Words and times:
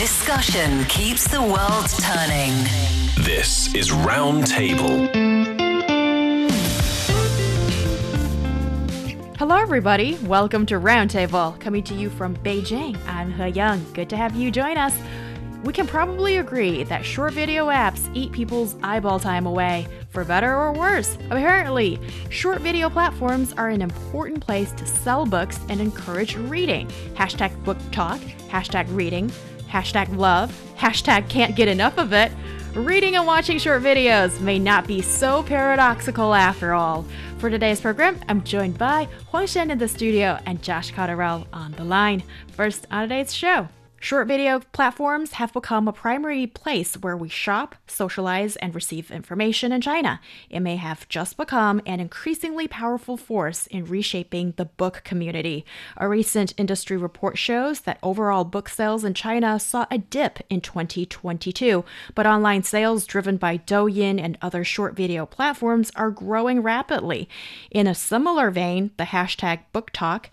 discussion 0.00 0.82
keeps 0.86 1.28
the 1.28 1.42
world 1.42 1.86
turning. 2.00 2.54
This 3.22 3.74
is 3.74 3.90
Roundtable. 3.90 5.10
Hello, 9.36 9.56
everybody. 9.56 10.14
Welcome 10.24 10.64
to 10.66 10.76
Roundtable, 10.76 11.60
coming 11.60 11.82
to 11.82 11.92
you 11.92 12.08
from 12.08 12.34
Beijing. 12.38 12.96
I'm 13.06 13.30
Heyang. 13.30 13.92
Good 13.92 14.08
to 14.08 14.16
have 14.16 14.34
you 14.34 14.50
join 14.50 14.78
us. 14.78 14.98
We 15.64 15.74
can 15.74 15.86
probably 15.86 16.38
agree 16.38 16.84
that 16.84 17.04
short 17.04 17.34
video 17.34 17.66
apps 17.66 18.10
eat 18.16 18.32
people's 18.32 18.76
eyeball 18.82 19.20
time 19.20 19.44
away, 19.44 19.86
for 20.08 20.24
better 20.24 20.56
or 20.56 20.72
worse. 20.72 21.18
Apparently, 21.26 22.00
short 22.30 22.62
video 22.62 22.88
platforms 22.88 23.52
are 23.58 23.68
an 23.68 23.82
important 23.82 24.40
place 24.40 24.72
to 24.72 24.86
sell 24.86 25.26
books 25.26 25.60
and 25.68 25.78
encourage 25.78 26.36
reading. 26.36 26.88
Hashtag 27.12 27.52
book 27.64 27.76
talk, 27.92 28.20
hashtag 28.48 28.86
reading, 28.96 29.30
hashtag 29.70 30.16
love, 30.16 30.50
hashtag 30.76 31.28
can't 31.28 31.56
get 31.56 31.68
enough 31.68 31.96
of 31.98 32.12
it. 32.12 32.32
Reading 32.74 33.16
and 33.16 33.26
watching 33.26 33.58
short 33.58 33.82
videos 33.82 34.40
may 34.40 34.58
not 34.58 34.86
be 34.86 35.00
so 35.00 35.42
paradoxical 35.42 36.34
after 36.34 36.72
all. 36.74 37.04
For 37.38 37.50
today's 37.50 37.80
program, 37.80 38.20
I'm 38.28 38.44
joined 38.44 38.78
by 38.78 39.08
Huang 39.30 39.46
Shan 39.46 39.70
in 39.70 39.78
the 39.78 39.88
studio 39.88 40.38
and 40.46 40.62
Josh 40.62 40.92
Cotterill 40.92 41.46
on 41.52 41.72
the 41.72 41.84
line. 41.84 42.22
First 42.52 42.86
on 42.90 43.02
today's 43.02 43.34
show. 43.34 43.68
Short 44.02 44.28
video 44.28 44.60
platforms 44.72 45.32
have 45.32 45.52
become 45.52 45.86
a 45.86 45.92
primary 45.92 46.46
place 46.46 46.94
where 46.94 47.18
we 47.18 47.28
shop, 47.28 47.74
socialize, 47.86 48.56
and 48.56 48.74
receive 48.74 49.10
information 49.10 49.72
in 49.72 49.82
China. 49.82 50.22
It 50.48 50.60
may 50.60 50.76
have 50.76 51.06
just 51.10 51.36
become 51.36 51.82
an 51.84 52.00
increasingly 52.00 52.66
powerful 52.66 53.18
force 53.18 53.66
in 53.66 53.84
reshaping 53.84 54.54
the 54.56 54.64
book 54.64 55.02
community. 55.04 55.66
A 55.98 56.08
recent 56.08 56.54
industry 56.56 56.96
report 56.96 57.36
shows 57.36 57.80
that 57.80 57.98
overall 58.02 58.44
book 58.44 58.70
sales 58.70 59.04
in 59.04 59.12
China 59.12 59.60
saw 59.60 59.84
a 59.90 59.98
dip 59.98 60.38
in 60.48 60.62
2022, 60.62 61.84
but 62.14 62.26
online 62.26 62.62
sales 62.62 63.04
driven 63.04 63.36
by 63.36 63.58
Douyin 63.58 64.18
and 64.18 64.38
other 64.40 64.64
short 64.64 64.96
video 64.96 65.26
platforms 65.26 65.92
are 65.94 66.10
growing 66.10 66.62
rapidly. 66.62 67.28
In 67.70 67.86
a 67.86 67.94
similar 67.94 68.50
vein, 68.50 68.92
the 68.96 69.04
hashtag 69.04 69.60
BookTok 69.74 70.30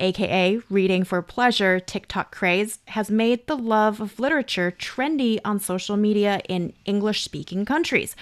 aka 0.00 0.60
reading 0.68 1.04
for 1.04 1.22
pleasure 1.22 1.78
TikTok 1.78 2.34
craze, 2.34 2.78
has 2.88 3.10
made 3.10 3.46
the 3.46 3.56
love 3.56 4.00
of 4.00 4.18
literature 4.18 4.72
trendy 4.76 5.38
on 5.44 5.60
social 5.60 5.96
media 5.96 6.40
in 6.48 6.72
English 6.84 7.22
speaking 7.22 7.64
countries. 7.64 8.16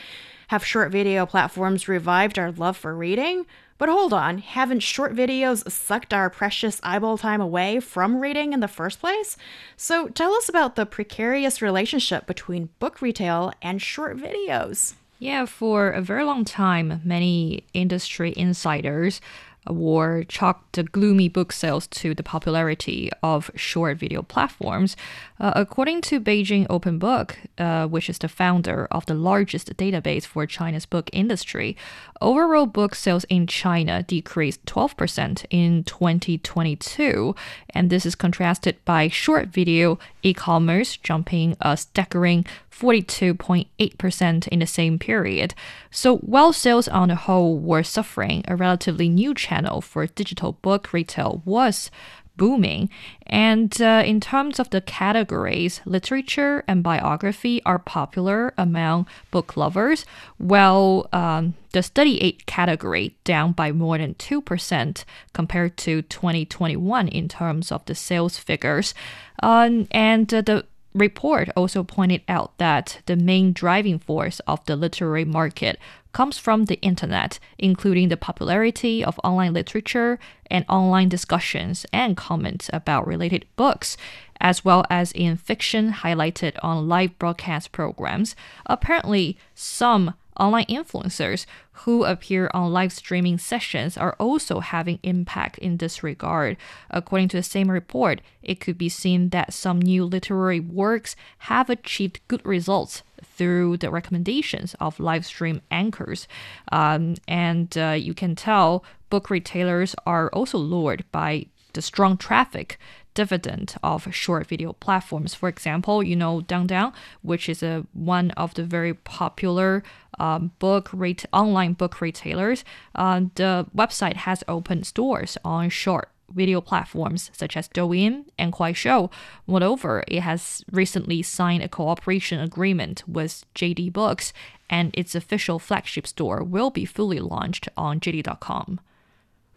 Have 0.48 0.64
short 0.64 0.90
video 0.90 1.26
platforms 1.26 1.88
revived 1.88 2.38
our 2.38 2.52
love 2.52 2.76
for 2.76 2.94
reading? 2.94 3.46
But 3.78 3.88
hold 3.88 4.12
on, 4.12 4.38
haven't 4.38 4.80
short 4.80 5.14
videos 5.14 5.70
sucked 5.70 6.12
our 6.12 6.28
precious 6.30 6.80
eyeball 6.82 7.16
time 7.16 7.40
away 7.40 7.78
from 7.78 8.20
reading 8.20 8.52
in 8.52 8.60
the 8.60 8.66
first 8.66 8.98
place? 8.98 9.36
So 9.76 10.08
tell 10.08 10.32
us 10.32 10.48
about 10.48 10.74
the 10.74 10.84
precarious 10.84 11.62
relationship 11.62 12.26
between 12.26 12.70
book 12.80 13.00
retail 13.00 13.52
and 13.62 13.80
short 13.80 14.16
videos. 14.16 14.94
Yeah, 15.20 15.46
for 15.46 15.90
a 15.90 16.00
very 16.00 16.24
long 16.24 16.44
time, 16.44 17.00
many 17.04 17.64
industry 17.74 18.32
insiders 18.36 19.20
or 19.68 20.24
chalked 20.28 20.74
the 20.74 20.82
gloomy 20.82 21.28
book 21.28 21.52
sales 21.52 21.86
to 21.88 22.14
the 22.14 22.22
popularity 22.22 23.10
of 23.22 23.50
short 23.54 23.98
video 23.98 24.22
platforms. 24.22 24.96
Uh, 25.40 25.52
according 25.54 26.00
to 26.00 26.20
Beijing 26.20 26.66
Open 26.68 26.98
Book, 26.98 27.38
uh, 27.58 27.86
which 27.86 28.10
is 28.10 28.18
the 28.18 28.28
founder 28.28 28.88
of 28.90 29.06
the 29.06 29.14
largest 29.14 29.76
database 29.76 30.24
for 30.24 30.46
China's 30.46 30.86
book 30.86 31.10
industry, 31.12 31.76
overall 32.20 32.66
book 32.66 32.94
sales 32.94 33.24
in 33.24 33.46
China 33.46 34.02
decreased 34.02 34.64
12% 34.66 35.44
in 35.50 35.84
2022. 35.84 37.34
And 37.70 37.90
this 37.90 38.06
is 38.06 38.14
contrasted 38.14 38.76
by 38.84 39.08
short 39.08 39.48
video 39.48 39.98
e 40.22 40.34
commerce 40.34 40.96
jumping 40.96 41.56
a 41.60 41.76
staggering 41.76 42.44
42.8% 42.78 44.48
in 44.48 44.58
the 44.60 44.66
same 44.66 44.98
period. 44.98 45.54
So 45.90 46.18
while 46.18 46.52
sales 46.52 46.86
on 46.86 47.08
the 47.08 47.16
whole 47.16 47.58
were 47.58 47.82
suffering, 47.82 48.44
a 48.46 48.54
relatively 48.54 49.08
new 49.08 49.34
channel 49.34 49.57
for 49.80 50.06
digital 50.06 50.52
book 50.52 50.92
retail 50.92 51.42
was 51.44 51.90
booming. 52.38 52.88
And 53.26 53.82
uh, 53.82 54.02
in 54.06 54.20
terms 54.20 54.58
of 54.58 54.70
the 54.70 54.80
categories, 54.80 55.82
literature 55.84 56.64
and 56.66 56.82
biography 56.82 57.60
are 57.66 57.78
popular 57.78 58.54
among 58.56 59.06
book 59.30 59.56
lovers, 59.58 60.06
while 60.38 61.08
um, 61.12 61.54
the 61.72 61.82
study 61.82 62.22
aid 62.22 62.46
category 62.46 63.16
down 63.24 63.52
by 63.52 63.72
more 63.72 63.98
than 63.98 64.14
2% 64.14 65.04
compared 65.34 65.76
to 65.78 66.00
2021 66.02 67.08
in 67.08 67.28
terms 67.28 67.70
of 67.70 67.84
the 67.84 67.94
sales 67.94 68.38
figures. 68.38 68.94
Um, 69.42 69.86
and 69.90 70.32
uh, 70.32 70.40
the 70.40 70.64
report 70.94 71.48
also 71.56 71.84
pointed 71.84 72.22
out 72.28 72.56
that 72.58 73.00
the 73.06 73.16
main 73.16 73.52
driving 73.52 73.98
force 73.98 74.40
of 74.40 74.64
the 74.66 74.76
literary 74.76 75.24
market 75.24 75.78
comes 76.12 76.38
from 76.38 76.64
the 76.64 76.80
internet, 76.80 77.38
including 77.58 78.08
the 78.08 78.16
popularity 78.16 79.04
of 79.04 79.20
online 79.22 79.52
literature 79.52 80.18
and 80.50 80.64
online 80.68 81.08
discussions 81.08 81.84
and 81.92 82.16
comments 82.16 82.70
about 82.72 83.06
related 83.06 83.44
books, 83.56 83.96
as 84.40 84.64
well 84.64 84.84
as 84.88 85.12
in 85.12 85.36
fiction 85.36 85.92
highlighted 85.92 86.56
on 86.62 86.88
live 86.88 87.18
broadcast 87.18 87.72
programs. 87.72 88.34
Apparently, 88.66 89.36
some 89.54 90.14
online 90.38 90.66
influencers 90.66 91.46
who 91.72 92.04
appear 92.04 92.50
on 92.54 92.72
live 92.72 92.92
streaming 92.92 93.38
sessions 93.38 93.96
are 93.96 94.16
also 94.18 94.60
having 94.60 94.98
impact 95.02 95.58
in 95.58 95.76
this 95.76 96.02
regard. 96.02 96.56
According 96.90 97.28
to 97.28 97.36
the 97.36 97.42
same 97.42 97.70
report, 97.70 98.20
it 98.42 98.60
could 98.60 98.78
be 98.78 98.88
seen 98.88 99.30
that 99.30 99.52
some 99.52 99.80
new 99.80 100.04
literary 100.04 100.60
works 100.60 101.16
have 101.38 101.70
achieved 101.70 102.20
good 102.28 102.44
results 102.44 103.02
through 103.22 103.76
the 103.76 103.90
recommendations 103.90 104.74
of 104.80 105.00
live 105.00 105.26
stream 105.26 105.60
anchors. 105.70 106.26
Um, 106.72 107.14
and 107.26 107.76
uh, 107.76 107.96
you 107.98 108.14
can 108.14 108.34
tell 108.34 108.84
book 109.10 109.30
retailers 109.30 109.94
are 110.06 110.28
also 110.30 110.58
lured 110.58 111.04
by 111.12 111.46
the 111.72 111.82
strong 111.82 112.16
traffic 112.16 112.78
dividend 113.18 113.74
of 113.82 114.14
short 114.14 114.46
video 114.46 114.72
platforms. 114.74 115.34
For 115.34 115.48
example, 115.48 116.04
you 116.04 116.14
know 116.14 116.40
Dangdang, 116.40 116.92
which 117.22 117.48
is 117.48 117.64
a 117.64 117.84
one 117.92 118.30
of 118.42 118.54
the 118.54 118.62
very 118.62 118.94
popular 118.94 119.82
um, 120.20 120.52
book 120.60 120.88
rate 120.92 121.24
online 121.32 121.72
book 121.72 122.00
retailers. 122.00 122.64
Uh, 122.94 123.22
the 123.34 123.66
website 123.76 124.18
has 124.28 124.44
opened 124.46 124.86
stores 124.86 125.36
on 125.44 125.68
short 125.68 126.10
video 126.32 126.60
platforms 126.60 127.30
such 127.32 127.56
as 127.56 127.68
Douyin 127.68 128.14
and 128.38 128.52
Kuaishou. 128.52 129.10
Moreover, 129.48 130.04
it 130.06 130.20
has 130.20 130.62
recently 130.70 131.20
signed 131.22 131.64
a 131.64 131.68
cooperation 131.68 132.38
agreement 132.38 133.02
with 133.08 133.44
JD 133.56 133.92
Books, 133.92 134.32
and 134.70 134.94
its 134.94 135.16
official 135.16 135.58
flagship 135.58 136.06
store 136.06 136.44
will 136.44 136.70
be 136.70 136.84
fully 136.84 137.18
launched 137.18 137.68
on 137.76 137.98
JD.com. 137.98 138.78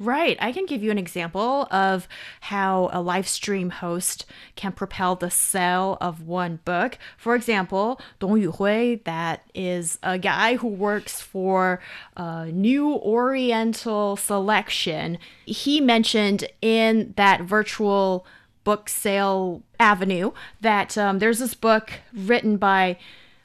Right. 0.01 0.35
I 0.41 0.51
can 0.51 0.65
give 0.65 0.81
you 0.81 0.89
an 0.89 0.97
example 0.97 1.67
of 1.69 2.07
how 2.39 2.89
a 2.91 2.99
live 2.99 3.27
stream 3.27 3.69
host 3.69 4.25
can 4.55 4.71
propel 4.71 5.15
the 5.15 5.29
sale 5.29 5.99
of 6.01 6.25
one 6.25 6.59
book. 6.65 6.97
For 7.17 7.35
example, 7.35 8.01
Dong 8.17 8.41
Yuhui, 8.41 9.03
that 9.03 9.43
is 9.53 9.99
a 10.01 10.17
guy 10.17 10.55
who 10.55 10.69
works 10.69 11.21
for 11.21 11.81
a 12.17 12.47
New 12.47 12.95
Oriental 12.95 14.17
Selection. 14.17 15.19
He 15.45 15.79
mentioned 15.79 16.45
in 16.63 17.13
that 17.15 17.41
virtual 17.41 18.25
book 18.63 18.89
sale 18.89 19.61
avenue 19.79 20.31
that 20.61 20.97
um, 20.97 21.19
there's 21.19 21.37
this 21.37 21.53
book 21.53 21.91
written 22.11 22.57
by 22.57 22.97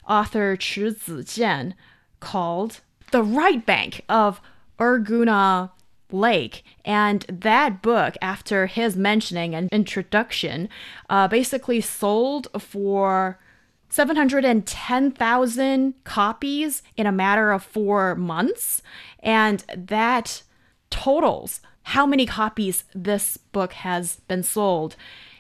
author 0.08 0.56
Chi 0.56 0.88
Zijian 0.88 1.74
called 2.20 2.80
The 3.12 3.22
Right 3.22 3.66
Bank 3.66 4.00
of 4.08 4.40
Urguna 4.78 5.72
Lake. 6.20 6.64
And 6.84 7.24
that 7.28 7.80
book, 7.82 8.16
after 8.20 8.66
his 8.66 8.96
mentioning 8.96 9.54
and 9.54 9.68
introduction, 9.70 10.68
uh, 11.08 11.28
basically 11.28 11.80
sold 11.80 12.48
for 12.58 13.38
710,000 13.88 15.94
copies 16.04 16.82
in 16.96 17.06
a 17.06 17.12
matter 17.12 17.52
of 17.52 17.62
four 17.62 18.14
months. 18.14 18.82
And 19.20 19.64
that 19.74 20.42
totals 20.90 21.60
how 21.82 22.04
many 22.04 22.26
copies 22.26 22.82
this 22.94 23.36
book 23.36 23.72
has 23.74 24.16
been 24.26 24.42
sold 24.42 24.96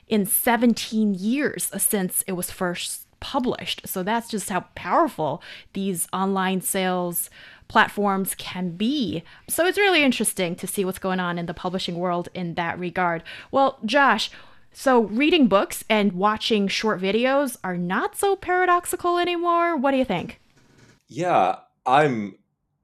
in 0.06 0.24
17 0.24 1.14
years 1.14 1.72
since 1.76 2.22
it 2.28 2.32
was 2.32 2.52
first 2.52 3.06
published. 3.18 3.82
So 3.86 4.04
that's 4.04 4.30
just 4.30 4.50
how 4.50 4.66
powerful 4.76 5.42
these 5.72 6.06
online 6.12 6.60
sales 6.60 7.28
platforms 7.68 8.34
can 8.34 8.76
be. 8.76 9.22
So 9.48 9.66
it's 9.66 9.78
really 9.78 10.02
interesting 10.02 10.54
to 10.56 10.66
see 10.66 10.84
what's 10.84 10.98
going 10.98 11.20
on 11.20 11.38
in 11.38 11.46
the 11.46 11.54
publishing 11.54 11.96
world 11.96 12.28
in 12.34 12.54
that 12.54 12.78
regard. 12.78 13.22
Well, 13.50 13.78
Josh, 13.84 14.30
so 14.72 15.00
reading 15.00 15.48
books 15.48 15.84
and 15.88 16.12
watching 16.12 16.68
short 16.68 17.00
videos 17.00 17.56
are 17.64 17.76
not 17.76 18.16
so 18.16 18.36
paradoxical 18.36 19.18
anymore. 19.18 19.76
What 19.76 19.92
do 19.92 19.96
you 19.96 20.04
think? 20.04 20.40
Yeah, 21.08 21.56
I'm 21.86 22.36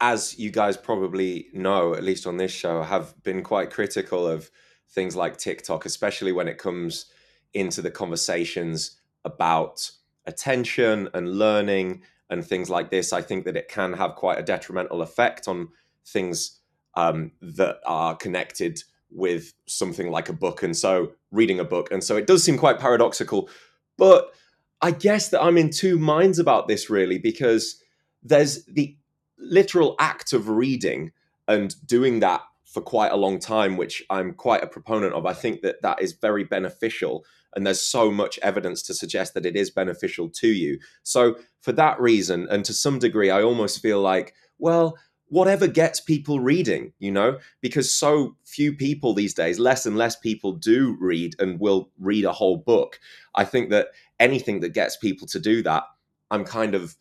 as 0.02 0.37
you 0.37 0.50
guys 0.50 0.76
probably 0.76 1.46
know, 1.52 1.94
at 1.94 2.02
least 2.02 2.26
on 2.26 2.37
this 2.37 2.50
show, 2.50 2.82
have 2.82 3.14
been 3.23 3.40
quite 3.40 3.70
critical 3.70 4.26
of 4.26 4.50
things 4.90 5.14
like 5.14 5.38
TikTok, 5.38 5.87
especially 5.87 6.32
when 6.32 6.49
it 6.49 6.58
comes 6.58 7.06
into 7.55 7.81
the 7.81 7.90
conversations 7.90 8.99
about 9.25 9.88
attention 10.26 11.08
and 11.14 11.38
learning 11.38 12.02
and 12.32 12.44
things 12.44 12.70
like 12.70 12.90
this, 12.90 13.12
I 13.12 13.20
think 13.20 13.44
that 13.44 13.58
it 13.58 13.69
can 13.69 13.93
have 13.93 14.14
quite 14.14 14.38
a 14.38 14.43
detrimental 14.43 15.02
effect 15.02 15.46
on 15.46 15.69
things 16.06 16.58
um, 16.94 17.32
that 17.43 17.76
are 17.84 18.17
connected 18.17 18.82
with 19.11 19.52
something 19.67 20.11
like 20.11 20.31
a 20.31 20.32
book. 20.32 20.62
And 20.62 20.75
so, 20.75 21.12
reading 21.31 21.61
a 21.61 21.64
book. 21.64 21.93
And 21.93 22.02
so, 22.02 22.17
it 22.17 22.26
does 22.26 22.43
seem 22.43 22.56
quite 22.56 22.79
paradoxical. 22.79 23.50
But 23.99 24.32
I 24.81 24.93
guess 24.93 25.29
that 25.29 25.43
I'm 25.43 25.58
in 25.58 25.69
two 25.69 25.99
minds 25.99 26.38
about 26.38 26.69
this 26.69 26.88
really, 26.88 27.19
because 27.19 27.79
there's 28.23 28.64
the 28.64 28.96
literal 29.38 29.94
act 29.99 30.32
of 30.32 30.49
reading 30.49 31.12
and 31.46 31.75
doing 31.87 32.20
that 32.20 32.40
for 32.64 32.81
quite 32.81 33.12
a 33.12 33.17
long 33.17 33.38
time, 33.40 33.76
which 33.76 34.02
I'm 34.08 34.32
quite 34.32 34.64
a 34.64 34.67
proponent 34.67 35.12
of. 35.12 35.26
I 35.26 35.34
think 35.34 35.61
that 35.61 35.82
that 35.82 36.00
is 36.00 36.12
very 36.12 36.44
beneficial. 36.44 37.26
And 37.54 37.66
there's 37.66 37.81
so 37.81 38.10
much 38.10 38.38
evidence 38.40 38.82
to 38.84 38.94
suggest 38.94 39.34
that 39.34 39.46
it 39.46 39.56
is 39.56 39.70
beneficial 39.70 40.28
to 40.31 40.49
you. 40.49 40.78
So, 41.02 41.37
for 41.60 41.72
that 41.72 42.00
reason, 42.00 42.49
and 42.50 42.64
to 42.64 42.72
some 42.72 42.99
degree, 42.99 43.31
I 43.31 43.43
almost 43.43 43.81
feel 43.81 44.00
like, 44.00 44.34
well, 44.58 44.96
whatever 45.32 45.66
gets 45.66 45.99
people 45.99 46.40
reading, 46.40 46.93
you 46.99 47.10
know, 47.10 47.38
because 47.62 47.93
so 47.93 48.37
few 48.44 48.75
people 48.75 49.14
these 49.14 49.32
days, 49.32 49.58
less 49.58 49.87
and 49.87 49.96
less 49.96 50.14
people 50.14 50.52
do 50.52 50.94
read 51.00 51.34
and 51.38 51.58
will 51.58 51.88
read 51.99 52.26
a 52.26 52.32
whole 52.32 52.58
book. 52.58 53.00
I 53.34 53.44
think 53.44 53.70
that 53.70 53.88
anything 54.20 54.60
that 54.60 54.75
gets 54.75 54.98
people 54.98 55.26
to 55.28 55.40
do 55.40 55.62
that, 55.62 55.84
I'm 56.31 56.44
kind 56.44 56.75
of 56.75 56.96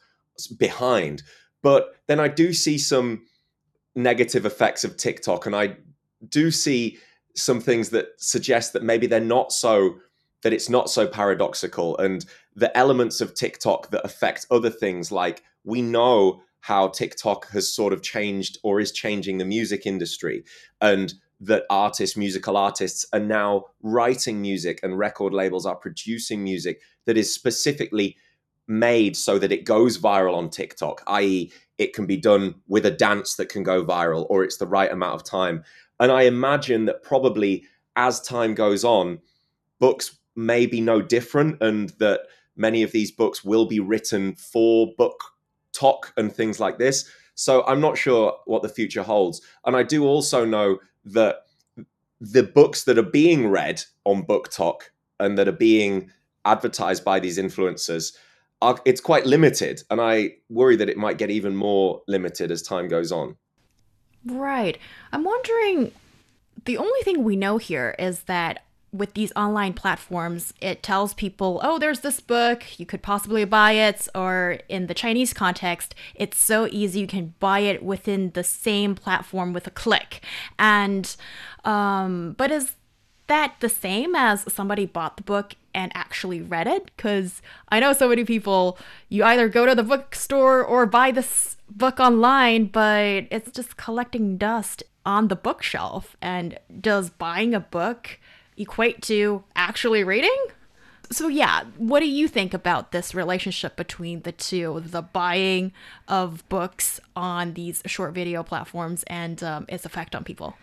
behind. 0.57 1.23
But 1.61 1.95
then 2.07 2.21
I 2.21 2.29
do 2.29 2.53
see 2.53 2.77
some 2.77 3.25
negative 3.95 4.45
effects 4.45 4.85
of 4.85 4.95
TikTok, 4.95 5.45
and 5.45 5.53
I 5.53 5.75
do 6.29 6.51
see 6.51 6.99
some 7.35 7.59
things 7.59 7.89
that 7.89 8.07
suggest 8.17 8.71
that 8.73 8.83
maybe 8.83 9.07
they're 9.07 9.19
not 9.19 9.51
so 9.51 9.97
that 10.43 10.53
it's 10.53 10.69
not 10.69 10.89
so 10.89 11.07
paradoxical 11.07 11.97
and 11.97 12.25
the 12.55 12.75
elements 12.77 13.21
of 13.21 13.33
TikTok 13.33 13.91
that 13.91 14.05
affect 14.05 14.45
other 14.51 14.69
things 14.69 15.11
like 15.11 15.43
we 15.63 15.81
know 15.81 16.41
how 16.61 16.87
TikTok 16.87 17.49
has 17.49 17.67
sort 17.67 17.93
of 17.93 18.01
changed 18.01 18.57
or 18.63 18.79
is 18.79 18.91
changing 18.91 19.37
the 19.37 19.45
music 19.45 19.85
industry 19.85 20.43
and 20.79 21.13
that 21.39 21.65
artists 21.69 22.15
musical 22.15 22.55
artists 22.55 23.05
are 23.13 23.19
now 23.19 23.65
writing 23.81 24.39
music 24.41 24.79
and 24.83 24.97
record 24.97 25.33
labels 25.33 25.65
are 25.65 25.75
producing 25.75 26.43
music 26.43 26.81
that 27.05 27.17
is 27.17 27.33
specifically 27.33 28.15
made 28.67 29.17
so 29.17 29.39
that 29.39 29.51
it 29.51 29.65
goes 29.65 29.97
viral 29.97 30.35
on 30.35 30.49
TikTok, 30.49 31.03
i.e., 31.07 31.51
it 31.77 31.93
can 31.93 32.05
be 32.05 32.15
done 32.15 32.55
with 32.67 32.85
a 32.85 32.91
dance 32.91 33.35
that 33.35 33.49
can 33.49 33.63
go 33.63 33.83
viral 33.83 34.27
or 34.29 34.43
it's 34.43 34.57
the 34.57 34.67
right 34.67 34.91
amount 34.91 35.15
of 35.15 35.23
time. 35.23 35.63
And 35.99 36.11
I 36.11 36.23
imagine 36.23 36.85
that 36.85 37.01
probably 37.01 37.65
as 37.95 38.21
time 38.21 38.53
goes 38.53 38.83
on, 38.83 39.19
books 39.79 40.19
may 40.35 40.65
be 40.65 40.81
no 40.81 41.01
different 41.01 41.61
and 41.61 41.89
that 41.99 42.21
many 42.55 42.83
of 42.83 42.91
these 42.91 43.11
books 43.11 43.43
will 43.43 43.65
be 43.65 43.79
written 43.79 44.35
for 44.35 44.93
book 44.97 45.21
talk 45.73 46.13
and 46.17 46.33
things 46.33 46.59
like 46.59 46.77
this. 46.77 47.09
So 47.35 47.63
I'm 47.65 47.81
not 47.81 47.97
sure 47.97 48.37
what 48.45 48.61
the 48.61 48.69
future 48.69 49.03
holds. 49.03 49.41
And 49.65 49.75
I 49.75 49.83
do 49.83 50.05
also 50.05 50.45
know 50.45 50.79
that 51.05 51.43
the 52.19 52.43
books 52.43 52.83
that 52.83 52.97
are 52.97 53.03
being 53.03 53.47
read 53.47 53.83
on 54.05 54.25
BookTok 54.25 54.81
and 55.19 55.37
that 55.37 55.47
are 55.47 55.53
being 55.53 56.11
advertised 56.45 57.03
by 57.03 57.19
these 57.19 57.37
influencers 57.37 58.15
are, 58.61 58.77
it's 58.85 59.01
quite 59.01 59.25
limited 59.25 59.81
and 59.89 60.01
i 60.01 60.31
worry 60.49 60.75
that 60.75 60.89
it 60.89 60.97
might 60.97 61.19
get 61.19 61.29
even 61.29 61.55
more 61.55 62.01
limited 62.07 62.51
as 62.51 62.63
time 62.63 62.87
goes 62.87 63.11
on 63.11 63.35
Right. 64.25 64.77
I'm 65.11 65.23
wondering 65.23 65.91
the 66.65 66.77
only 66.77 67.01
thing 67.01 67.23
we 67.23 67.35
know 67.35 67.57
here 67.57 67.95
is 67.97 68.23
that 68.23 68.65
with 68.93 69.13
these 69.13 69.31
online 69.35 69.73
platforms, 69.73 70.53
it 70.59 70.83
tells 70.83 71.13
people, 71.13 71.61
oh, 71.63 71.79
there's 71.79 72.01
this 72.01 72.19
book, 72.19 72.63
you 72.77 72.85
could 72.85 73.01
possibly 73.01 73.45
buy 73.45 73.71
it. 73.71 74.07
Or 74.13 74.59
in 74.67 74.87
the 74.87 74.93
Chinese 74.93 75.33
context, 75.33 75.95
it's 76.15 76.37
so 76.37 76.67
easy, 76.69 76.99
you 76.99 77.07
can 77.07 77.33
buy 77.39 77.59
it 77.59 77.83
within 77.83 78.31
the 78.31 78.43
same 78.43 78.95
platform 78.95 79.53
with 79.53 79.65
a 79.65 79.71
click. 79.71 80.21
And, 80.59 81.15
um, 81.63 82.35
but 82.37 82.51
is 82.51 82.75
that 83.27 83.55
the 83.61 83.69
same 83.69 84.13
as 84.13 84.51
somebody 84.53 84.85
bought 84.85 85.15
the 85.15 85.23
book 85.23 85.55
and 85.73 85.91
actually 85.95 86.41
read 86.41 86.67
it? 86.67 86.91
Because 86.97 87.41
I 87.69 87.79
know 87.79 87.93
so 87.93 88.09
many 88.09 88.25
people, 88.25 88.77
you 89.07 89.23
either 89.23 89.47
go 89.47 89.65
to 89.65 89.73
the 89.73 89.83
bookstore 89.83 90.61
or 90.61 90.85
buy 90.85 91.11
this 91.11 91.55
book 91.69 92.01
online, 92.01 92.65
but 92.65 93.25
it's 93.31 93.51
just 93.51 93.77
collecting 93.77 94.35
dust 94.35 94.83
on 95.05 95.29
the 95.29 95.35
bookshelf. 95.37 96.17
And 96.21 96.59
does 96.81 97.09
buying 97.09 97.53
a 97.53 97.61
book 97.61 98.19
equate 98.61 99.01
to 99.03 99.43
actually 99.55 100.03
reading? 100.03 100.35
So, 101.11 101.27
yeah, 101.27 101.65
what 101.77 101.99
do 101.99 102.07
you 102.07 102.29
think 102.29 102.53
about 102.53 102.93
this 102.93 103.13
relationship 103.13 103.75
between 103.75 104.21
the 104.21 104.31
two, 104.31 104.81
the 104.85 105.01
buying 105.01 105.73
of 106.07 106.47
books 106.47 107.01
on 107.17 107.53
these 107.53 107.81
short 107.85 108.13
video 108.13 108.43
platforms 108.43 109.03
and 109.07 109.43
um, 109.43 109.65
its 109.67 109.85
effect 109.85 110.15
on 110.15 110.23
people? 110.23 110.55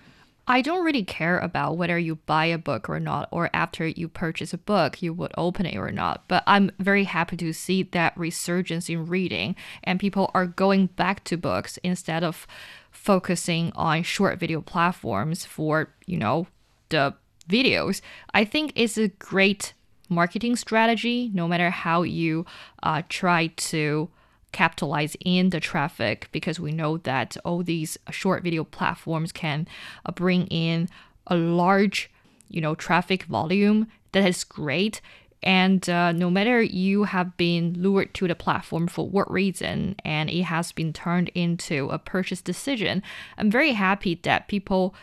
I 0.51 0.63
don't 0.63 0.83
really 0.83 1.05
care 1.05 1.39
about 1.39 1.77
whether 1.77 1.99
you 1.99 2.17
buy 2.17 2.47
a 2.47 2.57
book 2.57 2.89
or 2.89 2.99
not, 2.99 3.29
or 3.31 3.51
after 3.53 3.87
you 3.87 4.09
purchase 4.09 4.55
a 4.55 4.59
book, 4.59 5.03
you 5.03 5.13
would 5.13 5.33
open 5.37 5.67
it 5.67 5.77
or 5.77 5.93
not. 5.93 6.25
But 6.27 6.43
I'm 6.47 6.71
very 6.79 7.05
happy 7.05 7.37
to 7.37 7.53
see 7.53 7.83
that 7.83 8.17
resurgence 8.17 8.89
in 8.89 9.05
reading, 9.05 9.55
and 9.85 10.01
people 10.01 10.31
are 10.33 10.47
going 10.47 10.87
back 10.87 11.23
to 11.25 11.37
books 11.37 11.79
instead 11.85 12.25
of 12.25 12.47
focusing 12.91 13.71
on 13.77 14.03
short 14.03 14.39
video 14.39 14.63
platforms 14.63 15.45
for, 15.45 15.91
you 16.07 16.17
know, 16.17 16.47
the 16.89 17.15
videos. 17.49 18.01
I 18.35 18.45
think 18.45 18.73
it's 18.75 18.99
a 18.99 19.09
great 19.09 19.75
marketing 20.09 20.57
strategy, 20.57 21.31
no 21.35 21.47
matter 21.49 21.71
how 21.71 22.03
you 22.03 22.47
uh, 22.83 23.03
try 23.09 23.49
to 23.49 24.09
capitalize 24.53 25.17
in 25.25 25.51
the 25.51 25.61
traffic 25.61 26.29
because 26.33 26.59
we 26.59 26.73
know 26.73 26.97
that 26.99 27.37
all 27.45 27.63
these 27.63 27.99
short 28.11 28.43
video 28.43 28.65
platforms 28.65 29.33
can 29.33 29.69
uh, 30.07 30.13
bring 30.13 30.47
in 30.47 30.89
a 31.27 31.37
large 31.37 32.11
you 32.49 32.61
know 32.61 32.75
traffic 32.75 33.25
volume 33.25 33.87
that 34.13 34.27
is 34.27 34.45
great 34.45 35.03
and 35.43 35.89
uh, 35.89 36.11
no 36.13 36.31
matter 36.31 36.63
you 36.63 37.05
have 37.05 37.37
been 37.37 37.75
lured 37.77 38.13
to 38.15 38.27
the 38.27 38.35
platform 38.35 38.89
for 38.89 39.07
what 39.07 39.31
reason 39.31 39.95
and 40.05 40.31
it 40.31 40.45
has 40.45 40.73
been 40.73 40.93
turned 40.93 41.29
into 41.35 41.89
a 41.91 41.99
purchase 41.99 42.41
decision 42.41 43.03
i'm 43.37 43.51
very 43.51 43.73
happy 43.73 44.19
that 44.23 44.49
people 44.49 44.95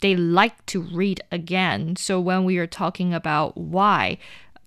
they 0.00 0.14
like 0.14 0.64
to 0.66 0.80
read 0.80 1.20
again 1.30 1.96
so 1.96 2.20
when 2.20 2.44
we 2.44 2.58
are 2.58 2.66
talking 2.66 3.12
about 3.12 3.56
why 3.56 4.18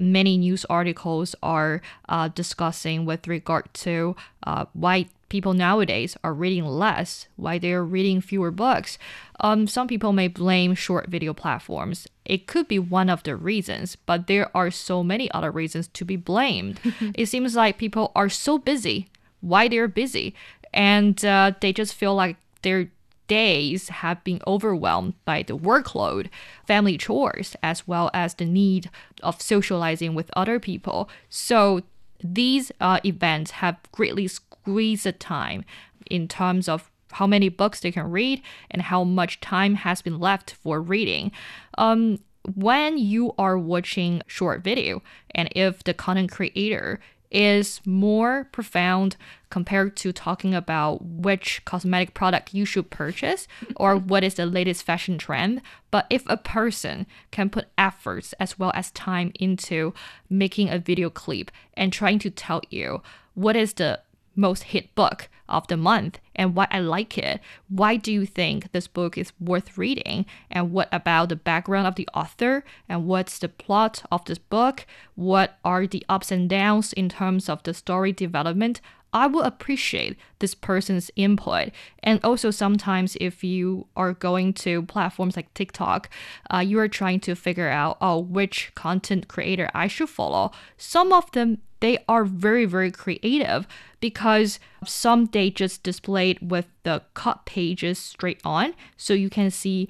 many 0.01 0.37
news 0.37 0.65
articles 0.65 1.35
are 1.43 1.81
uh, 2.09 2.27
discussing 2.29 3.05
with 3.05 3.27
regard 3.27 3.71
to 3.73 4.15
uh, 4.43 4.65
why 4.73 5.07
people 5.29 5.53
nowadays 5.53 6.17
are 6.25 6.33
reading 6.33 6.65
less, 6.65 7.27
why 7.37 7.57
they're 7.57 7.85
reading 7.85 8.19
fewer 8.19 8.51
books. 8.51 8.97
Um, 9.39 9.65
some 9.65 9.87
people 9.87 10.11
may 10.11 10.27
blame 10.27 10.75
short 10.75 11.07
video 11.07 11.33
platforms. 11.33 12.07
It 12.25 12.47
could 12.47 12.67
be 12.67 12.79
one 12.79 13.09
of 13.09 13.23
the 13.23 13.37
reasons, 13.37 13.95
but 13.95 14.27
there 14.27 14.55
are 14.55 14.69
so 14.69 15.03
many 15.03 15.31
other 15.31 15.49
reasons 15.49 15.87
to 15.89 16.03
be 16.03 16.17
blamed. 16.17 16.81
it 17.15 17.27
seems 17.27 17.55
like 17.55 17.77
people 17.77 18.11
are 18.13 18.27
so 18.27 18.57
busy. 18.57 19.07
Why 19.39 19.67
they're 19.69 19.87
busy, 19.87 20.35
and 20.73 21.23
uh, 21.25 21.53
they 21.61 21.73
just 21.73 21.95
feel 21.95 22.13
like 22.13 22.35
they're 22.61 22.91
days 23.31 23.87
have 23.87 24.21
been 24.25 24.41
overwhelmed 24.45 25.13
by 25.23 25.41
the 25.41 25.57
workload, 25.57 26.27
family 26.67 26.97
chores, 26.97 27.55
as 27.63 27.87
well 27.87 28.11
as 28.13 28.33
the 28.33 28.43
need 28.43 28.89
of 29.23 29.41
socializing 29.41 30.13
with 30.13 30.29
other 30.35 30.59
people. 30.59 31.09
So 31.29 31.81
these 32.21 32.73
uh, 32.81 32.99
events 33.05 33.51
have 33.51 33.77
greatly 33.93 34.27
squeezed 34.27 35.05
the 35.05 35.13
time 35.13 35.63
in 36.09 36.27
terms 36.27 36.67
of 36.67 36.91
how 37.13 37.25
many 37.25 37.47
books 37.47 37.79
they 37.79 37.93
can 37.93 38.11
read 38.11 38.41
and 38.69 38.81
how 38.81 39.05
much 39.05 39.39
time 39.39 39.75
has 39.75 40.01
been 40.01 40.19
left 40.19 40.51
for 40.51 40.81
reading. 40.81 41.31
Um, 41.77 42.19
when 42.55 42.97
you 42.97 43.33
are 43.37 43.57
watching 43.57 44.23
short 44.27 44.61
video 44.61 45.01
and 45.33 45.47
if 45.55 45.85
the 45.85 45.93
content 45.93 46.31
creator 46.31 46.99
is 47.31 47.81
more 47.85 48.47
profound 48.51 49.15
compared 49.49 49.95
to 49.97 50.11
talking 50.11 50.53
about 50.53 51.03
which 51.03 51.63
cosmetic 51.65 52.13
product 52.13 52.53
you 52.53 52.65
should 52.65 52.89
purchase 52.89 53.47
or 53.75 53.95
what 54.11 54.23
is 54.23 54.35
the 54.35 54.45
latest 54.45 54.83
fashion 54.83 55.17
trend. 55.17 55.61
But 55.89 56.07
if 56.09 56.23
a 56.27 56.37
person 56.37 57.07
can 57.31 57.49
put 57.49 57.69
efforts 57.77 58.33
as 58.33 58.59
well 58.59 58.71
as 58.75 58.91
time 58.91 59.31
into 59.39 59.93
making 60.29 60.69
a 60.69 60.79
video 60.79 61.09
clip 61.09 61.51
and 61.73 61.91
trying 61.91 62.19
to 62.19 62.29
tell 62.29 62.61
you 62.69 63.01
what 63.33 63.55
is 63.55 63.73
the 63.73 64.01
most 64.35 64.63
hit 64.63 64.93
book 64.95 65.29
of 65.49 65.67
the 65.67 65.77
month 65.77 66.19
and 66.41 66.55
why 66.55 66.67
I 66.71 66.79
like 66.79 67.19
it. 67.19 67.39
Why 67.69 67.97
do 67.97 68.11
you 68.11 68.25
think 68.25 68.71
this 68.71 68.87
book 68.87 69.15
is 69.15 69.31
worth 69.39 69.77
reading? 69.77 70.25
And 70.49 70.71
what 70.71 70.89
about 70.91 71.29
the 71.29 71.35
background 71.35 71.85
of 71.85 71.93
the 71.93 72.09
author? 72.15 72.63
And 72.89 73.05
what's 73.05 73.37
the 73.37 73.47
plot 73.47 74.01
of 74.11 74.25
this 74.25 74.39
book? 74.39 74.87
What 75.13 75.59
are 75.63 75.85
the 75.85 76.03
ups 76.09 76.31
and 76.31 76.49
downs 76.49 76.93
in 76.93 77.09
terms 77.09 77.47
of 77.47 77.61
the 77.61 77.75
story 77.75 78.11
development? 78.11 78.81
I 79.13 79.27
will 79.27 79.43
appreciate 79.43 80.17
this 80.39 80.55
person's 80.55 81.11
input. 81.15 81.69
And 82.01 82.19
also, 82.23 82.49
sometimes 82.49 83.17
if 83.21 83.43
you 83.43 83.85
are 83.95 84.13
going 84.13 84.53
to 84.65 84.81
platforms 84.83 85.35
like 85.35 85.53
TikTok, 85.53 86.09
uh, 86.51 86.59
you 86.59 86.79
are 86.79 86.87
trying 86.87 87.19
to 87.19 87.35
figure 87.35 87.69
out, 87.69 87.97
oh, 88.01 88.17
which 88.17 88.71
content 88.73 89.27
creator 89.27 89.69
I 89.75 89.85
should 89.87 90.09
follow. 90.09 90.51
Some 90.77 91.13
of 91.13 91.29
them, 91.33 91.59
they 91.81 91.97
are 92.07 92.23
very, 92.23 92.65
very 92.65 92.91
creative 92.91 93.67
because 93.99 94.59
some 94.85 95.25
they 95.25 95.49
just 95.49 95.83
displayed 95.83 96.39
with 96.41 96.67
the 96.83 97.03
cut 97.13 97.45
pages 97.45 97.99
straight 97.99 98.39
on. 98.45 98.73
So 98.97 99.13
you 99.13 99.29
can 99.29 99.51
see 99.51 99.89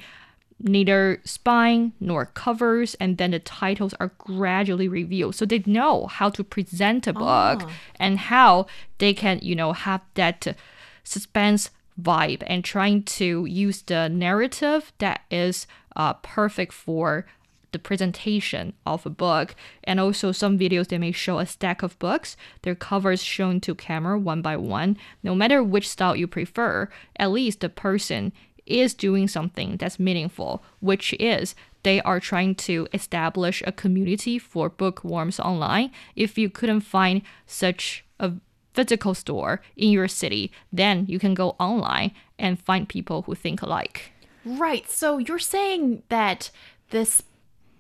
neither 0.60 1.22
spine 1.24 1.94
nor 2.00 2.26
covers, 2.26 2.96
and 2.96 3.18
then 3.18 3.32
the 3.32 3.40
titles 3.40 3.94
are 4.00 4.12
gradually 4.18 4.88
revealed. 4.88 5.36
So 5.36 5.46
they 5.46 5.64
know 5.66 6.08
how 6.08 6.30
to 6.30 6.44
present 6.44 7.08
a 7.08 7.14
book 7.14 7.70
and 8.00 8.18
how 8.18 8.68
they 8.98 9.14
can, 9.14 9.40
you 9.42 9.56
know, 9.56 9.74
have 9.74 10.02
that 10.16 10.56
suspense 11.04 11.72
vibe 12.02 12.44
and 12.48 12.64
trying 12.64 13.04
to 13.04 13.46
use 13.46 13.82
the 13.82 14.08
narrative 14.08 14.94
that 15.00 15.22
is 15.30 15.68
uh, 15.96 16.14
perfect 16.14 16.74
for 16.74 17.26
the 17.72 17.80
presentation 17.80 18.74
of 18.86 19.06
a 19.06 19.10
book 19.10 19.56
and 19.84 20.00
also 20.00 20.32
some 20.32 20.58
videos 20.58 20.88
they 20.88 20.98
may 20.98 21.12
show 21.12 21.40
a 21.40 21.46
stack 21.46 21.84
of 21.84 21.98
books 22.00 22.36
their 22.64 22.76
covers 22.76 23.24
shown 23.24 23.60
to 23.60 23.74
camera 23.76 24.18
one 24.20 24.42
by 24.42 24.56
one 24.58 24.98
no 25.24 25.34
matter 25.34 25.64
which 25.64 25.90
style 25.90 26.16
you 26.16 26.28
prefer 26.28 26.90
at 27.18 27.32
least 27.32 27.62
the 27.62 27.70
person 27.70 28.32
is 28.66 28.94
doing 28.94 29.28
something 29.28 29.78
that's 29.78 30.00
meaningful, 30.00 30.64
which 30.80 31.14
is 31.20 31.56
they 31.84 32.02
are 32.02 32.20
trying 32.20 32.56
to 32.56 32.88
establish 32.94 33.64
a 33.66 33.72
community 33.72 34.38
for 34.38 34.70
bookworms 34.70 35.40
online. 35.40 35.92
If 36.16 36.38
you 36.38 36.50
couldn't 36.50 36.82
find 36.82 37.22
such 37.46 38.06
a 38.20 38.34
physical 38.74 39.14
store 39.14 39.62
in 39.76 39.90
your 39.90 40.08
city, 40.08 40.52
then 40.72 41.06
you 41.08 41.20
can 41.20 41.34
go 41.34 41.56
online 41.60 42.12
and 42.38 42.60
find 42.60 42.88
people 42.88 43.24
who 43.24 43.36
think 43.36 43.62
alike. 43.62 44.12
Right. 44.46 44.90
So 44.90 45.18
you're 45.18 45.40
saying 45.40 46.04
that 46.10 46.52
this 46.90 47.24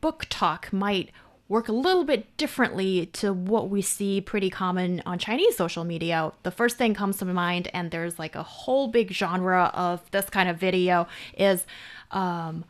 BookTok 0.02 0.74
might 0.74 1.12
work 1.48 1.68
a 1.68 1.74
little 1.74 2.06
bit 2.06 2.38
differently 2.38 3.08
to 3.08 3.34
what 3.34 3.70
we 3.70 3.82
see 3.82 4.22
pretty 4.22 4.50
common 4.50 5.02
on 5.06 5.20
Chinese 5.20 5.58
social 5.58 5.84
media. 5.84 6.32
The 6.44 6.52
first 6.52 6.78
thing 6.78 6.94
comes 6.94 7.18
to 7.18 7.26
mind, 7.26 7.68
and 7.74 7.92
there's 7.92 8.18
like 8.18 8.36
a 8.36 8.44
whole 8.44 8.88
big 8.88 9.12
genre 9.12 9.70
of 9.74 10.10
this 10.12 10.30
kind 10.30 10.48
of 10.48 10.58
video, 10.58 11.08
is 11.38 11.66
um, 12.12 12.64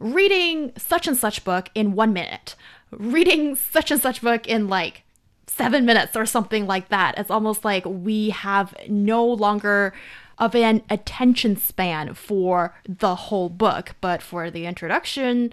reading 0.00 0.72
such 0.76 1.06
and 1.06 1.16
such 1.16 1.44
book 1.44 1.70
in 1.76 1.94
one 1.94 2.12
minute, 2.12 2.56
reading 2.90 3.54
such 3.54 3.92
and 3.92 4.00
such 4.00 4.20
book 4.20 4.48
in 4.48 4.68
like 4.68 5.02
seven 5.46 5.84
minutes 5.84 6.16
or 6.16 6.26
something 6.26 6.66
like 6.66 6.88
that. 6.88 7.14
It's 7.16 7.30
almost 7.30 7.64
like 7.64 7.84
we 7.86 8.30
have 8.30 8.74
no 8.88 9.24
longer 9.24 9.94
of 10.38 10.56
an 10.56 10.82
attention 10.90 11.56
span 11.56 12.14
for 12.14 12.74
the 12.88 13.14
whole 13.14 13.48
book, 13.48 13.94
but 14.00 14.20
for 14.20 14.50
the 14.50 14.66
introduction, 14.66 15.52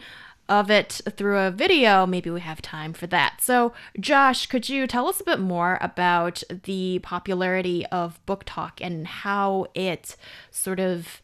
of 0.49 0.69
it 0.69 1.01
through 1.15 1.37
a 1.37 1.51
video, 1.51 2.05
maybe 2.05 2.29
we 2.29 2.41
have 2.41 2.61
time 2.61 2.93
for 2.93 3.07
that. 3.07 3.41
So, 3.41 3.73
Josh, 3.99 4.47
could 4.47 4.67
you 4.67 4.85
tell 4.87 5.07
us 5.07 5.21
a 5.21 5.23
bit 5.23 5.39
more 5.39 5.77
about 5.81 6.43
the 6.63 6.99
popularity 6.99 7.85
of 7.87 8.19
BookTok 8.25 8.73
and 8.81 9.07
how 9.07 9.67
it 9.73 10.15
sort 10.49 10.79
of 10.79 11.21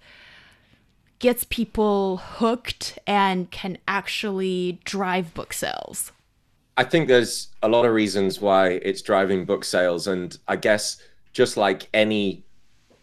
gets 1.20 1.44
people 1.44 2.18
hooked 2.18 3.00
and 3.06 3.50
can 3.52 3.78
actually 3.88 4.80
drive 4.86 5.34
book 5.34 5.54
sales? 5.54 6.12
I 6.78 6.84
think 6.84 7.08
there's 7.08 7.48
a 7.64 7.68
lot 7.68 7.86
of 7.86 7.94
reasons 7.94 8.40
why 8.40 8.70
it's 8.70 9.02
driving 9.02 9.46
book 9.46 9.66
sales. 9.66 10.08
And 10.08 10.38
I 10.48 10.56
guess 10.56 11.02
just 11.34 11.58
like 11.58 11.90
any 11.94 12.44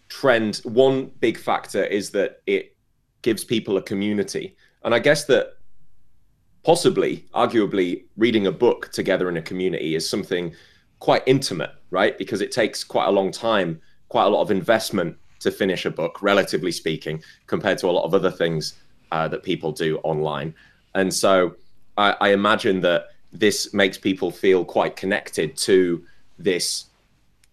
trend, 0.09 0.59
one 0.65 1.11
big 1.21 1.37
factor 1.37 1.85
is 1.85 2.11
that 2.11 2.41
it 2.47 2.77
gives 3.23 3.43
people 3.45 3.77
a 3.77 3.83
community. 3.83 4.57
And 4.85 4.95
I 4.95 5.01
guess 5.01 5.25
that 5.25 5.55
possibly, 6.65 7.25
arguably, 7.35 8.05
reading 8.17 8.47
a 8.47 8.53
book 8.53 8.91
together 8.93 9.29
in 9.29 9.37
a 9.37 9.43
community 9.43 9.95
is 9.95 10.09
something 10.09 10.55
quite 10.99 11.23
intimate, 11.27 11.71
right? 11.91 12.17
Because 12.19 12.41
it 12.41 12.51
takes 12.51 12.83
quite 12.83 13.07
a 13.07 13.11
long 13.11 13.31
time, 13.31 13.81
quite 14.09 14.25
a 14.25 14.29
lot 14.29 14.41
of 14.41 14.51
investment 14.51 15.17
to 15.41 15.51
finish 15.51 15.85
a 15.85 15.91
book, 15.91 16.23
relatively 16.23 16.73
speaking, 16.73 17.23
compared 17.47 17.77
to 17.79 17.89
a 17.89 17.93
lot 17.93 18.05
of 18.05 18.15
other 18.15 18.31
things 18.31 18.75
uh, 19.13 19.29
that 19.29 19.43
people 19.43 19.71
do 19.71 19.99
online. 19.99 20.55
And 20.95 21.13
so 21.13 21.55
I, 21.99 22.17
I 22.21 22.29
imagine 22.31 22.81
that 22.81 23.09
this 23.33 23.75
makes 23.75 23.99
people 23.99 24.31
feel 24.31 24.65
quite 24.65 24.97
connected 24.97 25.57
to 25.59 26.03
this 26.39 26.87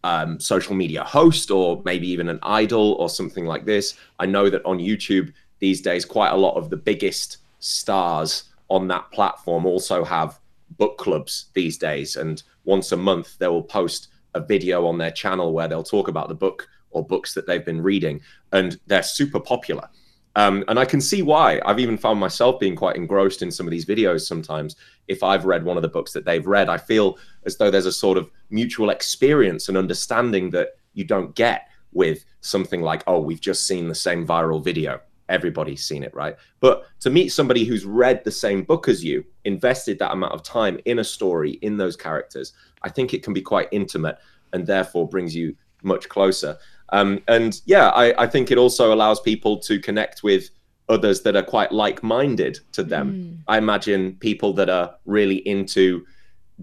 um, 0.04 0.40
social 0.40 0.74
media 0.74 1.04
host 1.04 1.52
or 1.52 1.82
maybe 1.84 2.08
even 2.08 2.30
an 2.30 2.40
idol 2.44 2.94
or 2.94 3.10
something 3.10 3.46
like 3.46 3.66
this. 3.66 3.96
I 4.20 4.26
know 4.26 4.50
that 4.50 4.64
on 4.66 4.80
YouTube 4.80 5.34
these 5.60 5.82
days, 5.82 6.06
quite 6.06 6.30
a 6.30 6.38
lot 6.38 6.56
of 6.56 6.70
the 6.70 6.78
biggest 6.78 7.38
stars 7.60 8.46
on 8.72 8.88
that 8.88 9.12
platform 9.12 9.66
also 9.66 10.06
have 10.06 10.40
book 10.78 10.98
clubs 10.98 11.48
these 11.54 11.78
days. 11.78 12.16
And 12.16 12.42
once 12.64 12.94
a 12.94 12.98
month, 12.98 13.38
they 13.38 13.48
will 13.48 13.62
post 13.62 14.08
a 14.34 14.40
video 14.40 14.88
on 14.88 14.98
their 14.98 15.12
channel 15.12 15.52
where 15.52 15.68
they'll 15.68 15.84
talk 15.84 16.08
about 16.08 16.30
the 16.30 16.36
book 16.36 16.70
or 16.92 17.06
books 17.06 17.34
that 17.34 17.46
they've 17.46 17.66
been 17.66 17.82
reading. 17.82 18.22
And 18.54 18.80
they're 18.88 19.04
super 19.04 19.42
popular. 19.42 19.90
Um, 20.38 20.64
and 20.70 20.80
I 20.80 20.86
can 20.86 21.02
see 21.02 21.22
why. 21.22 21.60
I've 21.66 21.82
even 21.82 21.98
found 21.98 22.18
myself 22.18 22.62
being 22.62 22.78
quite 22.78 22.96
engrossed 22.96 23.42
in 23.42 23.52
some 23.52 23.68
of 23.68 23.72
these 23.72 23.86
videos 23.86 24.22
sometimes. 24.22 24.78
If 25.10 25.22
I've 25.22 25.44
read 25.44 25.66
one 25.66 25.76
of 25.76 25.84
the 25.84 25.90
books 25.90 26.14
that 26.14 26.24
they've 26.24 26.48
read, 26.48 26.70
I 26.70 26.78
feel 26.78 27.18
as 27.46 27.58
though 27.58 27.70
there's 27.70 27.86
a 27.86 27.92
sort 27.92 28.18
of 28.18 28.30
mutual 28.50 28.90
experience 28.90 29.68
and 29.68 29.78
understanding 29.78 30.50
that 30.52 30.78
you 30.94 31.04
don't 31.04 31.36
get 31.36 31.68
with 31.92 32.24
something 32.40 32.82
like, 32.82 33.04
oh, 33.06 33.20
we've 33.20 33.42
just 33.42 33.68
seen 33.68 33.90
the 33.90 33.96
same 33.96 34.26
viral 34.26 34.64
video 34.64 35.02
everybody's 35.32 35.84
seen 35.84 36.04
it, 36.04 36.14
right? 36.14 36.36
But 36.60 36.86
to 37.00 37.10
meet 37.10 37.30
somebody 37.30 37.64
who's 37.64 37.86
read 37.86 38.24
the 38.24 38.32
same 38.32 38.64
book 38.64 38.88
as 38.88 39.04
you, 39.04 39.26
invested 39.46 39.98
that 40.00 40.12
amount 40.12 40.34
of 40.34 40.44
time 40.44 40.80
in 40.86 41.00
a 41.00 41.04
story, 41.04 41.52
in 41.62 41.78
those 41.78 41.96
characters, 41.96 42.54
I 42.84 42.90
think 42.90 43.14
it 43.14 43.24
can 43.24 43.34
be 43.34 43.42
quite 43.42 43.70
intimate 43.72 44.18
and 44.54 44.68
therefore 44.68 45.08
brings 45.08 45.36
you 45.36 45.56
much 45.82 46.10
closer. 46.10 46.58
Um, 46.90 47.24
and 47.28 47.60
yeah, 47.66 47.90
I, 47.90 48.24
I, 48.24 48.28
think 48.28 48.52
it 48.52 48.58
also 48.58 48.94
allows 48.94 49.22
people 49.22 49.58
to 49.60 49.80
connect 49.80 50.24
with 50.24 50.50
others 50.90 51.22
that 51.22 51.38
are 51.38 51.44
quite 51.44 51.72
like 51.72 52.04
minded 52.04 52.60
to 52.74 52.84
them. 52.84 53.14
Mm. 53.14 53.44
I 53.48 53.58
imagine 53.58 54.18
people 54.18 54.52
that 54.54 54.70
are 54.70 54.96
really 55.06 55.38
into 55.48 56.06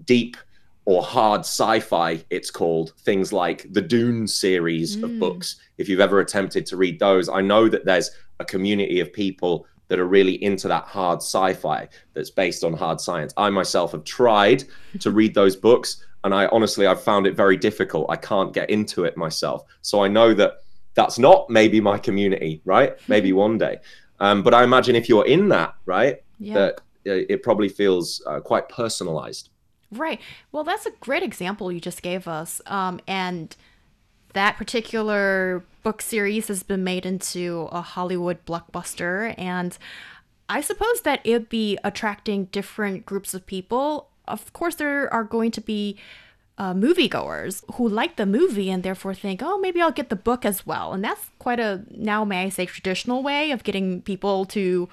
deep 0.05 0.37
or 0.85 1.03
hard 1.03 1.41
sci-fi 1.41 2.23
it's 2.31 2.49
called 2.49 2.93
things 2.99 3.31
like 3.31 3.71
the 3.73 3.81
dune 3.81 4.25
series 4.25 4.97
mm. 4.97 5.03
of 5.03 5.19
books 5.19 5.57
if 5.77 5.87
you've 5.87 5.99
ever 5.99 6.19
attempted 6.19 6.65
to 6.65 6.77
read 6.77 6.97
those 6.99 7.29
i 7.29 7.41
know 7.41 7.69
that 7.69 7.85
there's 7.85 8.09
a 8.39 8.45
community 8.45 8.99
of 8.99 9.11
people 9.11 9.65
that 9.87 9.99
are 9.99 10.07
really 10.07 10.41
into 10.43 10.67
that 10.67 10.85
hard 10.85 11.17
sci-fi 11.17 11.87
that's 12.13 12.29
based 12.29 12.63
on 12.63 12.73
hard 12.73 12.99
science 13.01 13.33
i 13.37 13.49
myself 13.49 13.91
have 13.91 14.03
tried 14.03 14.63
to 14.99 15.11
read 15.19 15.33
those 15.33 15.55
books 15.55 16.05
and 16.23 16.33
i 16.33 16.47
honestly 16.47 16.85
i've 16.87 17.01
found 17.01 17.27
it 17.27 17.35
very 17.35 17.57
difficult 17.57 18.05
i 18.09 18.15
can't 18.15 18.53
get 18.53 18.69
into 18.69 19.03
it 19.03 19.17
myself 19.17 19.63
so 19.81 20.03
i 20.03 20.07
know 20.07 20.33
that 20.33 20.59
that's 20.93 21.19
not 21.19 21.49
maybe 21.49 21.81
my 21.81 21.97
community 21.97 22.61
right 22.65 22.97
maybe 23.07 23.33
one 23.33 23.57
day 23.57 23.77
um, 24.19 24.43
but 24.43 24.53
i 24.53 24.63
imagine 24.63 24.95
if 24.95 25.09
you're 25.09 25.25
in 25.25 25.49
that 25.49 25.73
right 25.85 26.23
yeah. 26.39 26.53
that 26.53 26.73
uh, 27.07 27.25
it 27.29 27.43
probably 27.43 27.69
feels 27.69 28.21
uh, 28.27 28.39
quite 28.39 28.67
personalized 28.69 29.49
Right. 29.91 30.19
Well, 30.51 30.63
that's 30.63 30.85
a 30.85 30.91
great 30.99 31.23
example 31.23 31.71
you 31.71 31.79
just 31.79 32.01
gave 32.01 32.27
us. 32.27 32.61
Um, 32.67 32.99
and 33.07 33.55
that 34.33 34.57
particular 34.57 35.63
book 35.83 36.01
series 36.01 36.47
has 36.47 36.63
been 36.63 36.83
made 36.83 37.05
into 37.05 37.67
a 37.71 37.81
Hollywood 37.81 38.45
blockbuster. 38.45 39.33
And 39.37 39.77
I 40.47 40.61
suppose 40.61 41.01
that 41.01 41.21
it'd 41.23 41.49
be 41.49 41.77
attracting 41.83 42.45
different 42.45 43.05
groups 43.05 43.33
of 43.33 43.45
people. 43.45 44.09
Of 44.27 44.51
course, 44.53 44.75
there 44.75 45.11
are 45.13 45.23
going 45.23 45.51
to 45.51 45.61
be 45.61 45.97
uh, 46.57 46.73
moviegoers 46.73 47.63
who 47.75 47.87
like 47.87 48.17
the 48.17 48.25
movie 48.25 48.69
and 48.69 48.83
therefore 48.83 49.13
think, 49.13 49.41
oh, 49.41 49.57
maybe 49.57 49.81
I'll 49.81 49.91
get 49.91 50.09
the 50.09 50.15
book 50.15 50.45
as 50.45 50.65
well. 50.65 50.93
And 50.93 51.03
that's 51.03 51.29
quite 51.39 51.59
a, 51.59 51.83
now 51.89 52.25
may 52.25 52.43
I 52.43 52.49
say, 52.49 52.65
traditional 52.65 53.23
way 53.23 53.51
of 53.51 53.63
getting 53.63 54.01
people 54.01 54.45
to 54.47 54.89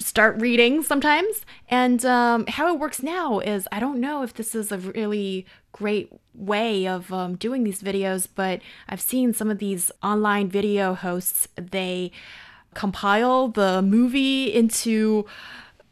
start 0.00 0.40
reading 0.40 0.82
sometimes. 0.82 1.42
And 1.68 2.04
um, 2.04 2.46
how 2.46 2.72
it 2.72 2.80
works 2.80 3.02
now 3.02 3.38
is 3.38 3.68
I 3.70 3.78
don't 3.78 4.00
know 4.00 4.22
if 4.22 4.34
this 4.34 4.54
is 4.54 4.72
a 4.72 4.78
really 4.78 5.46
great 5.72 6.12
way 6.34 6.86
of 6.86 7.12
um, 7.12 7.36
doing 7.36 7.64
these 7.64 7.82
videos, 7.82 8.26
but 8.34 8.60
I've 8.88 9.00
seen 9.00 9.32
some 9.32 9.50
of 9.50 9.58
these 9.58 9.92
online 10.02 10.48
video 10.48 10.94
hosts, 10.94 11.46
they 11.56 12.10
compile 12.74 13.48
the 13.48 13.82
movie 13.82 14.52
into 14.52 15.26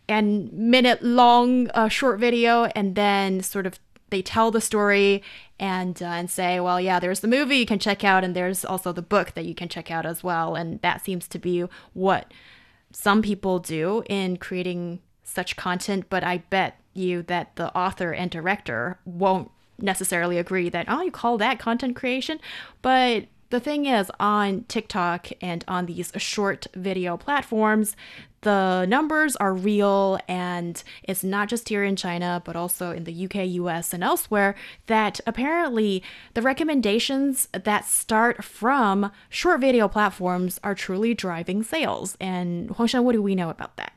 a 0.09 0.23
minute 0.23 1.03
long 1.03 1.69
uh, 1.71 1.88
short 1.88 2.19
video 2.19 2.65
and 2.67 2.95
then 2.95 3.43
sort 3.43 3.67
of 3.67 3.79
they 4.11 4.23
tell 4.23 4.50
the 4.50 4.61
story 4.61 5.23
and 5.61 6.03
uh, 6.03 6.07
and 6.07 6.31
say 6.31 6.61
well 6.61 6.81
yeah 6.81 6.99
there's 6.99 7.21
the 7.21 7.29
movie 7.29 7.57
you 7.57 7.67
can 7.67 7.79
check 7.79 8.05
out 8.05 8.25
and 8.25 8.35
there's 8.35 8.65
also 8.65 8.91
the 8.91 9.03
book 9.03 9.35
that 9.35 9.45
you 9.45 9.55
can 9.55 9.69
check 9.69 9.91
out 9.91 10.07
as 10.07 10.25
well 10.25 10.55
and 10.55 10.81
that 10.81 11.05
seems 11.05 11.29
to 11.29 11.38
be 11.38 11.65
what 11.93 12.33
some 12.92 13.23
people 13.23 13.59
do 13.59 14.02
in 14.09 14.37
creating 14.37 15.00
such 15.25 15.57
content, 15.57 16.07
but 16.09 16.25
I 16.25 16.38
bet 16.38 16.80
you 16.95 17.23
that 17.25 17.57
the 17.57 17.75
author 17.76 18.12
and 18.12 18.30
director 18.30 18.99
won't 19.04 19.50
necessarily 19.78 20.38
agree 20.38 20.68
that, 20.68 20.87
oh, 20.88 21.02
you 21.02 21.11
call 21.11 21.38
that 21.38 21.59
content 21.59 21.97
creation. 21.97 22.40
But 22.83 23.26
the 23.50 23.61
thing 23.61 23.87
is, 23.87 24.11
on 24.21 24.64
TikTok 24.69 25.28
and 25.40 25.64
on 25.67 25.87
these 25.87 26.12
short 26.17 26.67
video 26.75 27.17
platforms, 27.17 27.97
the 28.43 28.87
numbers 28.87 29.37
are 29.37 29.52
real 29.52 30.19
and 30.28 30.83
it's 31.02 31.25
not 31.25 31.49
just 31.49 31.69
here 31.69 31.83
in 31.83 31.97
China, 31.97 32.40
but 32.45 32.57
also 32.57 32.93
in 32.93 33.05
the 33.05 33.25
UK, 33.25 33.47
US, 33.47 33.93
and 33.93 34.05
elsewhere. 34.05 34.55
That 34.87 35.21
apparently 35.26 36.02
the 36.35 36.43
recommendations 36.43 37.49
that 37.52 37.87
start 37.87 38.45
from 38.45 39.11
short 39.28 39.61
video 39.61 39.88
platforms 39.88 40.61
are 40.62 40.75
truly 40.75 41.14
driving 41.14 41.62
sales. 41.62 42.17
And 42.21 42.71
Huang 42.71 42.87
Shan, 42.87 43.05
what 43.05 43.12
do 43.12 43.23
we 43.23 43.35
know 43.35 43.50
about 43.50 43.76
that? 43.76 43.93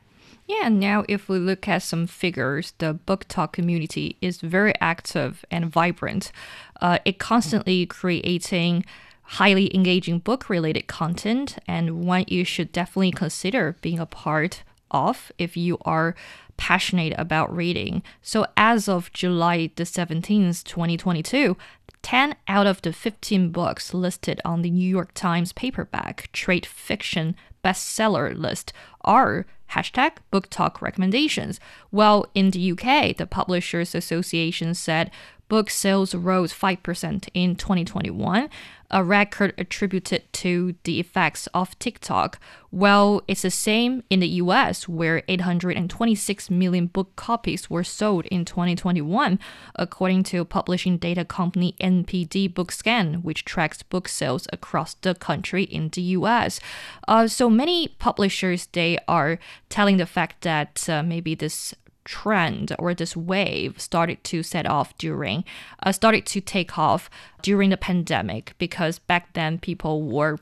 Yeah, 0.48 0.68
now 0.68 1.04
if 1.08 1.28
we 1.28 1.38
look 1.38 1.68
at 1.68 1.82
some 1.82 2.06
figures, 2.06 2.72
the 2.78 2.98
BookTok 3.06 3.52
community 3.52 4.16
is 4.20 4.40
very 4.40 4.72
active 4.80 5.44
and 5.50 5.66
vibrant. 5.66 6.32
Uh, 6.80 6.98
it 7.04 7.18
constantly 7.20 7.86
creating 7.86 8.84
highly 9.32 9.74
engaging 9.74 10.18
book 10.18 10.50
related 10.50 10.86
content 10.86 11.56
and 11.66 12.04
one 12.06 12.24
you 12.28 12.44
should 12.44 12.70
definitely 12.70 13.10
consider 13.10 13.74
being 13.80 13.98
a 13.98 14.04
part 14.04 14.62
of 14.90 15.32
if 15.38 15.56
you 15.56 15.78
are 15.86 16.14
passionate 16.58 17.14
about 17.16 17.54
reading. 17.54 18.02
So 18.20 18.44
as 18.58 18.90
of 18.90 19.10
July 19.14 19.70
the 19.74 19.84
17th, 19.84 20.64
2022, 20.64 21.56
10 22.02 22.34
out 22.46 22.66
of 22.66 22.82
the 22.82 22.92
15 22.92 23.50
books 23.50 23.94
listed 23.94 24.38
on 24.44 24.60
the 24.60 24.70
New 24.70 24.88
York 24.88 25.14
Times 25.14 25.54
paperback 25.54 26.28
trade 26.32 26.66
fiction 26.66 27.34
bestseller 27.64 28.36
list 28.36 28.74
are 29.00 29.46
hashtag 29.70 30.12
BookTok 30.30 30.82
recommendations. 30.82 31.58
While 31.88 32.26
in 32.34 32.50
the 32.50 32.72
UK, 32.72 33.16
the 33.16 33.26
Publishers 33.26 33.94
Association 33.94 34.74
said 34.74 35.10
book 35.52 35.68
sales 35.68 36.14
rose 36.14 36.50
5% 36.50 37.28
in 37.34 37.56
2021, 37.56 38.48
a 38.92 39.02
record 39.02 39.54
attributed 39.56 40.30
to 40.32 40.74
the 40.84 41.00
effects 41.00 41.48
of 41.54 41.78
TikTok. 41.78 42.38
Well, 42.70 43.22
it's 43.26 43.42
the 43.42 43.50
same 43.50 44.02
in 44.08 44.20
the 44.20 44.28
US, 44.28 44.88
where 44.88 45.22
826 45.28 46.50
million 46.50 46.86
book 46.86 47.16
copies 47.16 47.68
were 47.68 47.84
sold 47.84 48.26
in 48.26 48.44
2021, 48.44 49.38
according 49.76 50.22
to 50.24 50.44
publishing 50.44 50.98
data 50.98 51.24
company 51.24 51.74
NPD 51.80 52.52
Bookscan, 52.52 53.22
which 53.22 53.44
tracks 53.44 53.82
book 53.82 54.08
sales 54.08 54.46
across 54.52 54.94
the 54.94 55.14
country 55.14 55.64
in 55.64 55.88
the 55.90 56.02
US. 56.18 56.60
Uh, 57.08 57.26
so 57.26 57.50
many 57.50 57.88
publishers, 57.88 58.66
they 58.72 58.98
are 59.08 59.38
telling 59.68 59.96
the 59.96 60.06
fact 60.06 60.42
that 60.42 60.88
uh, 60.88 61.02
maybe 61.02 61.34
this 61.34 61.74
trend 62.04 62.74
or 62.78 62.94
this 62.94 63.16
wave 63.16 63.80
started 63.80 64.22
to 64.24 64.42
set 64.42 64.66
off 64.66 64.96
during 64.98 65.44
uh, 65.82 65.92
started 65.92 66.26
to 66.26 66.40
take 66.40 66.78
off 66.78 67.08
during 67.42 67.70
the 67.70 67.76
pandemic 67.76 68.54
because 68.58 68.98
back 68.98 69.32
then 69.34 69.58
people 69.58 70.02
were 70.02 70.38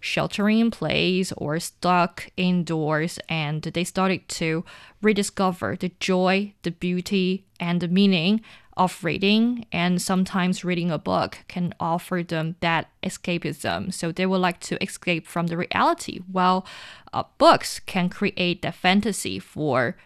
sheltering 0.00 0.58
in 0.58 0.70
place 0.70 1.32
or 1.36 1.58
stuck 1.58 2.30
indoors 2.36 3.18
and 3.28 3.62
they 3.62 3.84
started 3.84 4.28
to 4.28 4.64
rediscover 5.02 5.76
the 5.76 5.90
joy 6.00 6.52
the 6.62 6.70
beauty 6.70 7.44
and 7.58 7.80
the 7.80 7.88
meaning 7.88 8.40
of 8.76 9.04
reading. 9.04 9.66
And 9.72 10.00
sometimes 10.00 10.64
reading 10.64 10.90
a 10.90 10.98
book 10.98 11.38
can 11.48 11.74
offer 11.78 12.22
them 12.22 12.56
that 12.60 12.90
escapism. 13.02 13.92
So 13.92 14.12
they 14.12 14.26
would 14.26 14.40
like 14.40 14.60
to 14.60 14.82
escape 14.82 15.26
from 15.26 15.46
the 15.46 15.56
reality 15.56 16.20
while 16.30 16.66
uh, 17.12 17.24
books 17.38 17.80
can 17.80 18.08
create 18.08 18.62
that 18.62 18.74
fantasy 18.74 19.38
for 19.38 19.96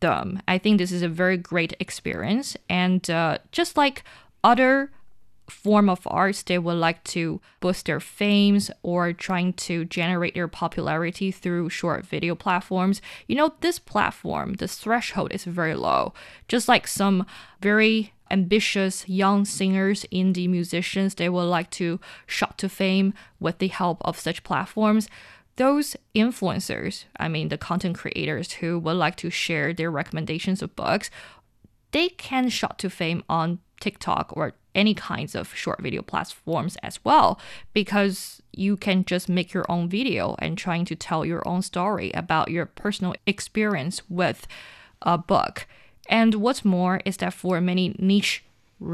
them. 0.00 0.42
I 0.48 0.58
think 0.58 0.78
this 0.78 0.92
is 0.92 1.02
a 1.02 1.08
very 1.08 1.36
great 1.36 1.74
experience. 1.80 2.56
And 2.68 3.08
uh, 3.10 3.38
just 3.52 3.76
like 3.76 4.04
other 4.42 4.90
form 5.50 5.88
of 5.88 6.06
arts, 6.06 6.42
they 6.42 6.58
would 6.58 6.76
like 6.76 7.02
to 7.04 7.40
boost 7.60 7.86
their 7.86 8.00
fames 8.00 8.70
or 8.82 9.12
trying 9.12 9.54
to 9.54 9.84
generate 9.84 10.34
their 10.34 10.48
popularity 10.48 11.30
through 11.30 11.70
short 11.70 12.06
video 12.06 12.34
platforms. 12.34 13.00
You 13.26 13.36
know, 13.36 13.54
this 13.60 13.78
platform, 13.78 14.54
the 14.54 14.68
threshold 14.68 15.32
is 15.32 15.44
very 15.44 15.74
low. 15.74 16.12
Just 16.48 16.68
like 16.68 16.86
some 16.86 17.26
very 17.60 18.12
ambitious 18.30 19.08
young 19.08 19.44
singers, 19.44 20.04
indie 20.12 20.48
musicians, 20.48 21.14
they 21.14 21.28
would 21.28 21.44
like 21.44 21.70
to 21.70 21.98
shot 22.26 22.58
to 22.58 22.68
fame 22.68 23.14
with 23.40 23.58
the 23.58 23.68
help 23.68 23.98
of 24.02 24.18
such 24.18 24.44
platforms 24.44 25.08
those 25.58 25.96
influencers, 26.14 27.04
I 27.18 27.28
mean, 27.28 27.48
the 27.48 27.58
content 27.58 27.98
creators 27.98 28.52
who 28.52 28.78
would 28.78 28.96
like 28.96 29.16
to 29.16 29.28
share 29.28 29.74
their 29.74 29.90
recommendations 29.90 30.62
of 30.62 30.74
books, 30.76 31.10
they 31.90 32.08
can 32.10 32.48
shot 32.48 32.78
to 32.78 32.88
fame 32.88 33.24
on 33.28 33.58
TikTok 33.80 34.32
or 34.36 34.54
any 34.74 34.94
kinds 34.94 35.34
of 35.34 35.52
short 35.54 35.82
video 35.82 36.00
platforms 36.00 36.76
as 36.82 37.04
well 37.04 37.40
because 37.72 38.40
you 38.52 38.76
can 38.76 39.04
just 39.04 39.28
make 39.28 39.52
your 39.52 39.66
own 39.68 39.88
video 39.88 40.36
and 40.38 40.56
trying 40.56 40.84
to 40.84 40.94
tell 40.94 41.24
your 41.24 41.46
own 41.46 41.62
story 41.62 42.12
about 42.12 42.50
your 42.50 42.66
personal 42.66 43.14
experience 43.26 44.00
with 44.08 44.46
a 45.02 45.18
book. 45.18 45.66
And 46.08 46.36
what's 46.36 46.64
more 46.64 47.00
is 47.04 47.16
that 47.16 47.34
for 47.34 47.60
many 47.60 47.96
niche 47.98 48.44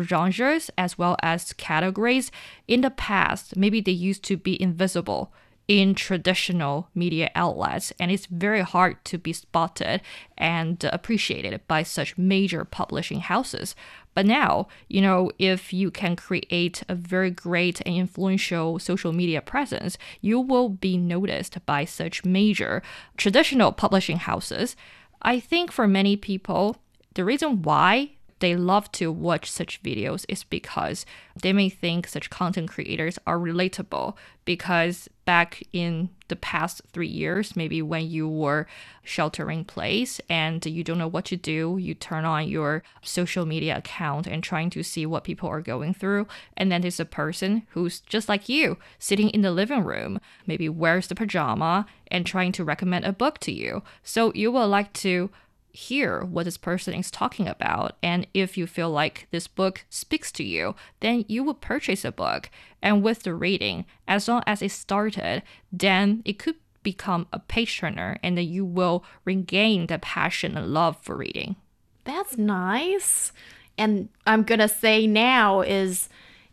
genres 0.02 0.70
as 0.78 0.96
well 0.96 1.16
as 1.22 1.52
categories 1.52 2.30
in 2.66 2.80
the 2.80 2.90
past, 2.90 3.54
maybe 3.54 3.82
they 3.82 3.92
used 3.92 4.24
to 4.24 4.38
be 4.38 4.60
invisible 4.60 5.30
in 5.66 5.94
traditional 5.94 6.88
media 6.94 7.30
outlets, 7.34 7.92
and 7.98 8.10
it's 8.10 8.26
very 8.26 8.60
hard 8.60 9.02
to 9.04 9.18
be 9.18 9.32
spotted 9.32 10.02
and 10.36 10.82
appreciated 10.84 11.60
by 11.66 11.82
such 11.82 12.18
major 12.18 12.64
publishing 12.64 13.20
houses. 13.20 13.74
But 14.14 14.26
now, 14.26 14.68
you 14.88 15.00
know, 15.00 15.30
if 15.38 15.72
you 15.72 15.90
can 15.90 16.16
create 16.16 16.82
a 16.88 16.94
very 16.94 17.30
great 17.30 17.80
and 17.84 17.96
influential 17.96 18.78
social 18.78 19.12
media 19.12 19.40
presence, 19.40 19.98
you 20.20 20.38
will 20.38 20.68
be 20.68 20.96
noticed 20.96 21.64
by 21.66 21.84
such 21.84 22.24
major 22.24 22.82
traditional 23.16 23.72
publishing 23.72 24.18
houses. 24.18 24.76
I 25.22 25.40
think 25.40 25.72
for 25.72 25.88
many 25.88 26.16
people, 26.16 26.76
the 27.14 27.24
reason 27.24 27.62
why 27.62 28.10
they 28.40 28.56
love 28.56 28.90
to 28.92 29.10
watch 29.10 29.50
such 29.50 29.82
videos 29.82 30.24
is 30.28 30.44
because 30.44 31.06
they 31.40 31.52
may 31.52 31.68
think 31.68 32.06
such 32.06 32.30
content 32.30 32.68
creators 32.68 33.18
are 33.26 33.38
relatable. 33.38 34.16
Because 34.44 35.08
back 35.24 35.62
in 35.72 36.10
the 36.28 36.36
past 36.36 36.82
three 36.92 37.08
years, 37.08 37.56
maybe 37.56 37.80
when 37.80 38.10
you 38.10 38.28
were 38.28 38.66
sheltering 39.02 39.64
place 39.64 40.20
and 40.28 40.64
you 40.66 40.84
don't 40.84 40.98
know 40.98 41.08
what 41.08 41.24
to 41.26 41.36
do, 41.36 41.78
you 41.80 41.94
turn 41.94 42.24
on 42.26 42.48
your 42.48 42.82
social 43.02 43.46
media 43.46 43.78
account 43.78 44.26
and 44.26 44.42
trying 44.42 44.68
to 44.70 44.82
see 44.82 45.06
what 45.06 45.24
people 45.24 45.48
are 45.48 45.62
going 45.62 45.94
through. 45.94 46.26
And 46.56 46.70
then 46.70 46.82
there's 46.82 47.00
a 47.00 47.06
person 47.06 47.66
who's 47.70 48.00
just 48.00 48.28
like 48.28 48.48
you, 48.48 48.76
sitting 48.98 49.30
in 49.30 49.40
the 49.40 49.52
living 49.52 49.84
room, 49.84 50.20
maybe 50.46 50.68
wears 50.68 51.06
the 51.06 51.14
pajama 51.14 51.86
and 52.08 52.26
trying 52.26 52.52
to 52.52 52.64
recommend 52.64 53.04
a 53.04 53.12
book 53.12 53.38
to 53.38 53.52
you. 53.52 53.82
So 54.02 54.32
you 54.34 54.52
will 54.52 54.68
like 54.68 54.92
to 54.94 55.30
hear 55.74 56.24
what 56.24 56.44
this 56.44 56.56
person 56.56 56.94
is 56.94 57.10
talking 57.10 57.48
about. 57.48 57.96
And 58.00 58.28
if 58.32 58.56
you 58.56 58.66
feel 58.66 58.90
like 58.90 59.26
this 59.32 59.48
book 59.48 59.84
speaks 59.90 60.30
to 60.32 60.44
you, 60.44 60.76
then 61.00 61.24
you 61.26 61.42
would 61.42 61.60
purchase 61.60 62.04
a 62.04 62.12
book. 62.12 62.48
And 62.80 63.02
with 63.02 63.24
the 63.24 63.34
reading, 63.34 63.84
as 64.06 64.28
long 64.28 64.42
as 64.46 64.62
it 64.62 64.70
started, 64.70 65.42
then 65.72 66.22
it 66.24 66.38
could 66.38 66.54
become 66.84 67.26
a 67.32 67.40
page 67.40 67.78
turner 67.78 68.18
and 68.22 68.38
then 68.38 68.46
you 68.46 68.64
will 68.64 69.04
regain 69.24 69.88
the 69.88 69.98
passion 69.98 70.56
and 70.56 70.72
love 70.72 70.96
for 71.02 71.16
reading. 71.16 71.56
That's 72.04 72.38
nice. 72.38 73.32
And 73.76 74.10
I'm 74.26 74.44
going 74.44 74.60
to 74.60 74.68
say 74.68 75.08
now 75.08 75.62
is 75.62 76.08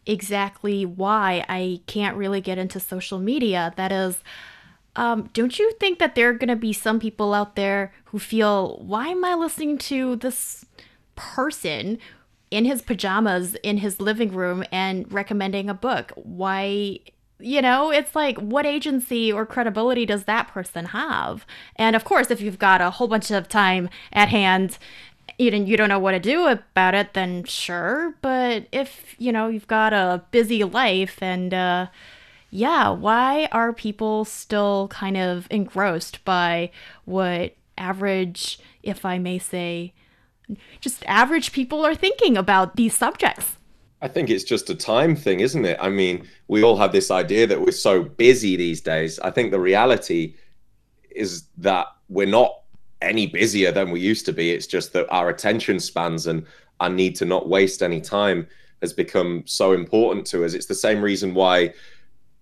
exactly 0.07 0.83
why 0.83 1.45
I 1.47 1.81
can't 1.85 2.17
really 2.17 2.41
get 2.41 2.57
into 2.57 2.79
social 2.79 3.19
media. 3.19 3.71
That 3.75 3.91
is, 3.91 4.17
um, 4.95 5.29
don't 5.33 5.57
you 5.57 5.71
think 5.79 5.99
that 5.99 6.15
there 6.15 6.29
are 6.29 6.33
going 6.33 6.49
to 6.49 6.55
be 6.55 6.73
some 6.73 6.99
people 6.99 7.33
out 7.33 7.55
there 7.55 7.93
who 8.05 8.19
feel, 8.19 8.77
why 8.85 9.07
am 9.07 9.23
I 9.23 9.35
listening 9.35 9.77
to 9.79 10.17
this 10.17 10.65
person 11.15 11.99
in 12.49 12.65
his 12.65 12.81
pajamas 12.81 13.55
in 13.63 13.77
his 13.77 14.01
living 14.01 14.33
room 14.33 14.63
and 14.71 15.11
recommending 15.11 15.69
a 15.69 15.73
book? 15.73 16.11
Why? 16.15 16.99
You 17.39 17.61
know, 17.61 17.89
it's 17.89 18.15
like, 18.15 18.37
what 18.37 18.67
agency 18.67 19.31
or 19.31 19.47
credibility 19.47 20.05
does 20.05 20.25
that 20.25 20.49
person 20.49 20.85
have? 20.85 21.45
And 21.75 21.95
of 21.95 22.03
course, 22.03 22.29
if 22.29 22.39
you've 22.39 22.59
got 22.59 22.81
a 22.81 22.91
whole 22.91 23.07
bunch 23.07 23.31
of 23.31 23.47
time 23.47 23.89
at 24.13 24.29
hand 24.29 24.77
and 25.39 25.67
you 25.67 25.75
don't 25.75 25.89
know 25.89 25.97
what 25.97 26.11
to 26.11 26.19
do 26.19 26.45
about 26.45 26.93
it, 26.93 27.13
then 27.13 27.45
sure. 27.45 28.13
But 28.21 28.67
if, 28.71 29.15
you 29.17 29.31
know, 29.31 29.47
you've 29.47 29.67
got 29.67 29.91
a 29.91 30.23
busy 30.29 30.63
life 30.63 31.17
and, 31.23 31.51
uh, 31.51 31.87
yeah, 32.51 32.89
why 32.89 33.47
are 33.53 33.71
people 33.71 34.25
still 34.25 34.89
kind 34.89 35.17
of 35.17 35.47
engrossed 35.49 36.23
by 36.25 36.69
what 37.05 37.55
average, 37.77 38.59
if 38.83 39.05
I 39.05 39.17
may 39.17 39.39
say, 39.39 39.93
just 40.81 41.03
average 41.07 41.53
people 41.53 41.85
are 41.85 41.95
thinking 41.95 42.37
about 42.37 42.75
these 42.75 42.95
subjects? 42.95 43.55
I 44.01 44.09
think 44.09 44.29
it's 44.29 44.43
just 44.43 44.69
a 44.69 44.75
time 44.75 45.15
thing, 45.15 45.39
isn't 45.39 45.63
it? 45.63 45.77
I 45.79 45.89
mean, 45.89 46.27
we 46.49 46.61
all 46.61 46.75
have 46.75 46.91
this 46.91 47.09
idea 47.09 47.47
that 47.47 47.61
we're 47.61 47.71
so 47.71 48.03
busy 48.03 48.57
these 48.57 48.81
days. 48.81 49.17
I 49.19 49.31
think 49.31 49.51
the 49.51 49.59
reality 49.59 50.35
is 51.09 51.43
that 51.57 51.87
we're 52.09 52.27
not 52.27 52.51
any 53.01 53.27
busier 53.27 53.71
than 53.71 53.91
we 53.91 54.01
used 54.01 54.25
to 54.25 54.33
be. 54.33 54.51
It's 54.51 54.67
just 54.67 54.91
that 54.93 55.07
our 55.09 55.29
attention 55.29 55.79
spans 55.79 56.27
and 56.27 56.45
our 56.81 56.89
need 56.89 57.15
to 57.17 57.25
not 57.25 57.47
waste 57.47 57.81
any 57.81 58.01
time 58.01 58.47
has 58.81 58.91
become 58.91 59.43
so 59.45 59.71
important 59.71 60.25
to 60.27 60.43
us. 60.43 60.53
It's 60.53 60.65
the 60.65 60.75
same 60.75 61.01
reason 61.01 61.33
why 61.33 61.73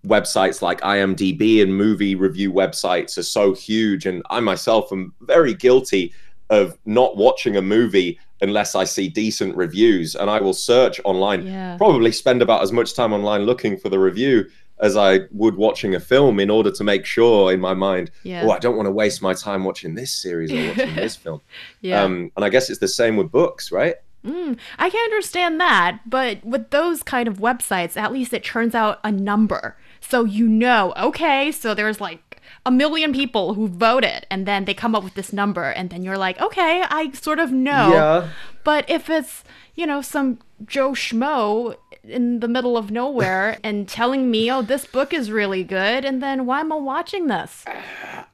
websites 0.05 0.61
like 0.61 0.79
IMDb 0.81 1.61
and 1.61 1.75
movie 1.75 2.15
review 2.15 2.51
websites 2.51 3.17
are 3.17 3.23
so 3.23 3.53
huge. 3.53 4.05
And 4.05 4.23
I 4.29 4.39
myself 4.39 4.91
am 4.91 5.13
very 5.21 5.53
guilty 5.53 6.13
of 6.49 6.77
not 6.85 7.17
watching 7.17 7.57
a 7.57 7.61
movie 7.61 8.17
unless 8.41 8.73
I 8.73 8.85
see 8.85 9.09
decent 9.09 9.55
reviews. 9.55 10.15
And 10.15 10.29
I 10.29 10.39
will 10.39 10.53
search 10.53 10.99
online, 11.03 11.45
Yeah. 11.45 11.77
probably 11.77 12.11
spend 12.11 12.41
about 12.41 12.63
as 12.63 12.71
much 12.71 12.93
time 12.95 13.11
online 13.13 13.43
looking 13.43 13.77
for 13.77 13.89
the 13.89 13.99
review 13.99 14.45
as 14.81 14.95
I 14.95 15.19
would 15.31 15.55
watching 15.57 15.93
a 15.95 15.99
film 15.99 16.39
in 16.39 16.49
order 16.49 16.71
to 16.71 16.83
make 16.85 17.05
sure 17.05 17.51
in 17.51 17.59
my 17.59 17.73
mind, 17.73 18.11
Yeah. 18.23 18.43
oh, 18.45 18.51
I 18.51 18.59
don't 18.59 18.77
want 18.77 18.87
to 18.87 18.91
waste 18.91 19.21
my 19.21 19.33
time 19.33 19.65
watching 19.65 19.93
this 19.93 20.15
series 20.15 20.51
or 20.53 20.67
watching 20.69 20.95
this 20.95 21.17
film. 21.17 21.41
Yeah. 21.81 22.01
Um, 22.01 22.31
and 22.37 22.45
I 22.45 22.49
guess 22.49 22.69
it's 22.69 22.79
the 22.79 22.87
same 22.87 23.17
with 23.17 23.29
books, 23.29 23.73
right? 23.73 23.95
Mm, 24.25 24.57
I 24.77 24.89
can 24.89 24.99
understand 25.03 25.59
that, 25.59 25.99
but 26.05 26.43
with 26.45 26.69
those 26.71 27.03
kind 27.03 27.27
of 27.27 27.37
websites, 27.37 27.95
at 27.97 28.11
least 28.13 28.33
it 28.33 28.43
turns 28.43 28.73
out 28.73 28.99
a 29.03 29.11
number. 29.11 29.75
So 30.01 30.23
you 30.23 30.47
know, 30.47 30.93
okay, 30.97 31.51
so 31.51 31.73
there's 31.73 32.01
like 32.01 32.41
a 32.65 32.71
million 32.71 33.13
people 33.13 33.53
who 33.53 33.67
voted, 33.67 34.25
and 34.29 34.45
then 34.45 34.65
they 34.65 34.73
come 34.73 34.95
up 34.95 35.03
with 35.03 35.13
this 35.13 35.31
number, 35.33 35.65
and 35.65 35.89
then 35.89 36.03
you're 36.03 36.17
like, 36.17 36.39
okay, 36.41 36.83
I 36.89 37.11
sort 37.11 37.39
of 37.39 37.51
know. 37.51 37.91
Yeah. 37.91 38.29
But 38.63 38.89
if 38.89 39.09
it's, 39.09 39.43
you 39.75 39.85
know, 39.85 40.01
some 40.01 40.39
Joe 40.65 40.91
Schmo 40.91 41.75
in 42.03 42.39
the 42.39 42.47
middle 42.47 42.75
of 42.77 42.91
nowhere 42.91 43.57
and 43.63 43.87
telling 43.87 44.29
me, 44.31 44.51
oh, 44.51 44.61
this 44.61 44.85
book 44.85 45.13
is 45.13 45.31
really 45.31 45.63
good, 45.63 46.03
and 46.05 46.21
then 46.21 46.45
why 46.45 46.59
am 46.61 46.71
I 46.71 46.75
watching 46.77 47.27
this? 47.27 47.63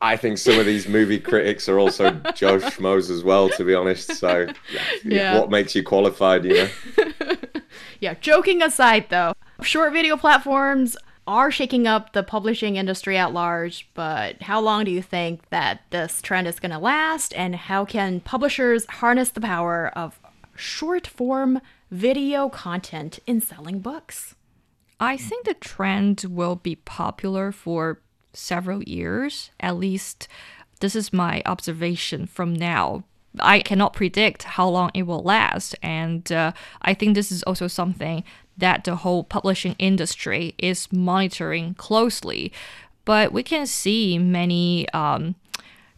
I 0.02 0.18
think 0.18 0.38
some 0.38 0.60
of 0.60 0.66
these 0.66 0.88
movie 0.88 1.20
critics 1.20 1.68
are 1.70 1.80
also 1.80 2.12
Joe 2.34 2.58
Schmoes 2.60 3.10
as 3.10 3.24
well, 3.24 3.50
to 3.50 3.64
be 3.64 3.74
honest. 3.76 4.16
So, 4.16 4.48
Yeah. 5.04 5.40
what 5.40 5.50
makes 5.50 5.76
you 5.76 5.84
qualified, 5.84 6.46
you 6.46 6.54
know? 6.54 6.70
Yeah, 8.00 8.14
joking 8.16 8.62
aside 8.62 9.08
though, 9.10 9.34
short 9.62 9.94
video 9.94 10.18
platforms 10.18 10.96
are 11.28 11.52
shaking 11.52 11.88
up 11.88 12.14
the 12.14 12.24
publishing 12.24 12.76
industry 12.76 13.18
at 13.18 13.34
large, 13.34 13.90
but 13.94 14.42
how 14.44 14.60
long 14.60 14.86
do 14.86 14.92
you 14.92 15.02
think 15.02 15.50
that 15.50 15.82
this 15.90 16.22
trend 16.22 16.48
is 16.48 16.60
going 16.60 16.72
to 16.72 16.80
last 16.80 17.34
and 17.36 17.56
how 17.56 17.86
can 17.86 18.20
publishers 18.20 18.86
harness 18.86 19.30
the 19.30 19.42
power 19.42 19.92
of 19.96 20.20
short 20.56 21.08
form 21.08 21.62
video 21.92 22.50
content 22.50 23.20
in 23.26 23.42
selling 23.42 23.80
books? 23.80 24.36
I 25.00 25.18
think 25.18 25.46
the 25.46 25.56
trend 25.56 26.26
will 26.30 26.56
be 26.56 26.76
popular 26.76 27.52
for 27.52 28.00
several 28.34 28.84
years. 28.84 29.52
At 29.60 29.78
least, 29.78 30.28
this 30.80 30.96
is 30.96 31.12
my 31.12 31.42
observation 31.46 32.28
from 32.28 32.54
now. 32.54 33.04
I 33.40 33.60
cannot 33.60 33.94
predict 33.94 34.44
how 34.44 34.70
long 34.70 34.92
it 34.94 35.04
will 35.04 35.22
last. 35.22 35.76
And 35.82 36.32
uh, 36.32 36.54
I 36.82 36.94
think 36.94 37.16
this 37.16 37.32
is 37.32 37.44
also 37.44 37.68
something 37.68 38.24
that 38.58 38.84
the 38.84 38.98
whole 38.98 39.24
publishing 39.24 39.76
industry 39.80 40.56
is 40.58 40.92
monitoring 40.92 41.74
closely. 41.76 42.52
But 43.04 43.32
we 43.32 43.44
can 43.44 43.68
see 43.68 44.18
many. 44.18 44.90
Um, 44.90 45.36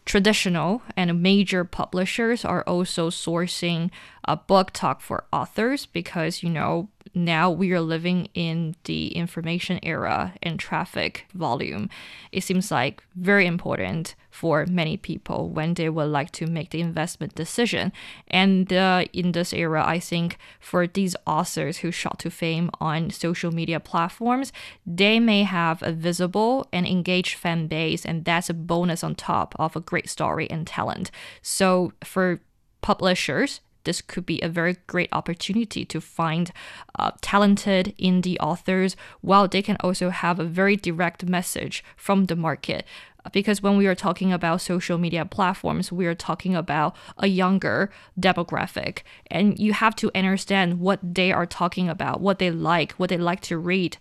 traditional 0.08 0.80
and 0.96 1.22
major 1.22 1.64
publishers 1.64 2.42
are 2.42 2.62
also 2.62 3.10
sourcing 3.10 3.90
a 4.24 4.38
BookTok 4.38 5.02
for 5.02 5.24
authors 5.30 5.84
because 5.84 6.42
you 6.42 6.48
know 6.48 6.88
now 7.14 7.50
we 7.50 7.72
are 7.72 7.80
living 7.80 8.28
in 8.34 8.74
the 8.84 9.08
information 9.08 9.78
era 9.82 10.34
and 10.42 10.58
traffic 10.58 11.26
volume. 11.34 11.88
It 12.32 12.42
seems 12.42 12.70
like 12.70 13.02
very 13.14 13.46
important 13.46 14.14
for 14.30 14.66
many 14.66 14.96
people 14.96 15.48
when 15.48 15.74
they 15.74 15.88
would 15.88 16.08
like 16.08 16.30
to 16.30 16.46
make 16.46 16.70
the 16.70 16.80
investment 16.80 17.34
decision. 17.34 17.92
And 18.28 18.72
uh, 18.72 19.04
in 19.12 19.32
this 19.32 19.52
era 19.52 19.84
i 19.86 19.98
think 19.98 20.38
for 20.60 20.86
these 20.86 21.16
authors 21.26 21.78
who 21.78 21.90
shot 21.90 22.18
to 22.20 22.30
fame 22.30 22.70
on 22.80 23.10
social 23.10 23.52
media 23.52 23.80
platforms 23.80 24.52
they 24.86 25.18
may 25.20 25.42
have 25.42 25.82
a 25.82 25.92
visible 25.92 26.66
and 26.72 26.86
engaged 26.86 27.34
fan 27.36 27.66
base 27.66 28.04
and 28.04 28.24
that's 28.24 28.50
a 28.50 28.54
bonus 28.54 29.02
on 29.02 29.14
top 29.14 29.54
of 29.58 29.76
a 29.76 29.80
great 29.80 30.08
story 30.08 30.48
and 30.50 30.66
talent. 30.66 31.10
So 31.42 31.92
for 32.04 32.40
publishers 32.80 33.60
this 33.88 34.02
could 34.02 34.26
be 34.26 34.38
a 34.42 34.50
very 34.50 34.76
great 34.86 35.08
opportunity 35.12 35.82
to 35.82 35.98
find 35.98 36.52
uh, 36.98 37.12
talented 37.22 37.94
indie 37.98 38.36
authors 38.38 38.96
while 39.22 39.48
they 39.48 39.62
can 39.62 39.78
also 39.80 40.10
have 40.10 40.38
a 40.38 40.44
very 40.44 40.76
direct 40.76 41.24
message 41.24 41.82
from 41.96 42.26
the 42.26 42.36
market. 42.36 42.84
Because 43.32 43.62
when 43.62 43.78
we 43.78 43.86
are 43.86 43.94
talking 43.94 44.30
about 44.30 44.60
social 44.60 44.98
media 44.98 45.24
platforms 45.24 45.90
we 45.90 46.04
are 46.04 46.14
talking 46.14 46.54
about 46.54 46.94
a 47.16 47.28
younger 47.28 47.90
demographic. 48.20 48.98
And 49.30 49.58
you 49.58 49.72
have 49.72 49.96
to 49.96 50.10
understand 50.14 50.80
what 50.80 51.00
they 51.02 51.32
are 51.32 51.46
talking 51.46 51.88
about 51.88 52.20
what 52.20 52.38
they 52.38 52.50
like 52.50 52.92
what 52.92 53.08
they 53.08 53.16
like 53.16 53.40
to 53.48 53.56
read 53.56 53.96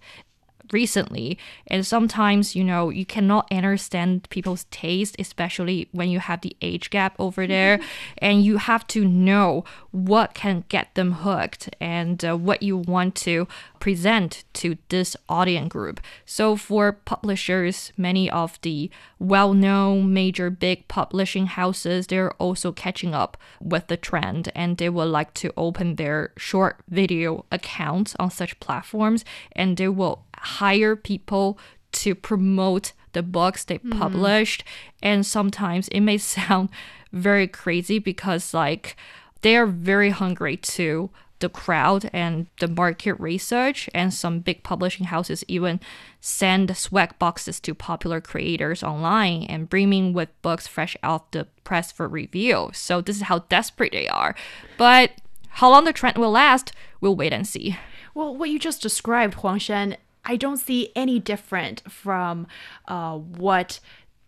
recently 0.72 1.38
and 1.68 1.86
sometimes 1.86 2.56
you 2.56 2.64
know 2.64 2.90
you 2.90 3.06
cannot 3.06 3.48
understand 3.52 4.28
people's 4.30 4.66
taste 4.72 5.16
especially 5.20 5.88
when 5.92 6.10
you 6.10 6.20
have 6.20 6.42
the 6.42 6.56
age 6.62 6.90
gap 6.90 7.16
over 7.20 7.48
there 7.48 7.80
and 8.18 8.44
you 8.44 8.58
have 8.58 8.86
to 8.88 9.06
know 9.06 9.64
what 9.92 10.34
can 10.34 10.64
get 10.70 10.94
them 10.96 11.12
hooked 11.14 11.70
and 11.80 12.24
uh, 12.24 12.36
what 12.36 12.62
you 12.62 12.78
want 12.78 13.16
to 13.16 13.48
present 13.80 14.44
to 14.54 14.78
this 14.90 15.16
audience 15.30 15.70
group. 15.70 16.00
So 16.26 16.56
for 16.56 16.92
publishers 16.92 17.92
many 17.98 18.30
of 18.30 18.60
the 18.62 18.90
well-known 19.20 20.14
major 20.14 20.50
big 20.50 20.88
publishing 20.88 21.48
houses 21.48 22.08
they're 22.08 22.34
also 22.34 22.72
catching 22.72 23.14
up 23.14 23.38
with 23.62 23.88
the 23.88 23.98
trend 23.98 24.52
and 24.56 24.78
they 24.78 24.90
would 24.90 25.06
like 25.10 25.34
to 25.36 25.52
open 25.58 25.96
their 25.96 26.32
short 26.38 26.78
video 26.90 27.46
accounts 27.52 28.16
on 28.20 28.30
such 28.30 28.60
platforms 28.60 29.26
and 29.54 29.78
they 29.78 29.88
will 29.88 30.24
hire 30.48 30.96
people 30.96 31.60
to 31.92 32.16
promote 32.16 32.94
the 33.14 33.24
books 33.24 33.64
they 33.64 33.80
mm-hmm. 33.80 34.00
published. 34.00 34.64
And 35.02 35.26
sometimes 35.26 35.88
it 35.90 36.02
may 36.02 36.18
sound 36.36 36.70
very 37.12 37.48
crazy 37.48 38.00
because 38.00 38.54
like 38.54 38.96
they 39.42 39.56
are 39.56 39.66
very 39.66 40.10
hungry 40.10 40.58
to 40.58 41.10
the 41.40 41.50
crowd 41.50 42.10
and 42.14 42.48
the 42.60 42.68
market 42.68 43.14
research 43.20 43.88
and 43.94 44.12
some 44.12 44.40
big 44.40 44.64
publishing 44.64 45.06
houses 45.06 45.44
even 45.48 45.80
send 46.20 46.76
swag 46.76 47.18
boxes 47.20 47.60
to 47.60 47.76
popular 47.76 48.20
creators 48.20 48.82
online 48.82 49.44
and 49.44 49.70
bringing 49.70 50.14
with 50.14 50.30
books 50.42 50.66
fresh 50.68 50.98
out 51.04 51.32
the 51.32 51.46
press 51.64 51.92
for 51.92 52.08
review. 52.08 52.72
So 52.74 53.02
this 53.02 53.18
is 53.18 53.22
how 53.24 53.40
desperate 53.50 53.92
they 53.92 54.08
are. 54.08 54.34
But 54.78 55.12
how 55.50 55.70
long 55.70 55.86
the 55.86 55.94
trend 55.94 56.18
will 56.18 56.32
last 56.32 56.72
we'll 57.02 57.16
wait 57.16 57.34
and 57.34 57.48
see. 57.48 57.78
Well, 58.14 58.36
what 58.36 58.50
you 58.50 58.60
just 58.60 58.82
described, 58.82 59.36
Huang 59.36 59.60
Shan, 59.60 59.98
I 60.28 60.36
don't 60.36 60.58
see 60.58 60.92
any 60.96 61.18
different 61.20 61.82
from 61.92 62.46
uh, 62.88 63.16
what, 63.18 63.80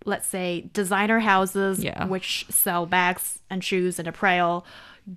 let's 0.05 0.27
say, 0.27 0.69
designer 0.73 1.19
houses, 1.19 1.83
Yeah. 1.83 2.05
which 2.05 2.45
sell 2.49 2.85
bags 2.85 3.39
and 3.49 3.63
shoes 3.63 3.99
and 3.99 4.07
apparel, 4.07 4.65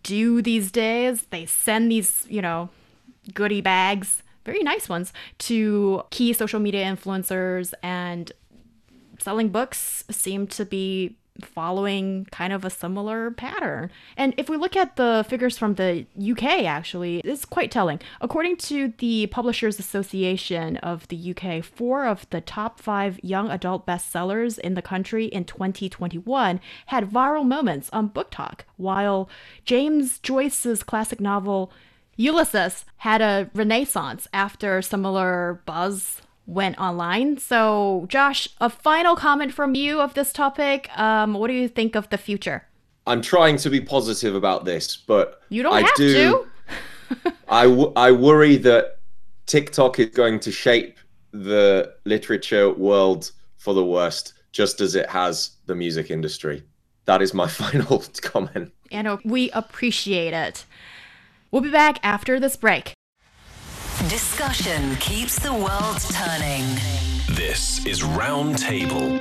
do 0.02 0.42
these 0.42 0.70
days. 0.70 1.26
They 1.30 1.46
send 1.46 1.90
these, 1.90 2.26
you 2.28 2.42
know, 2.42 2.68
goodie 3.32 3.60
bags, 3.60 4.22
very 4.44 4.62
nice 4.62 4.88
ones, 4.88 5.12
to 5.38 6.02
key 6.10 6.32
social 6.32 6.58
media 6.60 6.84
influencers 6.84 7.72
and 7.82 8.32
selling 9.20 9.50
books 9.50 10.04
seem 10.10 10.48
to 10.48 10.64
be 10.66 11.16
following 11.40 12.26
kind 12.30 12.52
of 12.52 12.64
a 12.64 12.70
similar 12.70 13.30
pattern. 13.30 13.90
And 14.16 14.34
if 14.36 14.48
we 14.48 14.56
look 14.56 14.76
at 14.76 14.96
the 14.96 15.24
figures 15.28 15.56
from 15.56 15.74
the 15.74 16.06
UK, 16.20 16.64
actually, 16.64 17.18
it's 17.20 17.44
quite 17.44 17.70
telling. 17.70 18.00
According 18.20 18.56
to 18.58 18.92
the 18.98 19.26
Publishers 19.28 19.78
Association 19.78 20.76
of 20.78 21.08
the 21.08 21.34
UK, 21.34 21.64
four 21.64 22.06
of 22.06 22.28
the 22.30 22.40
top 22.40 22.80
five 22.80 23.18
young 23.22 23.50
adult 23.50 23.86
bestsellers 23.86 24.58
in 24.58 24.74
the 24.74 24.82
country 24.82 25.26
in 25.26 25.44
2021 25.44 26.60
had 26.86 27.10
viral 27.10 27.46
moments 27.46 27.88
on 27.92 28.10
BookTok, 28.10 28.60
while 28.76 29.28
James 29.64 30.18
Joyce's 30.18 30.82
classic 30.82 31.20
novel 31.20 31.72
Ulysses 32.16 32.84
had 32.98 33.22
a 33.22 33.50
renaissance 33.54 34.28
after 34.34 34.82
similar 34.82 35.62
buzz 35.64 36.20
went 36.46 36.78
online. 36.78 37.38
So, 37.38 38.06
Josh, 38.08 38.48
a 38.60 38.68
final 38.68 39.16
comment 39.16 39.52
from 39.52 39.74
you 39.74 40.00
of 40.00 40.14
this 40.14 40.32
topic. 40.32 40.90
Um, 40.98 41.34
what 41.34 41.48
do 41.48 41.54
you 41.54 41.68
think 41.68 41.94
of 41.94 42.08
the 42.10 42.18
future? 42.18 42.66
I'm 43.06 43.22
trying 43.22 43.56
to 43.58 43.70
be 43.70 43.80
positive 43.80 44.34
about 44.34 44.64
this, 44.64 44.96
but 44.96 45.42
You 45.48 45.62
don't 45.62 45.74
I 45.74 45.80
have 45.80 45.94
do, 45.96 46.46
to. 47.16 47.32
I, 47.48 47.64
w- 47.64 47.92
I 47.96 48.12
worry 48.12 48.56
that 48.58 48.98
TikTok 49.46 49.98
is 49.98 50.10
going 50.10 50.40
to 50.40 50.52
shape 50.52 50.98
the 51.32 51.94
literature 52.04 52.70
world 52.70 53.32
for 53.56 53.74
the 53.74 53.84
worst, 53.84 54.34
just 54.52 54.80
as 54.80 54.94
it 54.94 55.08
has 55.10 55.56
the 55.66 55.74
music 55.74 56.10
industry. 56.10 56.62
That 57.06 57.22
is 57.22 57.34
my 57.34 57.48
final 57.48 58.04
comment. 58.20 58.72
And 58.90 59.18
we 59.24 59.50
appreciate 59.50 60.34
it. 60.34 60.64
We'll 61.50 61.62
be 61.62 61.70
back 61.70 61.98
after 62.02 62.38
this 62.38 62.56
break. 62.56 62.92
Discussion 64.12 64.94
keeps 64.96 65.38
the 65.38 65.54
world 65.54 65.98
turning. 66.10 66.66
This 67.34 67.82
is 67.86 68.02
Roundtable. 68.02 69.18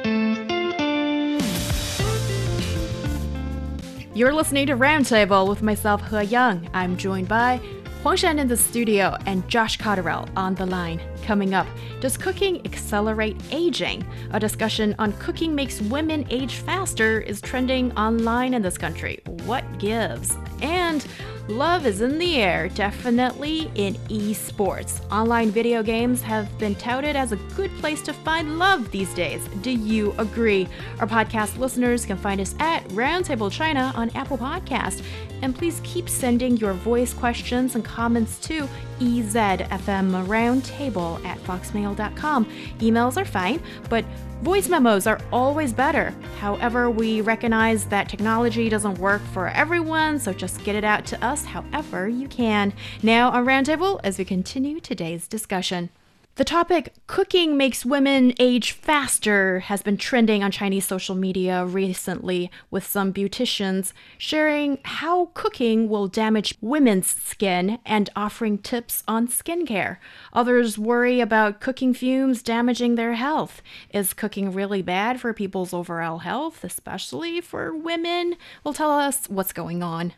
You're 4.13 4.33
listening 4.33 4.67
to 4.67 4.75
Roundtable 4.75 5.47
with 5.47 5.61
myself, 5.61 6.01
Heyang. 6.01 6.69
I'm 6.73 6.97
joined 6.97 7.29
by 7.29 7.61
Huang 8.01 8.17
Shan 8.17 8.37
in 8.37 8.49
the 8.49 8.57
studio 8.57 9.15
and 9.25 9.47
Josh 9.47 9.77
Cotterill 9.77 10.27
on 10.35 10.55
the 10.55 10.65
line. 10.65 10.99
Coming 11.23 11.53
up, 11.53 11.67
does 12.01 12.17
cooking 12.17 12.59
accelerate 12.65 13.41
aging? 13.51 14.05
A 14.31 14.41
discussion 14.41 14.93
on 14.99 15.13
cooking 15.13 15.55
makes 15.55 15.79
women 15.79 16.27
age 16.29 16.55
faster 16.55 17.21
is 17.21 17.39
trending 17.39 17.93
online 17.93 18.53
in 18.53 18.61
this 18.61 18.77
country. 18.77 19.21
What 19.45 19.63
gives? 19.79 20.35
And 20.61 21.07
love 21.47 21.85
is 21.85 22.01
in 22.01 22.17
the 22.17 22.37
air, 22.37 22.69
definitely 22.69 23.71
in 23.75 23.95
esports. 24.09 25.01
Online 25.11 25.51
video 25.51 25.83
games 25.83 26.21
have 26.21 26.55
been 26.57 26.75
touted 26.75 27.15
as 27.15 27.31
a 27.31 27.37
good 27.55 27.71
place 27.79 28.01
to 28.03 28.13
find 28.13 28.59
love 28.59 28.89
these 28.91 29.13
days. 29.13 29.47
Do 29.61 29.71
you 29.71 30.13
agree? 30.17 30.67
Our 30.99 31.07
podcast 31.07 31.57
listeners 31.57 32.05
can 32.05 32.17
find 32.17 32.39
us 32.41 32.55
at 32.59 32.87
Roundtable 32.89 33.51
China 33.51 33.91
on 33.95 34.09
Apple 34.11 34.37
Podcast. 34.37 35.03
And 35.41 35.55
please 35.55 35.81
keep 35.83 36.07
sending 36.07 36.57
your 36.57 36.73
voice 36.73 37.13
questions 37.13 37.75
and 37.75 37.83
comments 37.83 38.37
to 38.39 38.67
EZFM 38.99 40.25
Roundtable 40.27 41.23
at 41.25 41.37
foxmail.com. 41.39 42.45
Emails 42.79 43.17
are 43.17 43.25
fine, 43.25 43.61
but 43.89 44.05
voice 44.43 44.69
memos 44.69 45.07
are 45.07 45.19
always 45.31 45.73
better. 45.73 46.13
However, 46.39 46.89
we 46.89 47.21
recognize 47.21 47.85
that 47.85 48.09
technology 48.09 48.69
doesn't 48.69 48.99
work 48.99 49.21
for 49.33 49.47
everyone, 49.49 50.19
so 50.19 50.33
just 50.33 50.63
get 50.63 50.75
it 50.75 50.83
out 50.83 51.05
to 51.07 51.23
us 51.23 51.45
however 51.45 52.07
you 52.07 52.27
can. 52.27 52.73
Now 53.01 53.29
on 53.31 53.45
Roundtable 53.45 53.99
as 54.03 54.17
we 54.17 54.25
continue 54.25 54.79
today's 54.79 55.27
discussion. 55.27 55.89
The 56.35 56.45
topic, 56.45 56.93
cooking 57.07 57.57
makes 57.57 57.85
women 57.85 58.33
age 58.39 58.71
faster, 58.71 59.59
has 59.59 59.81
been 59.81 59.97
trending 59.97 60.41
on 60.45 60.49
Chinese 60.49 60.85
social 60.85 61.13
media 61.13 61.65
recently, 61.65 62.49
with 62.71 62.85
some 62.85 63.11
beauticians 63.11 63.91
sharing 64.17 64.79
how 64.85 65.31
cooking 65.33 65.89
will 65.89 66.07
damage 66.07 66.55
women's 66.61 67.07
skin 67.07 67.79
and 67.85 68.09
offering 68.15 68.59
tips 68.59 69.03
on 69.09 69.27
skincare. 69.27 69.97
Others 70.31 70.77
worry 70.77 71.19
about 71.19 71.59
cooking 71.59 71.93
fumes 71.93 72.41
damaging 72.41 72.95
their 72.95 73.15
health. 73.15 73.61
Is 73.93 74.13
cooking 74.13 74.53
really 74.53 74.81
bad 74.81 75.19
for 75.19 75.33
people's 75.33 75.73
overall 75.73 76.19
health, 76.19 76.63
especially 76.63 77.41
for 77.41 77.75
women? 77.75 78.37
Will 78.63 78.73
tell 78.73 78.91
us 78.91 79.27
what's 79.27 79.51
going 79.51 79.83
on. 79.83 80.13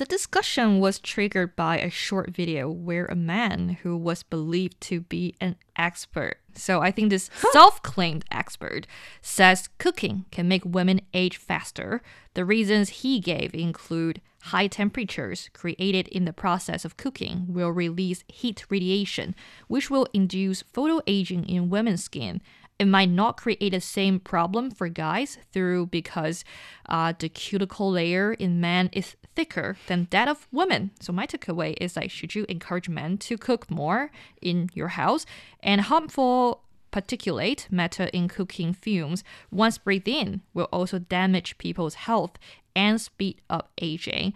The 0.00 0.06
discussion 0.06 0.80
was 0.80 0.98
triggered 0.98 1.56
by 1.56 1.78
a 1.78 1.90
short 1.90 2.30
video 2.30 2.70
where 2.70 3.04
a 3.04 3.14
man 3.14 3.76
who 3.82 3.98
was 3.98 4.22
believed 4.22 4.80
to 4.88 5.02
be 5.02 5.34
an 5.42 5.56
expert, 5.76 6.38
so 6.54 6.80
I 6.80 6.90
think 6.90 7.10
this 7.10 7.28
self 7.52 7.82
claimed 7.82 8.24
expert, 8.30 8.86
says 9.20 9.68
cooking 9.76 10.24
can 10.30 10.48
make 10.48 10.64
women 10.64 11.02
age 11.12 11.36
faster. 11.36 12.00
The 12.32 12.46
reasons 12.46 13.00
he 13.04 13.20
gave 13.20 13.54
include 13.54 14.22
high 14.44 14.68
temperatures 14.68 15.50
created 15.52 16.08
in 16.08 16.24
the 16.24 16.32
process 16.32 16.86
of 16.86 16.96
cooking 16.96 17.44
will 17.46 17.68
release 17.68 18.24
heat 18.26 18.64
radiation, 18.70 19.34
which 19.68 19.90
will 19.90 20.08
induce 20.14 20.62
photoaging 20.62 21.46
in 21.46 21.68
women's 21.68 22.02
skin 22.02 22.40
it 22.80 22.86
might 22.86 23.10
not 23.10 23.36
create 23.36 23.72
the 23.72 23.80
same 23.80 24.18
problem 24.18 24.70
for 24.70 24.88
guys 24.88 25.36
through 25.52 25.84
because 25.88 26.46
uh, 26.88 27.12
the 27.18 27.28
cuticle 27.28 27.90
layer 27.90 28.32
in 28.32 28.58
men 28.58 28.88
is 28.94 29.16
thicker 29.34 29.76
than 29.86 30.08
that 30.10 30.28
of 30.28 30.46
women. 30.52 30.90
So 31.00 31.12
my 31.12 31.26
takeaway 31.26 31.76
is 31.80 31.96
like, 31.96 32.10
should 32.10 32.34
you 32.34 32.46
encourage 32.48 32.88
men 32.88 33.18
to 33.18 33.38
cook 33.38 33.70
more 33.70 34.10
in 34.40 34.70
your 34.74 34.88
house? 34.88 35.26
And 35.62 35.82
harmful 35.82 36.62
particulate 36.92 37.70
matter 37.70 38.04
in 38.12 38.28
cooking 38.28 38.72
fumes, 38.72 39.22
once 39.50 39.78
breathed 39.78 40.08
in, 40.08 40.40
will 40.54 40.68
also 40.72 40.98
damage 40.98 41.58
people's 41.58 41.94
health 41.94 42.32
and 42.74 43.00
speed 43.00 43.40
up 43.48 43.70
aging 43.80 44.34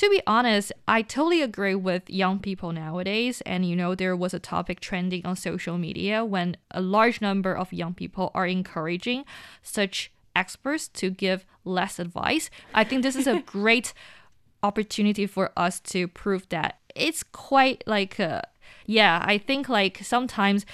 to 0.00 0.08
be 0.08 0.22
honest, 0.26 0.72
I 0.88 1.02
totally 1.02 1.42
agree 1.42 1.74
with 1.74 2.08
young 2.08 2.38
people 2.38 2.72
nowadays. 2.72 3.42
And 3.42 3.68
you 3.68 3.76
know, 3.76 3.94
there 3.94 4.16
was 4.16 4.32
a 4.32 4.38
topic 4.38 4.80
trending 4.80 5.26
on 5.26 5.36
social 5.36 5.76
media 5.76 6.24
when 6.24 6.56
a 6.70 6.80
large 6.80 7.20
number 7.20 7.54
of 7.54 7.70
young 7.70 7.92
people 7.92 8.30
are 8.34 8.46
encouraging 8.46 9.26
such 9.62 10.10
experts 10.34 10.88
to 10.88 11.10
give 11.10 11.44
less 11.66 11.98
advice. 11.98 12.48
I 12.72 12.82
think 12.82 13.02
this 13.02 13.14
is 13.14 13.26
a 13.26 13.40
great 13.46 13.92
opportunity 14.62 15.26
for 15.26 15.50
us 15.56 15.80
to 15.80 16.08
prove 16.08 16.48
that 16.50 16.78
it's 16.94 17.22
quite 17.22 17.84
like, 17.86 18.18
uh, 18.18 18.42
yeah, 18.86 19.22
I 19.24 19.38
think 19.38 19.68
like 19.68 19.98
sometimes 20.02 20.66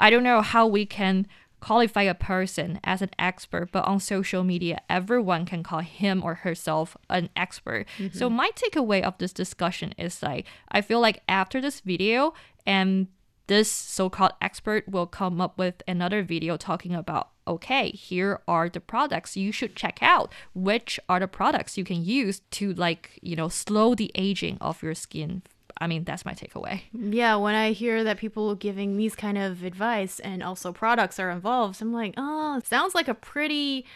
I 0.00 0.10
don't 0.10 0.22
know 0.22 0.42
how 0.42 0.66
we 0.66 0.86
can 0.86 1.26
qualify 1.60 2.02
a 2.02 2.14
person 2.14 2.78
as 2.84 3.02
an 3.02 3.10
expert, 3.18 3.70
but 3.72 3.84
on 3.84 3.98
social 3.98 4.44
media, 4.44 4.80
everyone 4.88 5.44
can 5.44 5.62
call 5.62 5.80
him 5.80 6.22
or 6.24 6.34
herself 6.34 6.96
an 7.10 7.28
expert. 7.34 7.86
Mm-hmm. 7.98 8.16
So 8.16 8.30
my 8.30 8.50
takeaway 8.54 9.02
of 9.02 9.18
this 9.18 9.32
discussion 9.32 9.92
is 9.98 10.22
like 10.22 10.46
I 10.70 10.80
feel 10.80 11.00
like 11.00 11.22
after 11.28 11.60
this 11.60 11.80
video 11.80 12.34
and 12.66 13.08
this 13.48 13.70
so-called 13.70 14.32
expert 14.42 14.86
will 14.88 15.06
come 15.06 15.40
up 15.40 15.58
with 15.58 15.82
another 15.88 16.22
video 16.22 16.56
talking 16.56 16.94
about 16.94 17.30
okay 17.48 17.90
here 17.90 18.40
are 18.46 18.68
the 18.68 18.80
products 18.80 19.36
you 19.36 19.50
should 19.50 19.74
check 19.74 19.98
out 20.02 20.32
which 20.54 21.00
are 21.08 21.20
the 21.20 21.28
products 21.28 21.76
you 21.76 21.84
can 21.84 22.04
use 22.04 22.40
to 22.50 22.72
like 22.74 23.18
you 23.22 23.34
know 23.34 23.48
slow 23.48 23.94
the 23.94 24.10
aging 24.14 24.58
of 24.60 24.82
your 24.82 24.94
skin 24.94 25.42
I 25.80 25.86
mean, 25.86 26.04
that's 26.04 26.24
my 26.24 26.34
takeaway. 26.34 26.82
Yeah, 26.92 27.36
when 27.36 27.54
I 27.54 27.72
hear 27.72 28.02
that 28.04 28.18
people 28.18 28.54
giving 28.54 28.96
these 28.96 29.14
kind 29.14 29.38
of 29.38 29.62
advice 29.62 30.18
and 30.18 30.42
also 30.42 30.72
products 30.72 31.20
are 31.20 31.30
involved, 31.30 31.80
I'm 31.80 31.92
like, 31.92 32.14
oh, 32.16 32.60
sounds 32.64 32.94
like 32.94 33.06
a 33.06 33.14
pretty 33.14 33.86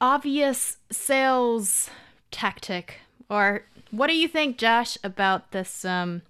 obvious 0.00 0.78
sales 0.90 1.90
tactic. 2.30 3.00
Or 3.28 3.64
what 3.90 4.06
do 4.06 4.16
you 4.16 4.28
think, 4.28 4.56
Josh, 4.56 4.96
about 5.02 5.50
this 5.50 5.84
um 5.84 6.22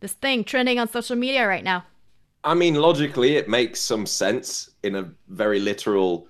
this 0.00 0.12
thing 0.12 0.44
trending 0.44 0.78
on 0.78 0.88
social 0.88 1.16
media 1.16 1.46
right 1.46 1.64
now? 1.64 1.84
I 2.42 2.54
mean, 2.54 2.74
logically, 2.74 3.36
it 3.36 3.48
makes 3.48 3.80
some 3.80 4.06
sense 4.06 4.70
in 4.82 4.96
a 4.96 5.10
very 5.28 5.60
literal 5.60 6.28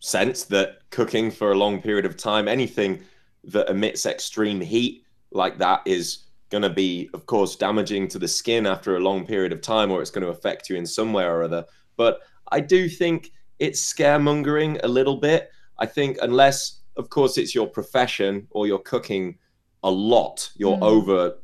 sense 0.00 0.44
that 0.44 0.78
cooking 0.90 1.30
for 1.30 1.52
a 1.52 1.58
long 1.58 1.82
period 1.82 2.06
of 2.06 2.16
time, 2.16 2.48
anything 2.48 3.02
that 3.44 3.68
emits 3.68 4.06
extreme 4.06 4.60
heat 4.60 5.04
like 5.32 5.58
that 5.58 5.82
is 5.84 6.24
going 6.50 6.62
to 6.62 6.70
be, 6.70 7.08
of 7.14 7.26
course, 7.26 7.56
damaging 7.56 8.08
to 8.08 8.18
the 8.18 8.26
skin 8.26 8.66
after 8.66 8.96
a 8.96 9.00
long 9.00 9.26
period 9.26 9.52
of 9.52 9.60
time, 9.60 9.90
or 9.90 10.00
it's 10.00 10.10
going 10.10 10.24
to 10.24 10.32
affect 10.32 10.68
you 10.68 10.76
in 10.76 10.86
some 10.86 11.12
way 11.12 11.24
or 11.24 11.42
other. 11.42 11.64
But 11.96 12.20
I 12.50 12.60
do 12.60 12.88
think 12.88 13.32
it's 13.58 13.92
scaremongering 13.92 14.80
a 14.82 14.88
little 14.88 15.16
bit. 15.16 15.50
I 15.78 15.86
think, 15.86 16.18
unless, 16.22 16.80
of 16.96 17.10
course, 17.10 17.38
it's 17.38 17.54
your 17.54 17.68
profession 17.68 18.48
or 18.50 18.66
you're 18.66 18.78
cooking 18.78 19.38
a 19.82 19.90
lot, 19.90 20.50
you're 20.56 20.76
mm. 20.76 20.82
over 20.82 21.36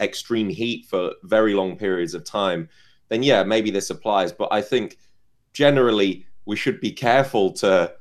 extreme 0.00 0.48
heat 0.48 0.86
for 0.86 1.12
very 1.24 1.54
long 1.54 1.76
periods 1.76 2.14
of 2.14 2.24
time, 2.24 2.68
then 3.08 3.22
yeah, 3.22 3.42
maybe 3.42 3.70
this 3.70 3.90
applies. 3.90 4.32
But 4.32 4.48
I 4.52 4.62
think 4.62 4.98
generally 5.52 6.26
we 6.46 6.56
should 6.56 6.80
be 6.80 6.92
careful 6.92 7.52
to 7.52 7.92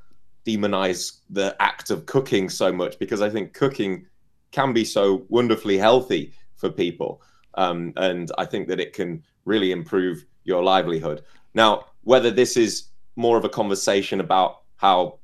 demonize 0.46 1.20
the 1.30 1.56
act 1.60 1.89
of 1.89 2.06
cooking 2.06 2.50
so 2.50 2.72
much 2.72 2.98
because 3.00 3.22
I 3.22 3.30
think 3.30 3.54
cooking 3.54 4.06
can 4.52 4.74
be 4.74 4.86
so 4.86 5.26
wonderfully 5.30 5.78
healthy 5.78 6.34
for 6.56 6.70
people. 6.70 7.22
Um, 7.56 7.93
and 7.98 8.32
I 8.38 8.46
think 8.46 8.67
that 8.70 8.80
it 8.80 8.93
can 8.93 9.24
really 9.46 9.72
improve 9.72 10.26
your 10.43 10.63
livelihood. 10.63 11.24
Now, 11.54 11.88
whether 12.04 12.32
this 12.32 12.56
is 12.56 12.89
more 13.15 13.38
of 13.38 13.43
a 13.43 13.50
conversation 13.50 14.22
about 14.22 14.62
how 14.78 15.20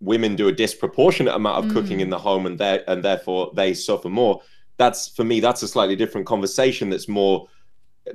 women 0.00 0.34
do 0.34 0.48
a 0.48 0.52
disproportionate 0.52 1.34
amount 1.34 1.64
of 1.64 1.70
mm. 1.70 1.74
cooking 1.74 2.00
in 2.00 2.10
the 2.10 2.18
home 2.18 2.46
and 2.46 2.58
there 2.58 2.82
and 2.88 3.04
therefore 3.04 3.52
they 3.54 3.74
suffer 3.74 4.08
more, 4.08 4.40
that's 4.76 5.08
for 5.08 5.24
me 5.24 5.38
that's 5.40 5.62
a 5.62 5.68
slightly 5.68 5.94
different 5.94 6.26
conversation 6.26 6.90
that's 6.90 7.08
more 7.08 7.46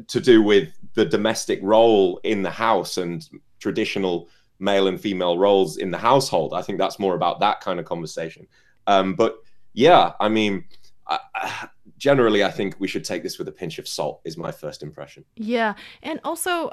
to 0.07 0.19
do 0.19 0.41
with 0.41 0.69
the 0.93 1.05
domestic 1.05 1.59
role 1.61 2.19
in 2.23 2.41
the 2.41 2.51
house 2.51 2.97
and 2.97 3.27
traditional 3.59 4.29
male 4.59 4.87
and 4.87 4.99
female 4.99 5.37
roles 5.37 5.77
in 5.77 5.91
the 5.91 5.97
household. 5.97 6.53
I 6.53 6.61
think 6.61 6.77
that's 6.77 6.99
more 6.99 7.15
about 7.15 7.39
that 7.39 7.61
kind 7.61 7.79
of 7.79 7.85
conversation. 7.85 8.47
Um, 8.87 9.15
but 9.15 9.41
yeah, 9.73 10.13
I 10.19 10.29
mean, 10.29 10.65
I, 11.07 11.19
generally, 11.97 12.43
I 12.43 12.51
think 12.51 12.75
we 12.79 12.87
should 12.87 13.03
take 13.03 13.23
this 13.23 13.37
with 13.37 13.47
a 13.47 13.51
pinch 13.51 13.79
of 13.79 13.87
salt. 13.87 14.21
Is 14.25 14.37
my 14.37 14.51
first 14.51 14.83
impression. 14.83 15.25
Yeah, 15.35 15.73
and 16.03 16.19
also. 16.23 16.71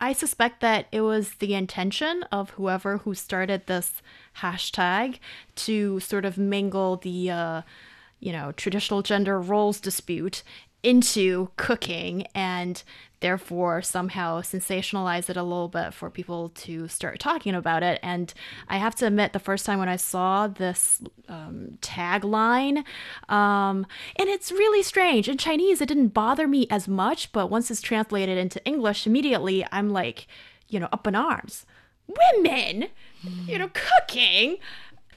I 0.00 0.12
suspect 0.12 0.60
that 0.60 0.86
it 0.90 1.02
was 1.02 1.34
the 1.36 1.54
intention 1.54 2.24
of 2.32 2.50
whoever 2.50 2.98
who 2.98 3.14
started 3.14 3.66
this 3.66 4.02
hashtag 4.38 5.18
to 5.54 6.00
sort 6.00 6.24
of 6.24 6.36
mingle 6.36 6.96
the, 6.96 7.30
uh, 7.30 7.62
you 8.18 8.32
know, 8.32 8.52
traditional 8.52 9.02
gender 9.02 9.40
roles 9.40 9.80
dispute 9.80 10.42
into 10.84 11.48
cooking 11.56 12.26
and 12.34 12.82
therefore 13.20 13.80
somehow 13.80 14.42
sensationalize 14.42 15.30
it 15.30 15.36
a 15.36 15.42
little 15.42 15.68
bit 15.68 15.94
for 15.94 16.10
people 16.10 16.50
to 16.50 16.86
start 16.88 17.18
talking 17.18 17.54
about 17.54 17.82
it. 17.82 17.98
And 18.02 18.32
I 18.68 18.76
have 18.76 18.94
to 18.96 19.06
admit, 19.06 19.32
the 19.32 19.38
first 19.38 19.64
time 19.64 19.78
when 19.78 19.88
I 19.88 19.96
saw 19.96 20.46
this 20.46 21.00
um, 21.28 21.78
tagline, 21.80 22.84
um, 23.30 23.86
and 24.16 24.28
it's 24.28 24.52
really 24.52 24.82
strange. 24.82 25.28
In 25.28 25.38
Chinese, 25.38 25.80
it 25.80 25.86
didn't 25.86 26.08
bother 26.08 26.46
me 26.46 26.66
as 26.70 26.86
much, 26.86 27.32
but 27.32 27.48
once 27.48 27.70
it's 27.70 27.80
translated 27.80 28.36
into 28.36 28.64
English, 28.66 29.06
immediately 29.06 29.66
I'm 29.72 29.88
like, 29.88 30.26
you 30.68 30.78
know, 30.78 30.88
up 30.92 31.06
in 31.06 31.14
arms. 31.14 31.64
Women, 32.06 32.88
you 33.46 33.58
know, 33.58 33.70
cooking 33.72 34.58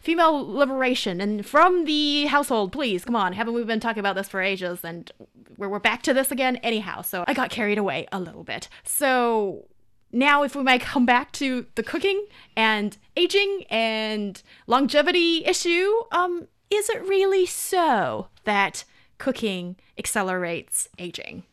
female 0.08 0.40
liberation 0.40 1.20
and 1.20 1.46
from 1.46 1.84
the 1.84 2.28
household, 2.28 2.72
please. 2.72 3.04
Come 3.04 3.18
on. 3.18 3.34
Haven't 3.34 3.54
we 3.54 3.62
been 3.66 3.82
talking 3.82 4.00
about 4.00 4.16
this 4.16 4.30
for 4.30 4.42
ages? 4.42 4.80
And 4.82 5.12
we're, 5.58 5.68
we're 5.68 5.80
back 5.80 6.02
to 6.04 6.14
this 6.14 6.32
again, 6.32 6.56
anyhow. 6.64 7.02
So 7.02 7.26
I 7.28 7.34
got 7.34 7.50
carried 7.50 7.78
away 7.78 8.08
a 8.14 8.18
little 8.18 8.46
bit. 8.46 8.70
So 8.86 9.66
now 10.14 10.44
if 10.44 10.56
we 10.56 10.64
might 10.64 10.80
come 10.80 11.06
back 11.06 11.34
to 11.34 11.66
the 11.76 11.84
cooking 11.84 12.26
and 12.56 12.98
aging 13.18 13.66
and 13.70 14.42
longevity 14.66 15.44
issue 15.46 15.92
um 16.14 16.48
is 16.70 16.90
it 16.90 17.06
really 17.06 17.46
so 17.46 18.30
that 18.46 18.86
cooking 19.18 19.76
accelerates 19.98 20.88
aging 20.98 21.44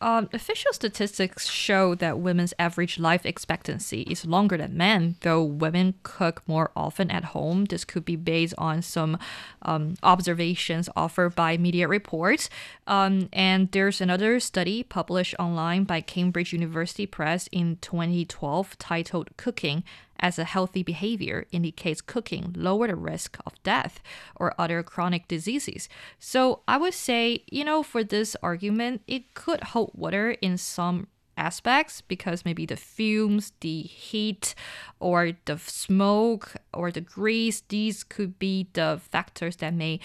um, 0.00 0.28
official 0.32 0.72
statistics 0.72 1.48
show 1.48 1.94
that 1.96 2.18
women's 2.18 2.54
average 2.58 2.98
life 2.98 3.26
expectancy 3.26 4.02
is 4.02 4.24
longer 4.24 4.56
than 4.56 4.76
men, 4.76 5.16
though 5.20 5.42
women 5.42 5.94
cook 6.02 6.42
more 6.46 6.70
often 6.74 7.10
at 7.10 7.26
home. 7.26 7.66
This 7.66 7.84
could 7.84 8.04
be 8.04 8.16
based 8.16 8.54
on 8.56 8.80
some 8.80 9.18
um, 9.62 9.94
observations 10.02 10.88
offered 10.96 11.34
by 11.34 11.58
media 11.58 11.86
reports. 11.86 12.48
Um, 12.86 13.28
and 13.32 13.70
there's 13.72 14.00
another 14.00 14.40
study 14.40 14.82
published 14.82 15.34
online 15.38 15.84
by 15.84 16.00
Cambridge 16.00 16.52
University 16.52 17.06
Press 17.06 17.48
in 17.52 17.76
2012 17.82 18.78
titled 18.78 19.28
Cooking 19.36 19.84
as 20.20 20.38
a 20.38 20.44
healthy 20.44 20.82
behavior 20.82 21.46
indicates 21.50 22.00
cooking 22.00 22.54
lower 22.56 22.86
the 22.86 22.94
risk 22.94 23.38
of 23.46 23.60
death 23.62 24.00
or 24.36 24.54
other 24.58 24.82
chronic 24.82 25.26
diseases. 25.28 25.88
So 26.18 26.60
I 26.68 26.76
would 26.76 26.94
say, 26.94 27.44
you 27.50 27.64
know, 27.64 27.82
for 27.82 28.04
this 28.04 28.36
argument, 28.42 29.02
it 29.06 29.34
could 29.34 29.62
hold 29.64 29.92
water 29.94 30.32
in 30.42 30.56
some 30.58 31.08
aspects 31.36 32.02
because 32.02 32.44
maybe 32.44 32.66
the 32.66 32.76
fumes, 32.76 33.52
the 33.60 33.82
heat, 33.82 34.54
or 35.00 35.32
the 35.46 35.58
smoke, 35.58 36.54
or 36.72 36.92
the 36.92 37.00
grease, 37.00 37.62
these 37.68 38.04
could 38.04 38.38
be 38.38 38.68
the 38.74 39.00
factors 39.10 39.56
that 39.56 39.74
may 39.74 39.98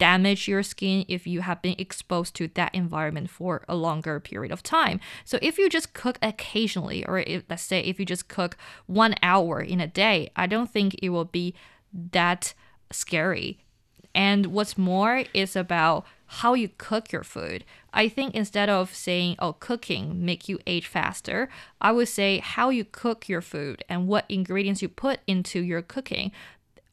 damage 0.00 0.48
your 0.48 0.62
skin 0.62 1.04
if 1.08 1.26
you 1.26 1.42
have 1.42 1.60
been 1.60 1.76
exposed 1.78 2.34
to 2.34 2.48
that 2.54 2.74
environment 2.74 3.28
for 3.28 3.62
a 3.68 3.76
longer 3.76 4.18
period 4.18 4.50
of 4.50 4.62
time. 4.62 4.98
So 5.26 5.38
if 5.42 5.58
you 5.58 5.68
just 5.68 5.92
cook 5.92 6.18
occasionally, 6.22 7.04
or 7.04 7.18
if, 7.18 7.44
let's 7.50 7.62
say 7.62 7.80
if 7.80 8.00
you 8.00 8.06
just 8.06 8.26
cook 8.26 8.56
one 8.86 9.14
hour 9.22 9.60
in 9.60 9.78
a 9.78 9.86
day, 9.86 10.30
I 10.34 10.46
don't 10.46 10.70
think 10.70 10.96
it 11.02 11.10
will 11.10 11.26
be 11.26 11.54
that 11.92 12.54
scary. 12.90 13.58
And 14.14 14.46
what's 14.46 14.78
more 14.78 15.24
is 15.34 15.54
about 15.54 16.06
how 16.26 16.54
you 16.54 16.70
cook 16.78 17.12
your 17.12 17.22
food. 17.22 17.64
I 17.92 18.08
think 18.08 18.34
instead 18.34 18.70
of 18.70 18.94
saying, 18.94 19.36
oh, 19.38 19.52
cooking 19.52 20.24
make 20.24 20.48
you 20.48 20.58
age 20.66 20.86
faster, 20.86 21.50
I 21.80 21.92
would 21.92 22.08
say 22.08 22.38
how 22.38 22.70
you 22.70 22.84
cook 22.84 23.28
your 23.28 23.42
food 23.42 23.84
and 23.88 24.08
what 24.08 24.24
ingredients 24.30 24.80
you 24.80 24.88
put 24.88 25.20
into 25.26 25.60
your 25.60 25.82
cooking 25.82 26.32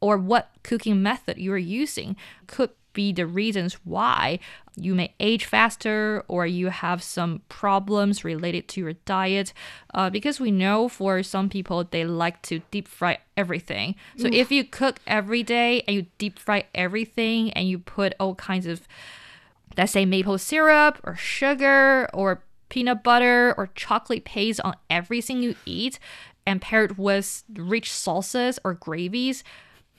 or 0.01 0.17
what 0.17 0.51
cooking 0.63 1.01
method 1.01 1.37
you 1.37 1.53
are 1.53 1.57
using 1.57 2.17
could 2.47 2.71
be 2.97 3.13
the 3.13 3.27
reasons 3.27 3.75
why 3.83 4.39
you 4.75 4.95
may 4.95 5.13
age 5.19 5.45
faster 5.45 6.23
or 6.27 6.47
you 6.47 6.69
have 6.69 7.03
some 7.03 7.41
problems 7.47 8.23
related 8.23 8.67
to 8.67 8.81
your 8.81 8.93
diet. 9.05 9.53
Uh, 9.93 10.09
because 10.09 10.39
we 10.39 10.49
know 10.49 10.89
for 10.89 11.21
some 11.21 11.47
people, 11.47 11.83
they 11.83 12.03
like 12.05 12.41
to 12.41 12.59
deep 12.71 12.87
fry 12.87 13.19
everything. 13.37 13.93
So 14.17 14.29
if 14.33 14.51
you 14.51 14.63
cook 14.63 14.97
every 15.05 15.43
day 15.43 15.83
and 15.87 15.95
you 15.95 16.05
deep 16.17 16.39
fry 16.39 16.65
everything 16.73 17.53
and 17.53 17.69
you 17.69 17.77
put 17.77 18.15
all 18.19 18.33
kinds 18.33 18.65
of, 18.65 18.87
let's 19.77 19.91
say, 19.91 20.03
maple 20.03 20.39
syrup 20.39 20.99
or 21.03 21.15
sugar 21.15 22.09
or 22.15 22.41
peanut 22.69 23.03
butter 23.03 23.53
or 23.59 23.69
chocolate 23.75 24.25
paste 24.25 24.59
on 24.61 24.75
everything 24.89 25.43
you 25.43 25.53
eat 25.67 25.99
and 26.47 26.63
paired 26.63 26.97
with 26.97 27.43
rich 27.53 27.93
sauces 27.93 28.57
or 28.63 28.73
gravies, 28.73 29.43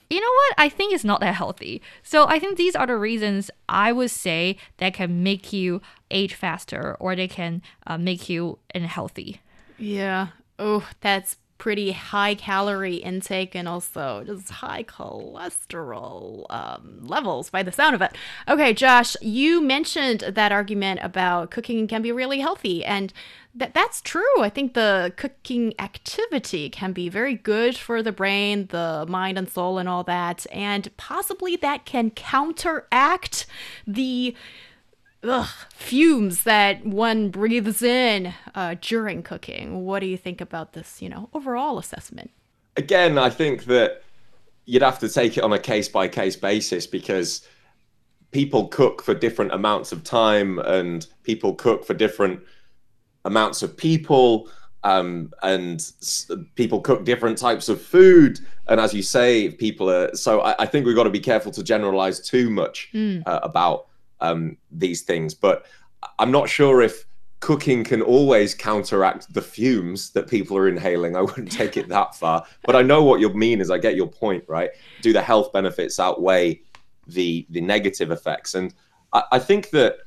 you 0.09 0.19
know 0.19 0.27
what? 0.27 0.55
I 0.57 0.69
think 0.69 0.93
it's 0.93 1.03
not 1.03 1.19
that 1.21 1.35
healthy. 1.35 1.81
So 2.01 2.27
I 2.27 2.39
think 2.39 2.57
these 2.57 2.75
are 2.75 2.87
the 2.87 2.97
reasons 2.97 3.51
I 3.67 3.91
would 3.91 4.11
say 4.11 4.57
that 4.77 4.93
can 4.95 5.21
make 5.21 5.53
you 5.53 5.81
age 6.09 6.33
faster 6.33 6.97
or 6.99 7.15
they 7.15 7.27
can 7.27 7.61
uh, 7.85 7.97
make 7.97 8.27
you 8.27 8.57
unhealthy. 8.73 9.41
Yeah. 9.77 10.29
Oh, 10.57 10.87
that's 11.01 11.37
pretty 11.59 11.91
high 11.91 12.33
calorie 12.33 12.95
intake 12.95 13.53
and 13.53 13.67
also 13.67 14.23
just 14.25 14.49
high 14.49 14.81
cholesterol 14.83 16.45
um, 16.49 17.01
levels 17.03 17.51
by 17.51 17.61
the 17.61 17.71
sound 17.71 17.93
of 17.93 18.01
it. 18.01 18.17
Okay, 18.47 18.73
Josh, 18.73 19.15
you 19.21 19.61
mentioned 19.61 20.21
that 20.21 20.51
argument 20.51 21.01
about 21.03 21.51
cooking 21.51 21.87
can 21.87 22.01
be 22.01 22.11
really 22.11 22.39
healthy, 22.39 22.83
and 22.83 23.13
that 23.53 23.73
that's 23.73 24.01
true. 24.01 24.41
I 24.41 24.49
think 24.49 24.73
the 24.73 25.13
cooking 25.17 25.73
activity 25.77 26.69
can 26.69 26.93
be 26.93 27.09
very 27.09 27.35
good 27.35 27.77
for 27.77 28.01
the 28.01 28.11
brain, 28.11 28.67
the 28.67 29.05
mind 29.07 29.37
and 29.37 29.49
soul, 29.49 29.77
and 29.77 29.87
all 29.87 30.03
that, 30.05 30.47
and 30.51 30.95
possibly 30.97 31.55
that 31.57 31.85
can 31.85 32.09
counteract 32.09 33.45
the 33.85 34.35
ugh, 35.23 35.49
fumes 35.73 36.43
that 36.43 36.85
one 36.85 37.29
breathes 37.29 37.81
in 37.81 38.33
uh, 38.55 38.75
during 38.81 39.23
cooking. 39.23 39.83
What 39.85 39.99
do 39.99 40.05
you 40.07 40.17
think 40.17 40.41
about 40.41 40.73
this, 40.73 41.01
you 41.01 41.09
know, 41.09 41.29
overall 41.33 41.77
assessment? 41.79 42.31
Again, 42.77 43.17
I 43.17 43.29
think 43.29 43.65
that 43.65 44.03
you'd 44.65 44.81
have 44.83 44.99
to 44.99 45.09
take 45.09 45.37
it 45.37 45.43
on 45.43 45.51
a 45.53 45.59
case 45.59 45.89
by 45.89 46.07
case 46.07 46.35
basis 46.35 46.87
because 46.87 47.45
people 48.31 48.67
cook 48.67 49.01
for 49.01 49.13
different 49.13 49.51
amounts 49.51 49.91
of 49.91 50.03
time 50.03 50.59
and 50.59 51.07
people 51.23 51.55
cook 51.55 51.83
for 51.83 51.93
different 51.95 52.39
amounts 53.25 53.63
of 53.63 53.75
people 53.75 54.47
um, 54.83 55.33
and 55.41 55.79
s- 56.01 56.31
people 56.55 56.79
cook 56.79 57.03
different 57.03 57.37
types 57.37 57.67
of 57.67 57.81
food 57.81 58.39
and 58.67 58.79
as 58.79 58.93
you 58.93 59.01
say 59.01 59.49
people 59.49 59.89
are 59.89 60.15
so 60.15 60.39
i, 60.41 60.55
I 60.59 60.65
think 60.65 60.85
we've 60.85 60.95
got 60.95 61.03
to 61.03 61.09
be 61.09 61.19
careful 61.19 61.51
to 61.51 61.63
generalize 61.63 62.21
too 62.21 62.49
much 62.49 62.89
uh, 62.95 63.39
about 63.43 63.87
um, 64.21 64.57
these 64.71 65.03
things 65.03 65.33
but 65.33 65.65
i'm 66.17 66.31
not 66.31 66.49
sure 66.49 66.81
if 66.81 67.05
cooking 67.39 67.85
can 67.85 68.01
always 68.01 68.53
counteract 68.53 69.33
the 69.33 69.41
fumes 69.41 70.11
that 70.11 70.27
people 70.27 70.57
are 70.57 70.67
inhaling 70.67 71.15
i 71.15 71.21
wouldn't 71.29 71.51
take 71.51 71.77
it 71.77 71.87
that 71.87 72.15
far 72.15 72.45
but 72.63 72.75
i 72.75 72.81
know 72.81 73.03
what 73.03 73.19
you 73.19 73.29
mean 73.33 73.61
is 73.61 73.71
i 73.71 73.77
get 73.77 73.95
your 73.95 74.07
point 74.07 74.43
right 74.47 74.71
do 75.01 75.13
the 75.13 75.21
health 75.21 75.51
benefits 75.53 75.99
outweigh 75.99 76.59
the 77.07 77.45
the 77.49 77.61
negative 77.61 78.11
effects 78.11 78.55
and 78.55 78.73
i, 79.13 79.23
I 79.31 79.39
think 79.39 79.69
that 79.71 79.97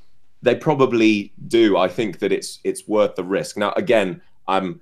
they 0.42 0.57
probably 0.57 1.33
do. 1.46 1.77
I 1.77 1.88
think 1.88 2.18
that 2.18 2.33
it's 2.33 2.59
it's 2.64 2.87
worth 2.88 3.14
the 3.14 3.25
risk. 3.25 3.57
Now, 3.57 3.72
again, 3.77 4.20
I'm 4.48 4.81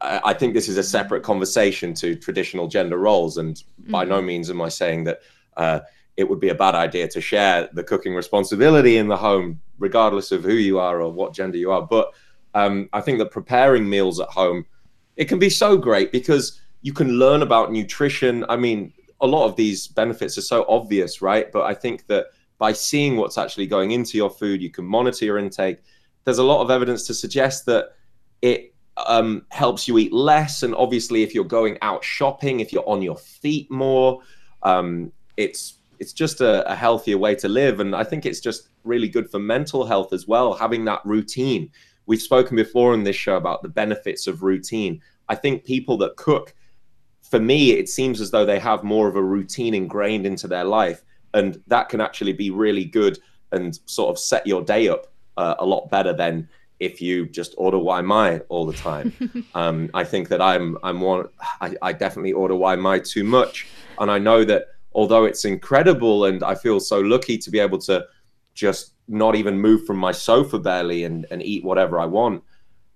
I 0.00 0.20
I 0.24 0.34
think 0.34 0.54
this 0.54 0.68
is 0.68 0.78
a 0.78 0.82
separate 0.82 1.22
conversation 1.22 1.94
to 1.94 2.14
traditional 2.14 2.68
gender 2.68 2.96
roles, 2.96 3.36
and 3.36 3.62
by 3.90 4.04
no 4.04 4.22
means 4.22 4.48
am 4.50 4.62
I 4.62 4.68
saying 4.68 5.04
that 5.04 5.20
uh, 5.56 5.80
it 6.16 6.28
would 6.28 6.40
be 6.40 6.50
a 6.50 6.54
bad 6.54 6.74
idea 6.74 7.08
to 7.08 7.20
share 7.20 7.68
the 7.72 7.82
cooking 7.82 8.14
responsibility 8.14 8.98
in 8.98 9.08
the 9.08 9.16
home, 9.16 9.60
regardless 9.78 10.30
of 10.32 10.44
who 10.44 10.54
you 10.54 10.78
are 10.78 11.00
or 11.00 11.12
what 11.12 11.34
gender 11.34 11.58
you 11.58 11.72
are. 11.72 11.82
But 11.82 12.12
um, 12.54 12.88
I 12.92 13.00
think 13.00 13.18
that 13.18 13.30
preparing 13.30 13.88
meals 13.88 14.20
at 14.20 14.28
home 14.28 14.64
it 15.16 15.26
can 15.26 15.38
be 15.38 15.50
so 15.50 15.76
great 15.76 16.12
because 16.12 16.60
you 16.82 16.92
can 16.92 17.18
learn 17.18 17.42
about 17.42 17.72
nutrition. 17.72 18.44
I 18.48 18.56
mean, 18.56 18.92
a 19.20 19.26
lot 19.26 19.46
of 19.46 19.56
these 19.56 19.88
benefits 19.88 20.36
are 20.38 20.42
so 20.42 20.64
obvious, 20.68 21.22
right? 21.22 21.50
But 21.52 21.62
I 21.62 21.74
think 21.74 22.06
that 22.08 22.26
by 22.58 22.72
seeing 22.72 23.16
what's 23.16 23.38
actually 23.38 23.66
going 23.66 23.92
into 23.92 24.16
your 24.16 24.30
food, 24.30 24.60
you 24.60 24.70
can 24.70 24.84
monitor 24.84 25.24
your 25.24 25.38
intake. 25.38 25.78
There's 26.24 26.38
a 26.38 26.44
lot 26.44 26.62
of 26.62 26.70
evidence 26.70 27.06
to 27.06 27.14
suggest 27.14 27.66
that 27.66 27.94
it 28.42 28.74
um, 29.06 29.46
helps 29.50 29.88
you 29.88 29.98
eat 29.98 30.12
less. 30.12 30.62
And 30.62 30.74
obviously, 30.74 31.22
if 31.22 31.34
you're 31.34 31.44
going 31.44 31.78
out 31.82 32.04
shopping, 32.04 32.60
if 32.60 32.72
you're 32.72 32.88
on 32.88 33.02
your 33.02 33.16
feet 33.16 33.70
more, 33.70 34.20
um, 34.62 35.12
it's 35.36 35.78
it's 35.98 36.12
just 36.12 36.40
a, 36.40 36.70
a 36.70 36.74
healthier 36.74 37.18
way 37.18 37.34
to 37.36 37.48
live. 37.48 37.80
And 37.80 37.94
I 37.94 38.04
think 38.04 38.26
it's 38.26 38.40
just 38.40 38.68
really 38.84 39.08
good 39.08 39.30
for 39.30 39.38
mental 39.38 39.84
health 39.84 40.12
as 40.12 40.26
well, 40.26 40.54
having 40.54 40.84
that 40.86 41.00
routine. 41.04 41.70
We've 42.06 42.20
spoken 42.22 42.56
before 42.56 42.94
in 42.94 43.04
this 43.04 43.16
show 43.16 43.36
about 43.36 43.62
the 43.62 43.68
benefits 43.68 44.26
of 44.26 44.42
routine. 44.42 45.00
I 45.28 45.34
think 45.34 45.64
people 45.64 45.96
that 45.98 46.16
cook, 46.16 46.54
for 47.22 47.40
me, 47.40 47.72
it 47.72 47.88
seems 47.88 48.20
as 48.20 48.30
though 48.30 48.44
they 48.44 48.58
have 48.58 48.84
more 48.84 49.08
of 49.08 49.16
a 49.16 49.22
routine 49.22 49.74
ingrained 49.74 50.26
into 50.26 50.46
their 50.46 50.64
life. 50.64 51.04
And 51.32 51.60
that 51.66 51.88
can 51.88 52.00
actually 52.00 52.34
be 52.34 52.50
really 52.50 52.84
good 52.84 53.18
and 53.52 53.78
sort 53.86 54.10
of 54.10 54.18
set 54.18 54.46
your 54.46 54.62
day 54.62 54.88
up 54.88 55.06
uh, 55.36 55.54
a 55.58 55.64
lot 55.64 55.90
better 55.90 56.12
than 56.12 56.48
if 56.80 57.00
you 57.00 57.26
just 57.26 57.54
order 57.56 57.78
Wai 57.78 58.02
Mai 58.02 58.40
all 58.48 58.66
the 58.66 58.72
time. 58.72 59.12
um, 59.54 59.90
I 59.94 60.04
think 60.04 60.28
that 60.28 60.42
I'm 60.42 60.76
I'm 60.82 61.00
one. 61.00 61.28
I, 61.60 61.74
I 61.82 61.92
definitely 61.92 62.32
order 62.32 62.54
Wai 62.54 62.76
Mai 62.76 62.98
too 62.98 63.24
much, 63.24 63.66
and 63.98 64.10
I 64.10 64.18
know 64.18 64.44
that 64.44 64.66
although 64.94 65.24
it's 65.24 65.44
incredible 65.44 66.24
and 66.26 66.42
I 66.42 66.54
feel 66.54 66.80
so 66.80 67.00
lucky 67.00 67.38
to 67.38 67.50
be 67.50 67.58
able 67.58 67.78
to 67.78 68.04
just 68.54 68.94
not 69.08 69.34
even 69.34 69.60
move 69.60 69.84
from 69.84 69.96
my 69.96 70.12
sofa 70.12 70.58
barely 70.58 71.04
and, 71.04 71.26
and 71.30 71.42
eat 71.42 71.64
whatever 71.64 71.98
I 71.98 72.06
want, 72.06 72.42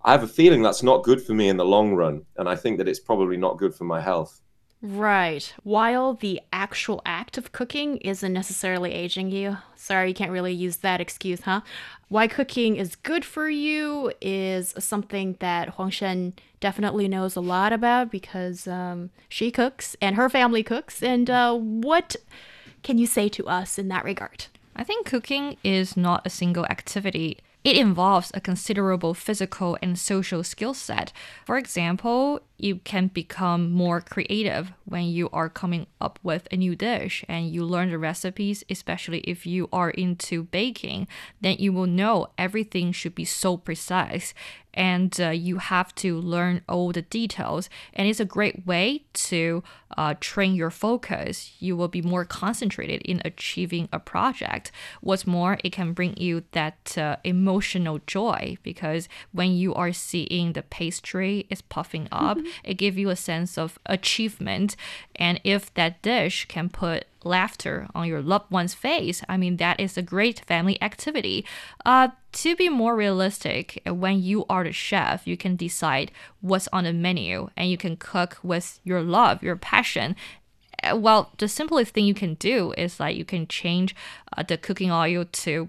I 0.02 0.12
have 0.12 0.22
a 0.22 0.28
feeling 0.28 0.62
that's 0.62 0.82
not 0.82 1.02
good 1.02 1.20
for 1.20 1.34
me 1.34 1.48
in 1.48 1.56
the 1.56 1.64
long 1.64 1.94
run, 1.94 2.24
and 2.36 2.48
I 2.48 2.54
think 2.54 2.78
that 2.78 2.88
it's 2.88 3.00
probably 3.00 3.36
not 3.36 3.58
good 3.58 3.74
for 3.74 3.84
my 3.84 4.00
health. 4.00 4.40
Right. 4.80 5.52
While 5.64 6.14
the 6.14 6.40
actual 6.52 7.02
act 7.04 7.36
of 7.36 7.50
cooking 7.50 7.96
isn't 7.98 8.32
necessarily 8.32 8.92
aging 8.92 9.32
you. 9.32 9.56
Sorry, 9.74 10.08
you 10.08 10.14
can't 10.14 10.30
really 10.30 10.52
use 10.52 10.76
that 10.78 11.00
excuse, 11.00 11.40
huh? 11.40 11.62
Why 12.08 12.28
cooking 12.28 12.76
is 12.76 12.94
good 12.94 13.24
for 13.24 13.50
you 13.50 14.12
is 14.20 14.74
something 14.78 15.36
that 15.40 15.70
Huang 15.70 15.90
Shan 15.90 16.34
definitely 16.60 17.08
knows 17.08 17.34
a 17.34 17.40
lot 17.40 17.72
about 17.72 18.10
because 18.10 18.68
um, 18.68 19.10
she 19.28 19.50
cooks 19.50 19.96
and 20.00 20.14
her 20.14 20.28
family 20.28 20.62
cooks. 20.62 21.02
And 21.02 21.28
uh, 21.28 21.54
what 21.56 22.14
can 22.84 22.98
you 22.98 23.06
say 23.06 23.28
to 23.30 23.48
us 23.48 23.78
in 23.78 23.88
that 23.88 24.04
regard? 24.04 24.46
I 24.76 24.84
think 24.84 25.06
cooking 25.06 25.56
is 25.64 25.96
not 25.96 26.24
a 26.24 26.30
single 26.30 26.64
activity. 26.66 27.38
It 27.64 27.76
involves 27.76 28.30
a 28.32 28.40
considerable 28.40 29.12
physical 29.12 29.76
and 29.82 29.98
social 29.98 30.44
skill 30.44 30.72
set. 30.72 31.12
For 31.44 31.58
example, 31.58 32.40
you 32.58 32.76
can 32.76 33.06
become 33.06 33.70
more 33.70 34.00
creative 34.00 34.72
when 34.84 35.04
you 35.04 35.30
are 35.32 35.48
coming 35.48 35.86
up 36.00 36.18
with 36.22 36.48
a 36.50 36.56
new 36.56 36.74
dish 36.74 37.24
and 37.28 37.50
you 37.50 37.64
learn 37.64 37.90
the 37.90 37.98
recipes, 37.98 38.64
especially 38.68 39.20
if 39.20 39.46
you 39.46 39.68
are 39.72 39.90
into 39.90 40.42
baking, 40.44 41.06
then 41.40 41.56
you 41.58 41.72
will 41.72 41.86
know 41.86 42.26
everything 42.36 42.90
should 42.90 43.14
be 43.14 43.24
so 43.24 43.56
precise 43.56 44.34
and 44.74 45.20
uh, 45.20 45.30
you 45.30 45.58
have 45.58 45.92
to 45.96 46.20
learn 46.20 46.62
all 46.68 46.92
the 46.92 47.02
details. 47.02 47.68
And 47.94 48.08
it's 48.08 48.20
a 48.20 48.24
great 48.24 48.64
way 48.64 49.04
to 49.14 49.64
uh, 49.96 50.14
train 50.20 50.54
your 50.54 50.70
focus. 50.70 51.52
You 51.58 51.76
will 51.76 51.88
be 51.88 52.00
more 52.00 52.24
concentrated 52.24 53.02
in 53.02 53.20
achieving 53.24 53.88
a 53.92 53.98
project. 53.98 54.70
What's 55.00 55.26
more, 55.26 55.58
it 55.64 55.72
can 55.72 55.94
bring 55.94 56.16
you 56.16 56.44
that 56.52 56.96
uh, 56.96 57.16
emotional 57.24 57.98
joy 58.06 58.58
because 58.62 59.08
when 59.32 59.52
you 59.52 59.74
are 59.74 59.92
seeing 59.92 60.52
the 60.52 60.62
pastry 60.62 61.46
is 61.50 61.60
puffing 61.60 62.06
up, 62.12 62.38
it 62.64 62.74
gives 62.74 62.96
you 62.96 63.10
a 63.10 63.16
sense 63.16 63.58
of 63.58 63.78
achievement. 63.86 64.76
And 65.16 65.40
if 65.44 65.72
that 65.74 66.02
dish 66.02 66.46
can 66.46 66.68
put 66.68 67.04
laughter 67.24 67.88
on 67.94 68.08
your 68.08 68.22
loved 68.22 68.50
one's 68.50 68.74
face. 68.74 69.22
I 69.28 69.36
mean, 69.36 69.56
that 69.56 69.80
is 69.80 69.96
a 69.96 70.02
great 70.02 70.40
family 70.46 70.80
activity. 70.82 71.44
Uh, 71.84 72.08
to 72.32 72.56
be 72.56 72.68
more 72.68 72.96
realistic, 72.96 73.82
when 73.86 74.22
you 74.22 74.44
are 74.48 74.64
the 74.64 74.72
chef, 74.72 75.26
you 75.26 75.36
can 75.36 75.56
decide 75.56 76.10
what's 76.40 76.68
on 76.72 76.84
the 76.84 76.92
menu 76.92 77.50
and 77.56 77.70
you 77.70 77.76
can 77.76 77.96
cook 77.96 78.38
with 78.42 78.80
your 78.84 79.02
love, 79.02 79.42
your 79.42 79.56
passion. 79.56 80.16
Uh, 80.82 80.96
Well, 80.96 81.32
the 81.38 81.48
simplest 81.48 81.92
thing 81.92 82.06
you 82.06 82.14
can 82.14 82.34
do 82.34 82.72
is 82.78 83.00
like 83.00 83.16
you 83.16 83.24
can 83.24 83.46
change 83.46 83.94
uh, 84.36 84.42
the 84.42 84.56
cooking 84.56 84.90
oil 84.90 85.24
to 85.24 85.68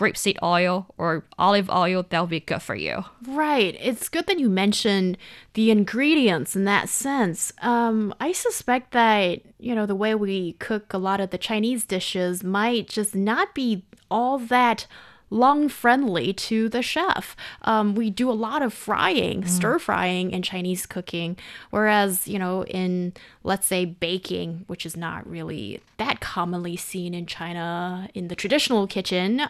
grapeseed 0.00 0.38
oil 0.42 0.86
or 0.96 1.24
olive 1.38 1.68
oil. 1.68 2.06
That'll 2.08 2.26
be 2.26 2.40
good 2.40 2.62
for 2.62 2.74
you. 2.74 3.04
Right. 3.26 3.76
It's 3.78 4.08
good 4.08 4.26
that 4.28 4.38
you 4.38 4.48
mentioned 4.48 5.18
the 5.52 5.70
ingredients 5.70 6.56
in 6.56 6.64
that 6.64 6.88
sense. 6.88 7.52
Um, 7.60 8.14
I 8.18 8.32
suspect 8.32 8.92
that, 8.92 9.42
you 9.58 9.74
know, 9.74 9.84
the 9.84 9.94
way 9.94 10.14
we 10.14 10.54
cook 10.54 10.94
a 10.94 10.98
lot 10.98 11.20
of 11.20 11.30
the 11.30 11.38
Chinese 11.38 11.84
dishes 11.84 12.42
might 12.42 12.88
just 12.88 13.14
not 13.14 13.54
be 13.54 13.84
all 14.10 14.38
that 14.38 14.86
lung 15.30 15.68
friendly 15.68 16.32
to 16.32 16.68
the 16.68 16.82
chef. 16.82 17.36
Um, 17.62 17.94
we 17.94 18.10
do 18.10 18.30
a 18.30 18.32
lot 18.32 18.62
of 18.62 18.74
frying, 18.74 19.46
stir 19.46 19.78
frying 19.78 20.32
in 20.32 20.42
Chinese 20.42 20.86
cooking, 20.86 21.36
whereas, 21.70 22.26
you 22.26 22.38
know, 22.38 22.64
in 22.64 23.12
let's 23.44 23.66
say 23.66 23.84
baking, 23.84 24.64
which 24.66 24.84
is 24.84 24.96
not 24.96 25.26
really 25.28 25.80
that 25.96 26.20
commonly 26.20 26.76
seen 26.76 27.14
in 27.14 27.26
China 27.26 28.08
in 28.14 28.28
the 28.28 28.36
traditional 28.36 28.86
kitchen, 28.86 29.42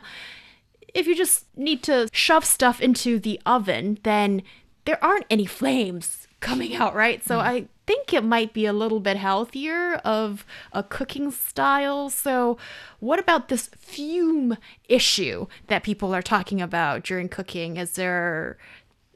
if 0.94 1.06
you 1.06 1.16
just 1.16 1.46
need 1.56 1.82
to 1.84 2.08
shove 2.12 2.44
stuff 2.44 2.80
into 2.80 3.18
the 3.18 3.40
oven, 3.46 3.98
then 4.02 4.42
there 4.84 5.02
aren't 5.04 5.26
any 5.30 5.46
flames 5.46 6.26
coming 6.40 6.74
out, 6.74 6.94
right? 6.94 7.24
So 7.24 7.38
I 7.38 7.66
think 7.90 8.12
it 8.12 8.22
might 8.22 8.52
be 8.52 8.66
a 8.66 8.72
little 8.72 9.00
bit 9.00 9.16
healthier 9.16 9.94
of 10.04 10.46
a 10.72 10.80
cooking 10.80 11.32
style. 11.32 12.08
So, 12.08 12.56
what 13.00 13.18
about 13.18 13.48
this 13.48 13.68
fume 13.76 14.56
issue 14.88 15.48
that 15.66 15.82
people 15.82 16.14
are 16.14 16.22
talking 16.22 16.62
about 16.62 17.02
during 17.02 17.28
cooking? 17.28 17.76
Is 17.76 17.92
there 17.94 18.58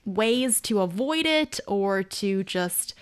ways 0.05 0.61
to 0.63 0.81
avoid 0.81 1.25
it 1.25 1.61
or 1.69 2.03
to 2.03 2.43
just 2.43 2.95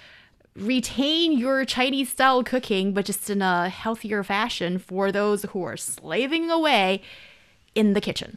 retain 0.55 1.39
your 1.39 1.65
Chinese 1.65 2.11
style 2.11 2.45
cooking, 2.45 2.93
but 2.93 3.07
just 3.07 3.31
in 3.31 3.41
a 3.41 3.71
healthier 3.71 4.23
fashion 4.23 4.79
for 4.79 5.11
those 5.11 5.45
who 5.53 5.63
are 5.63 5.79
slaving 5.79 6.51
away 6.51 7.01
in 7.75 7.95
the 7.95 8.01
kitchen? 8.03 8.37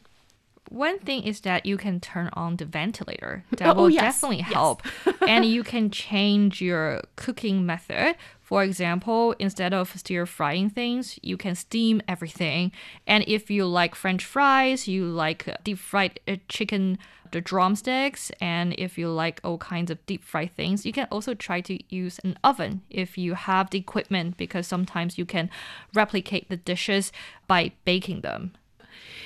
One 0.70 0.99
thing 0.99 1.24
is 1.24 1.41
that 1.41 1.66
you 1.66 1.78
can 1.78 1.99
turn 1.99 2.30
on 2.34 2.57
the 2.57 2.66
ventilator. 2.66 3.43
That 3.57 3.76
Oh, 3.78 3.84
will 3.84 3.89
yes, 3.89 4.16
definitely 4.16 4.38
yes. 4.39 4.53
help. 4.53 4.82
and 5.28 5.45
you 5.45 5.63
can 5.63 5.89
change 5.89 6.61
your 6.61 7.01
cooking 7.16 7.66
method. 7.66 8.16
For 8.41 8.63
example, 8.63 9.34
instead 9.39 9.74
of 9.74 9.97
stir 9.97 10.26
frying 10.26 10.70
things, 10.70 11.18
you 11.24 11.38
can 11.38 11.55
steam 11.55 12.01
everything. 12.07 12.72
And 13.07 13.24
if 13.28 13.49
you 13.49 13.66
like 13.66 13.95
French 13.95 14.24
fries, 14.26 14.88
you 14.88 15.05
like 15.05 15.47
deep 15.63 15.80
fried 15.80 16.20
uh, 16.28 16.36
chicken, 16.47 16.97
the 17.32 17.41
drumsticks, 17.41 18.32
and 18.39 18.74
if 18.78 18.97
you 18.99 19.09
like 19.09 19.41
all 19.43 19.57
kinds 19.57 19.89
of 19.89 19.97
deep 20.05 20.24
fried 20.24 20.51
things, 20.55 20.86
you 20.86 20.93
can 20.93 21.07
also 21.11 21.34
try 21.34 21.59
to 21.61 21.80
use 21.93 22.20
an 22.24 22.38
oven 22.43 22.82
if 22.89 23.18
you 23.18 23.34
have 23.34 23.72
the 23.72 23.80
equipment 23.80 24.38
because 24.38 24.68
sometimes 24.68 25.18
you 25.18 25.26
can 25.26 25.49
replicate 25.93 26.47
the 26.49 26.57
dishes 26.57 27.11
by 27.47 27.72
baking 27.84 28.22
them. 28.22 28.51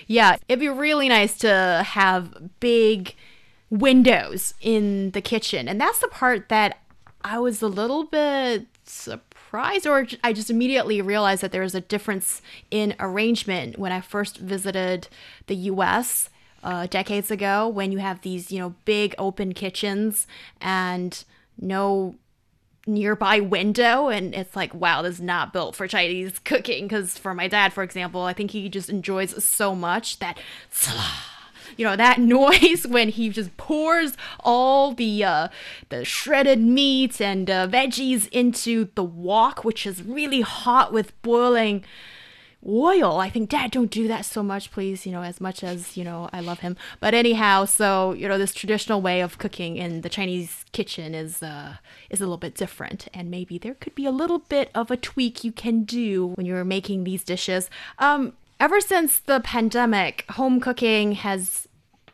Yeah, 0.10 0.38
it'd 0.48 0.60
be 0.60 0.70
really 0.70 1.08
nice 1.08 1.38
to 1.38 1.84
have 1.86 2.60
big 2.60 3.14
windows 3.70 4.56
in 4.60 5.12
the 5.12 5.22
kitchen. 5.22 5.68
And 5.68 5.80
that's 5.80 6.00
the 6.00 6.08
part 6.08 6.50
that 6.50 6.80
I 7.24 7.38
was 7.38 7.62
a 7.62 7.68
little 7.68 8.06
bit 8.06 8.66
surprised, 8.86 9.86
or 9.86 10.08
I 10.24 10.34
just 10.34 10.50
immediately 10.50 11.00
realized 11.00 11.44
that 11.44 11.52
there 11.52 11.62
was 11.62 11.76
a 11.76 11.82
difference 11.82 12.42
in 12.72 12.96
arrangement 13.00 13.78
when 13.78 13.92
I 13.92 14.02
first 14.02 14.38
visited 14.38 15.10
the 15.46 15.56
US 15.56 16.32
uh, 16.64 16.88
decades 16.88 17.30
ago, 17.30 17.68
when 17.68 17.92
you 17.92 18.00
have 18.00 18.22
these, 18.22 18.52
you 18.52 18.58
know, 18.58 18.74
big 18.86 19.14
open 19.20 19.54
kitchens 19.54 20.26
and 20.60 21.24
no 21.62 22.16
nearby 22.88 23.40
window 23.40 24.08
and 24.08 24.34
it's 24.34 24.56
like 24.56 24.74
wow 24.74 25.02
this 25.02 25.16
is 25.16 25.22
not 25.22 25.54
built 25.54 25.76
for 25.76 25.88
chinese 25.88 26.40
cooking. 26.40 26.88
Because 26.88 27.18
for 27.18 27.34
my 27.34 27.48
dad 27.48 27.74
for 27.74 27.84
example 27.84 28.22
i 28.22 28.34
think 28.34 28.52
he 28.52 28.70
just 28.70 28.90
enjoys 28.90 29.44
so 29.44 29.76
much 29.76 30.20
that 30.20 30.40
you 31.78 31.86
know 31.86 31.96
that 31.96 32.20
noise 32.20 32.88
when 32.88 33.10
he 33.10 33.30
just 33.30 33.56
pours 33.58 34.16
all 34.40 34.94
the 34.94 35.24
uh, 35.24 35.48
the 35.90 36.04
shredded 36.06 36.60
meat 36.60 37.22
and 37.22 37.50
uh, 37.50 37.68
veggies 37.68 38.28
into 38.30 38.90
the 38.96 39.04
wok 39.04 39.64
which 39.64 39.86
is 39.86 40.04
really 40.04 40.42
hot 40.42 40.92
with 40.92 41.20
boiling 41.22 41.84
oil. 42.68 43.18
I 43.18 43.30
think 43.30 43.50
dad 43.50 43.72
don't 43.72 43.90
do 43.90 44.08
that 44.08 44.26
so 44.26 44.44
much, 44.44 44.72
please, 44.72 45.06
you 45.06 45.12
know, 45.12 45.22
as 45.22 45.40
much 45.40 45.64
as, 45.64 45.96
you 45.96 46.04
know, 46.04 46.30
I 46.34 46.42
love 46.42 46.60
him. 46.60 46.76
But 47.00 47.14
anyhow, 47.14 47.66
so, 47.66 48.14
you 48.14 48.28
know, 48.28 48.38
this 48.38 48.54
traditional 48.54 49.02
way 49.02 49.22
of 49.22 49.38
cooking 49.38 49.78
in 49.78 50.02
the 50.02 50.10
Chinese 50.10 50.66
kitchen 50.72 51.16
is 51.16 51.42
uh 51.42 51.78
is 52.10 52.20
a 52.20 52.24
little 52.24 52.38
bit 52.38 52.56
different 52.56 53.08
and 53.14 53.32
maybe 53.32 53.58
there 53.58 53.74
could 53.76 53.96
be 53.96 54.06
a 54.06 54.12
little 54.12 54.40
bit 54.40 54.70
of 54.76 54.92
a 54.92 54.98
tweak 54.98 55.44
you 55.44 55.52
can 55.52 55.84
do 55.84 56.28
when 56.36 56.46
you're 56.46 56.66
making 56.66 57.04
these 57.04 57.24
dishes. 57.24 57.70
Um 57.98 58.34
ever 58.60 58.82
since 58.82 59.20
the 59.20 59.40
pandemic, 59.40 60.26
home 60.32 60.60
cooking 60.60 61.14
has 61.14 61.68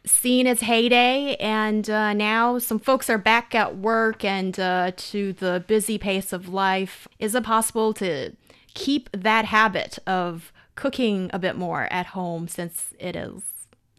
seen 0.05 0.45
its 0.45 0.61
heyday, 0.61 1.35
and 1.37 1.89
uh, 1.89 2.13
now 2.13 2.59
some 2.59 2.79
folks 2.79 3.09
are 3.09 3.17
back 3.17 3.55
at 3.55 3.77
work 3.77 4.23
and 4.23 4.59
uh, 4.59 4.91
to 4.95 5.33
the 5.33 5.63
busy 5.67 5.97
pace 5.97 6.31
of 6.31 6.47
life. 6.47 7.07
Is 7.19 7.33
it 7.35 7.43
possible 7.43 7.93
to 7.95 8.33
keep 8.75 9.09
that 9.11 9.45
habit 9.45 9.97
of 10.05 10.53
cooking 10.75 11.31
a 11.33 11.39
bit 11.39 11.55
more 11.55 11.91
at 11.91 12.07
home 12.07 12.47
since 12.47 12.93
it 12.99 13.15
is 13.15 13.41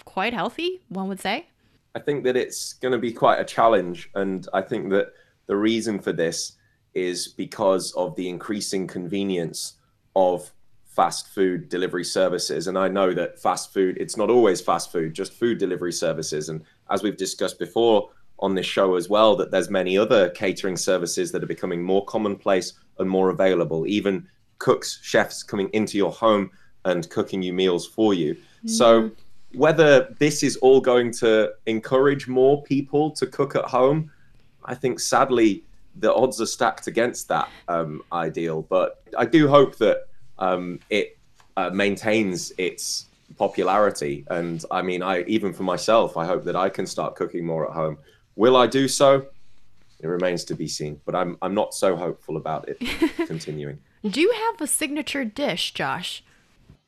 quite 0.05 0.33
healthy, 0.33 0.83
one 0.89 1.09
would 1.09 1.20
say? 1.20 1.47
I 1.97 1.99
think 1.99 2.24
that 2.24 2.37
it's 2.37 2.74
going 2.74 2.93
to 2.93 2.99
be 2.99 3.12
quite 3.12 3.41
a 3.41 3.45
challenge. 3.45 4.11
And 4.14 4.47
I 4.53 4.61
think 4.61 4.91
that 4.91 5.12
the 5.47 5.57
reason 5.57 5.99
for 5.99 6.12
this 6.12 6.53
is 6.95 7.29
because 7.29 7.93
of 7.93 8.14
the 8.16 8.29
increasing 8.29 8.87
convenience 8.87 9.74
of 10.14 10.53
fast 10.85 11.29
food 11.29 11.68
delivery 11.68 12.05
services. 12.05 12.66
And 12.66 12.79
I 12.79 12.89
know 12.89 13.12
that 13.12 13.39
fast 13.41 13.72
food, 13.72 13.97
it's 13.99 14.16
not 14.16 14.31
always 14.31 14.61
fast 14.61 14.93
food, 14.93 15.14
just 15.14 15.33
food 15.33 15.59
delivery 15.59 15.93
services. 15.93 16.49
And 16.49 16.62
as 16.91 17.03
we've 17.03 17.16
discussed 17.16 17.59
before 17.59 18.11
on 18.39 18.55
this 18.55 18.66
show 18.66 18.95
as 18.97 19.09
well, 19.09 19.37
that 19.37 19.51
there's 19.51 19.70
many 19.70 19.97
other 19.97 20.31
catering 20.31 20.77
services 20.77 21.33
that 21.33 21.43
are 21.43 21.47
becoming 21.47 21.83
more 21.83 22.05
commonplace 22.05 22.74
and 22.99 23.09
more 23.09 23.31
available, 23.31 23.87
even 23.87 24.27
cooks, 24.59 24.98
chefs 25.02 25.42
coming 25.42 25.68
into 25.72 25.96
your 25.98 26.12
home 26.12 26.50
and 26.84 27.09
cooking 27.11 27.42
you 27.42 27.52
meals 27.52 27.86
for 27.86 28.14
you. 28.14 28.36
So 28.66 29.11
whether 29.54 30.14
this 30.18 30.42
is 30.42 30.57
all 30.57 30.80
going 30.80 31.12
to 31.12 31.52
encourage 31.66 32.28
more 32.28 32.62
people 32.62 33.11
to 33.12 33.26
cook 33.26 33.57
at 33.57 33.64
home, 33.64 34.11
I 34.64 34.74
think 34.74 35.00
sadly 35.00 35.64
the 35.96 36.12
odds 36.14 36.40
are 36.40 36.46
stacked 36.46 36.86
against 36.86 37.28
that 37.28 37.48
um, 37.68 38.02
ideal. 38.12 38.62
But 38.62 39.02
I 39.16 39.24
do 39.24 39.48
hope 39.48 39.76
that 39.76 40.09
um, 40.38 40.80
it 40.90 41.16
uh, 41.57 41.70
maintains 41.70 42.52
its 42.59 43.07
popularity. 43.38 44.24
And 44.28 44.64
I 44.70 44.82
mean, 44.82 45.02
I 45.02 45.22
even 45.22 45.52
for 45.52 45.62
myself, 45.62 46.16
I 46.16 46.26
hope 46.26 46.44
that 46.44 46.57
I 46.57 46.68
can 46.68 46.86
start 46.86 47.16
cooking 47.16 47.44
more 47.44 47.66
at 47.68 47.74
home. 47.74 47.98
Will 48.36 48.57
I 48.57 48.66
do 48.66 48.88
so? 48.88 49.26
It 50.01 50.07
remains 50.07 50.44
to 50.44 50.55
be 50.55 50.68
seen. 50.68 51.01
But 51.05 51.14
I'm 51.14 51.36
I'm 51.42 51.55
not 51.55 51.74
so 51.74 51.97
hopeful 51.97 52.36
about 52.36 52.68
it 52.68 52.78
continuing. 53.26 53.78
Do 54.09 54.20
you 54.20 54.32
have 54.32 54.61
a 54.61 54.66
signature 54.66 55.24
dish, 55.24 55.72
Josh? 55.72 56.22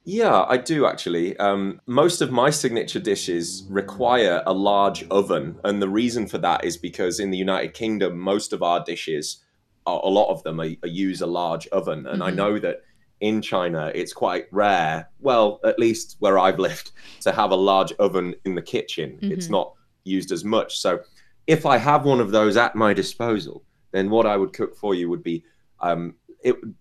Yeah, 0.05 0.47
I 0.49 0.57
do 0.57 0.87
actually. 0.87 1.37
Um, 1.37 1.83
most 1.87 2.23
of 2.23 2.31
my 2.31 2.49
signature 2.49 3.01
dishes 3.01 3.65
require 3.69 4.43
a 4.47 4.53
large 4.55 5.05
oven, 5.09 5.59
and 5.65 5.83
the 5.83 5.89
reason 5.89 6.27
for 6.27 6.39
that 6.39 6.65
is 6.65 6.79
because 6.79 7.21
in 7.21 7.31
the 7.31 7.37
United 7.37 7.75
Kingdom, 7.75 8.19
most 8.19 8.55
of 8.55 8.63
our 8.63 8.83
dishes, 8.83 9.45
are, 9.87 10.01
a 10.03 10.09
lot 10.09 10.31
of 10.31 10.43
them, 10.45 10.61
are, 10.61 10.71
are 10.83 10.89
use 10.89 11.21
a 11.21 11.27
large 11.27 11.67
oven, 11.69 12.07
and 12.07 12.23
I 12.23 12.31
know 12.31 12.59
that 12.59 12.83
in 13.21 13.43
China 13.43 13.91
it's 13.95 14.13
quite 14.13 14.47
rare. 14.51 15.11
Well, 15.21 15.61
at 15.65 15.79
least 15.79 16.17
where 16.21 16.39
I've 16.39 16.59
lived, 16.59 16.93
to 17.23 17.33
have 17.33 17.51
a 17.51 17.57
large 17.57 17.93
oven 17.95 18.35
in 18.45 18.55
the 18.55 18.63
kitchen. 18.63 19.19
It's 19.21 19.49
not 19.51 19.75
used 20.05 20.33
as 20.33 20.45
much. 20.45 20.79
So, 20.79 21.01
if 21.49 21.67
I 21.67 21.77
have 21.79 22.05
one 22.05 22.21
of 22.21 22.31
those 22.31 22.57
at 22.57 22.77
my 22.77 22.93
disposal, 22.95 23.65
then 23.91 24.11
what 24.11 24.27
I 24.27 24.37
would 24.37 24.53
cook 24.53 24.77
for 24.77 24.95
you 24.95 25.09
would 25.09 25.23
be 25.25 25.43
um, 25.81 26.15
it 26.45 26.55
would 26.61 26.75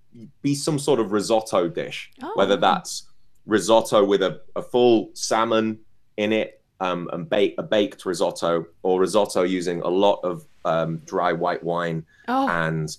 be 0.43 0.53
some 0.53 0.78
sort 0.78 0.99
of 0.99 1.11
risotto 1.11 1.68
dish, 1.68 2.11
Oh. 2.22 2.34
whether 2.36 2.57
that's 2.57 3.09
risotto 3.45 4.03
with 4.05 4.22
a, 4.22 4.41
a 4.55 4.61
full 4.61 5.09
salmon 5.13 5.80
in 6.18 6.32
it 6.34 6.61
um, 6.82 7.09
and 7.13 7.30
bake 7.30 7.55
a 7.57 7.63
baked 7.63 8.05
risotto, 8.05 8.65
or 8.84 8.99
risotto 8.99 9.41
using 9.43 9.82
a 9.82 9.88
lot 9.88 10.20
of 10.24 10.45
um, 10.65 10.97
dry 11.05 11.32
white 11.34 11.63
wine 11.63 12.05
Oh, 12.28 12.47
and 12.49 12.89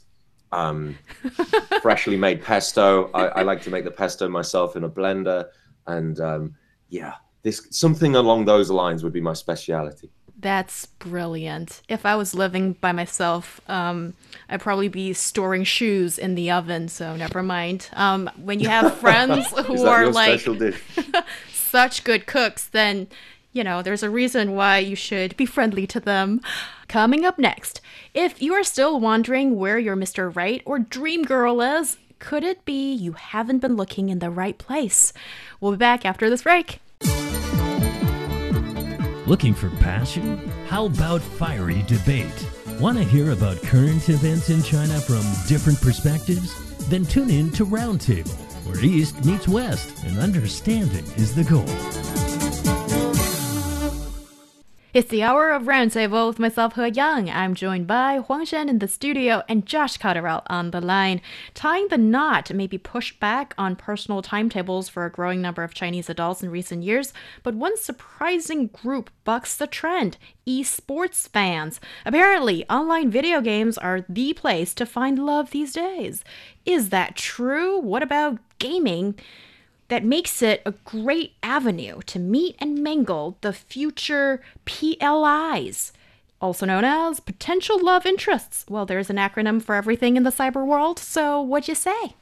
um, 0.52 0.96
freshly 1.82 2.16
made 2.16 2.42
pesto. 2.42 3.10
I, 3.12 3.26
I 3.26 3.42
like 3.42 3.60
to 3.62 3.70
make 3.70 3.84
the 3.84 3.90
pesto 3.90 4.26
myself 4.28 4.74
in 4.76 4.84
a 4.84 4.88
blender, 4.88 5.46
and 5.86 6.18
um, 6.20 6.54
yeah, 6.88 7.14
this 7.42 7.66
something 7.70 8.16
along 8.16 8.46
those 8.46 8.70
lines 8.70 9.04
would 9.04 9.12
be 9.12 9.20
my 9.20 9.34
speciality. 9.34 10.10
That's 10.40 10.86
brilliant. 10.86 11.82
If 11.88 12.06
I 12.06 12.14
was 12.14 12.32
living 12.32 12.74
by 12.74 12.92
myself, 12.92 13.60
um, 13.68 14.14
I'd 14.48 14.60
probably 14.60 14.88
be 14.88 15.12
storing 15.12 15.64
shoes 15.64 16.16
in 16.16 16.36
the 16.36 16.50
oven. 16.50 16.88
So 16.88 17.16
never 17.16 17.42
mind. 17.42 17.88
Um, 17.94 18.30
when 18.36 18.60
you 18.60 18.68
have 18.68 18.94
friends 19.00 19.48
who 19.66 19.84
are 19.84 20.10
like 20.10 20.40
such 21.52 22.04
good 22.04 22.26
cooks, 22.26 22.66
then 22.68 23.08
you 23.52 23.64
know 23.64 23.82
there's 23.82 24.04
a 24.04 24.10
reason 24.10 24.54
why 24.54 24.78
you 24.78 24.94
should 24.94 25.36
be 25.36 25.46
friendly 25.46 25.86
to 25.88 25.98
them. 25.98 26.40
Coming 26.86 27.24
up 27.24 27.38
next, 27.38 27.80
if 28.14 28.40
you 28.40 28.54
are 28.54 28.64
still 28.64 29.00
wondering 29.00 29.56
where 29.56 29.78
your 29.78 29.96
Mr. 29.96 30.34
Right 30.34 30.62
or 30.64 30.78
Dream 30.78 31.24
Girl 31.24 31.60
is, 31.60 31.98
could 32.20 32.44
it 32.44 32.64
be 32.64 32.92
you 32.92 33.12
haven't 33.12 33.58
been 33.58 33.76
looking 33.76 34.08
in 34.08 34.20
the 34.20 34.30
right 34.30 34.56
place? 34.56 35.12
We'll 35.60 35.72
be 35.72 35.78
back 35.78 36.04
after 36.04 36.30
this 36.30 36.42
break. 36.42 36.80
Looking 39.28 39.52
for 39.52 39.68
passion? 39.68 40.38
How 40.68 40.86
about 40.86 41.20
fiery 41.20 41.82
debate? 41.86 42.46
Want 42.80 42.96
to 42.96 43.04
hear 43.04 43.32
about 43.32 43.60
current 43.60 44.08
events 44.08 44.48
in 44.48 44.62
China 44.62 44.98
from 45.02 45.20
different 45.46 45.78
perspectives? 45.82 46.54
Then 46.88 47.04
tune 47.04 47.28
in 47.28 47.50
to 47.50 47.66
Roundtable, 47.66 48.32
where 48.64 48.82
East 48.82 49.22
meets 49.26 49.46
West 49.46 50.02
and 50.04 50.18
understanding 50.18 51.04
is 51.18 51.34
the 51.34 51.44
goal. 51.44 52.37
It's 54.94 55.10
the 55.10 55.22
hour 55.22 55.50
of 55.50 55.64
Roundtable 55.64 56.28
with 56.28 56.38
myself, 56.38 56.72
He. 56.72 57.30
I'm 57.30 57.54
joined 57.54 57.86
by 57.86 58.20
Huang 58.20 58.46
Shan 58.46 58.70
in 58.70 58.78
the 58.78 58.88
studio 58.88 59.42
and 59.46 59.66
Josh 59.66 59.98
Cotterill 59.98 60.42
on 60.46 60.70
the 60.70 60.80
line. 60.80 61.20
Tying 61.52 61.88
the 61.88 61.98
knot 61.98 62.54
may 62.54 62.66
be 62.66 62.78
pushed 62.78 63.20
back 63.20 63.52
on 63.58 63.76
personal 63.76 64.22
timetables 64.22 64.88
for 64.88 65.04
a 65.04 65.10
growing 65.10 65.42
number 65.42 65.62
of 65.62 65.74
Chinese 65.74 66.08
adults 66.08 66.42
in 66.42 66.48
recent 66.48 66.84
years, 66.84 67.12
but 67.42 67.54
one 67.54 67.76
surprising 67.76 68.68
group 68.68 69.10
bucks 69.24 69.56
the 69.56 69.66
trend 69.66 70.16
esports 70.46 71.28
fans. 71.28 71.80
Apparently, 72.06 72.64
online 72.70 73.10
video 73.10 73.42
games 73.42 73.76
are 73.76 74.06
the 74.08 74.32
place 74.32 74.72
to 74.72 74.86
find 74.86 75.18
love 75.18 75.50
these 75.50 75.74
days. 75.74 76.24
Is 76.64 76.88
that 76.88 77.14
true? 77.14 77.78
What 77.78 78.02
about 78.02 78.38
gaming? 78.58 79.16
That 79.88 80.04
makes 80.04 80.42
it 80.42 80.62
a 80.64 80.72
great 80.84 81.34
avenue 81.42 82.00
to 82.06 82.18
meet 82.18 82.56
and 82.58 82.82
mingle 82.82 83.36
the 83.40 83.52
future 83.52 84.42
PLIs, 84.64 85.92
also 86.40 86.66
known 86.66 86.84
as 86.84 87.20
potential 87.20 87.82
love 87.82 88.06
interests. 88.06 88.64
Well, 88.68 88.86
there's 88.86 89.10
an 89.10 89.16
acronym 89.16 89.62
for 89.62 89.74
everything 89.74 90.16
in 90.16 90.22
the 90.22 90.30
cyber 90.30 90.64
world, 90.64 90.98
so 90.98 91.40
what'd 91.40 91.68
you 91.68 91.74
say? 91.74 92.14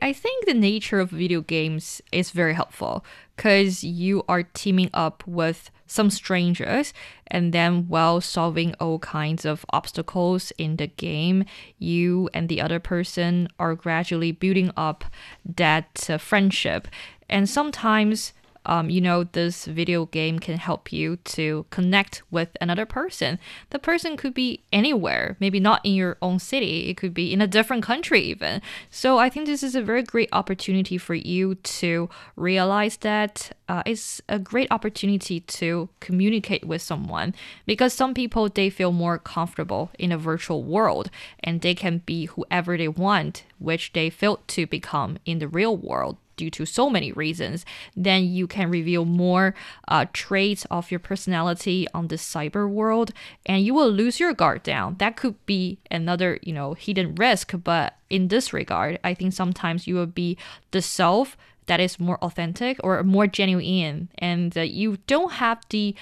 I 0.00 0.12
think 0.12 0.46
the 0.46 0.54
nature 0.54 1.00
of 1.00 1.10
video 1.10 1.40
games 1.40 2.00
is 2.12 2.30
very 2.30 2.54
helpful 2.54 3.04
because 3.36 3.82
you 3.82 4.24
are 4.28 4.42
teaming 4.42 4.90
up 4.94 5.26
with 5.26 5.70
some 5.88 6.10
strangers 6.10 6.92
and 7.28 7.52
then 7.52 7.88
while 7.88 8.20
solving 8.20 8.74
all 8.80 8.98
kinds 8.98 9.44
of 9.44 9.64
obstacles 9.70 10.52
in 10.58 10.76
the 10.76 10.86
game, 10.86 11.44
you 11.78 12.28
and 12.32 12.48
the 12.48 12.60
other 12.60 12.80
person 12.80 13.48
are 13.58 13.74
gradually 13.74 14.32
building 14.32 14.70
up 14.76 15.04
that 15.44 16.08
uh, 16.08 16.18
friendship. 16.18 16.88
And 17.28 17.48
sometimes 17.48 18.32
um, 18.66 18.90
you 18.90 19.00
know, 19.00 19.24
this 19.24 19.64
video 19.64 20.06
game 20.06 20.38
can 20.38 20.58
help 20.58 20.92
you 20.92 21.16
to 21.16 21.66
connect 21.70 22.22
with 22.30 22.56
another 22.60 22.86
person. 22.86 23.38
The 23.70 23.78
person 23.78 24.16
could 24.16 24.34
be 24.34 24.62
anywhere, 24.72 25.36
maybe 25.40 25.60
not 25.60 25.84
in 25.84 25.94
your 25.94 26.18
own 26.20 26.38
city, 26.38 26.88
it 26.88 26.96
could 26.96 27.14
be 27.14 27.32
in 27.32 27.40
a 27.40 27.46
different 27.46 27.82
country, 27.82 28.20
even. 28.20 28.60
So 28.90 29.18
I 29.18 29.28
think 29.28 29.46
this 29.46 29.62
is 29.62 29.74
a 29.74 29.82
very 29.82 30.02
great 30.02 30.28
opportunity 30.32 30.98
for 30.98 31.14
you 31.14 31.54
to 31.54 32.08
realize 32.36 32.98
that 32.98 33.52
uh, 33.68 33.82
it's 33.84 34.20
a 34.28 34.38
great 34.38 34.70
opportunity 34.70 35.40
to 35.40 35.88
communicate 36.00 36.64
with 36.64 36.82
someone 36.82 37.34
because 37.66 37.92
some 37.92 38.14
people 38.14 38.48
they 38.48 38.70
feel 38.70 38.92
more 38.92 39.18
comfortable 39.18 39.90
in 39.98 40.12
a 40.12 40.18
virtual 40.18 40.62
world 40.62 41.10
and 41.40 41.60
they 41.60 41.74
can 41.74 41.98
be 42.06 42.26
whoever 42.26 42.76
they 42.76 42.88
want, 42.88 43.44
which 43.58 43.92
they 43.92 44.10
failed 44.10 44.46
to 44.48 44.66
become 44.66 45.18
in 45.24 45.38
the 45.38 45.48
real 45.48 45.76
world 45.76 46.16
due 46.38 46.50
to 46.50 46.64
so 46.64 46.88
many 46.88 47.12
reasons, 47.12 47.66
then 47.94 48.24
you 48.24 48.46
can 48.46 48.70
reveal 48.70 49.04
more 49.04 49.54
uh, 49.88 50.06
traits 50.14 50.64
of 50.70 50.90
your 50.90 51.00
personality 51.00 51.86
on 51.92 52.08
the 52.08 52.16
cyber 52.16 52.66
world 52.66 53.12
and 53.44 53.62
you 53.62 53.74
will 53.74 53.90
lose 53.90 54.18
your 54.18 54.32
guard 54.32 54.62
down. 54.62 54.96
That 54.98 55.16
could 55.16 55.34
be 55.44 55.78
another, 55.90 56.38
you 56.42 56.54
know, 56.54 56.72
hidden 56.72 57.14
risk, 57.16 57.52
but 57.62 57.96
in 58.08 58.28
this 58.28 58.54
regard, 58.54 58.98
I 59.04 59.12
think 59.12 59.34
sometimes 59.34 59.86
you 59.86 59.96
will 59.96 60.06
be 60.06 60.38
the 60.70 60.80
self 60.80 61.36
that 61.66 61.80
is 61.80 62.00
more 62.00 62.18
authentic 62.24 62.80
or 62.82 63.02
more 63.02 63.26
genuine 63.26 64.08
and 64.16 64.56
uh, 64.56 64.62
you 64.62 64.96
don't 65.06 65.32
have 65.32 65.60
the 65.68 65.94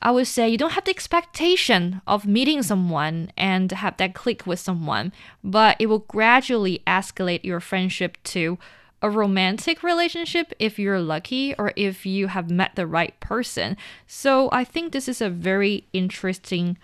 I 0.00 0.12
would 0.12 0.28
say 0.28 0.48
you 0.48 0.58
don't 0.58 0.72
have 0.72 0.84
the 0.84 0.92
expectation 0.92 2.00
of 2.06 2.24
meeting 2.24 2.62
someone 2.62 3.32
and 3.36 3.72
have 3.72 3.96
that 3.96 4.14
click 4.14 4.46
with 4.46 4.60
someone, 4.60 5.12
but 5.42 5.76
it 5.80 5.86
will 5.86 6.00
gradually 6.00 6.82
escalate 6.86 7.42
your 7.42 7.58
friendship 7.58 8.16
to 8.24 8.58
a 9.00 9.10
romantic 9.10 9.82
relationship 9.82 10.52
if 10.58 10.78
you're 10.78 11.00
lucky 11.00 11.54
or 11.54 11.72
if 11.76 12.04
you 12.04 12.26
have 12.28 12.50
met 12.50 12.74
the 12.74 12.86
right 12.86 13.18
person. 13.20 13.76
So 14.06 14.48
I 14.52 14.64
think 14.64 14.92
this 14.92 15.08
is 15.08 15.20
a 15.20 15.30
very 15.30 15.86
interesting 15.92 16.78